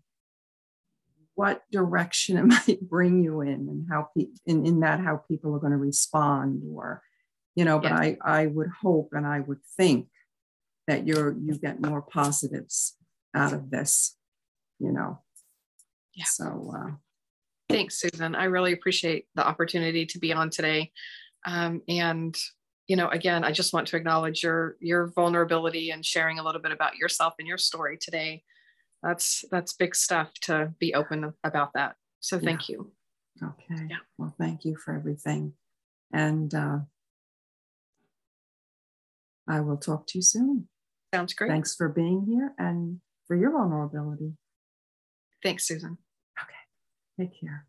what 1.34 1.62
direction 1.70 2.36
it 2.38 2.44
might 2.44 2.80
bring 2.88 3.22
you 3.22 3.40
in 3.40 3.68
and 3.68 3.86
how 3.90 4.08
pe- 4.16 4.26
in, 4.46 4.66
in 4.66 4.80
that 4.80 5.00
how 5.00 5.22
people 5.28 5.54
are 5.54 5.60
going 5.60 5.72
to 5.72 5.78
respond 5.78 6.62
or 6.74 7.02
you 7.54 7.64
know 7.64 7.78
but 7.78 7.92
i 7.92 8.16
i 8.22 8.46
would 8.46 8.68
hope 8.82 9.10
and 9.12 9.26
i 9.26 9.40
would 9.40 9.60
think 9.76 10.08
that 10.86 11.06
you're 11.06 11.34
you 11.38 11.56
get 11.56 11.80
more 11.80 12.02
positives 12.02 12.96
out 13.34 13.52
of 13.52 13.70
this 13.70 14.16
you 14.80 14.90
know? 14.90 15.20
Yeah. 16.14 16.24
So 16.24 16.72
uh, 16.74 16.90
thanks 17.68 18.00
susan. 18.00 18.34
I 18.34 18.44
really 18.44 18.72
appreciate 18.72 19.26
the 19.36 19.46
opportunity 19.46 20.06
to 20.06 20.18
be 20.18 20.32
on 20.32 20.50
today. 20.50 20.90
Um, 21.46 21.82
and 21.86 22.36
you 22.86 22.96
know 22.96 23.08
again 23.08 23.44
i 23.44 23.52
just 23.52 23.72
want 23.72 23.86
to 23.86 23.96
acknowledge 23.96 24.42
your 24.42 24.76
your 24.80 25.06
vulnerability 25.14 25.90
and 25.90 26.04
sharing 26.04 26.40
a 26.40 26.42
little 26.42 26.60
bit 26.60 26.72
about 26.72 26.96
yourself 26.96 27.34
and 27.38 27.46
your 27.46 27.58
story 27.58 27.96
today. 28.00 28.42
That's 29.02 29.44
that's 29.50 29.72
big 29.74 29.94
stuff 29.94 30.32
to 30.42 30.74
be 30.80 30.94
open 30.94 31.32
about 31.44 31.72
that. 31.74 31.94
So 32.18 32.38
thank 32.38 32.68
yeah. 32.68 32.76
you. 32.76 32.92
Okay. 33.42 33.86
Yeah. 33.88 33.96
well 34.18 34.34
thank 34.38 34.64
you 34.64 34.76
for 34.76 34.94
everything. 34.94 35.54
And 36.12 36.52
uh, 36.52 36.78
i 39.48 39.60
will 39.60 39.78
talk 39.78 40.06
to 40.08 40.18
you 40.18 40.22
soon. 40.22 40.68
Sounds 41.14 41.32
great. 41.32 41.48
Thanks 41.48 41.74
for 41.74 41.88
being 41.88 42.26
here 42.26 42.52
and 42.58 43.00
for 43.30 43.36
your 43.36 43.52
vulnerability. 43.52 44.32
Thanks 45.40 45.64
susan. 45.64 45.98
Okay. 46.42 47.28
Take 47.28 47.40
care 47.40 47.68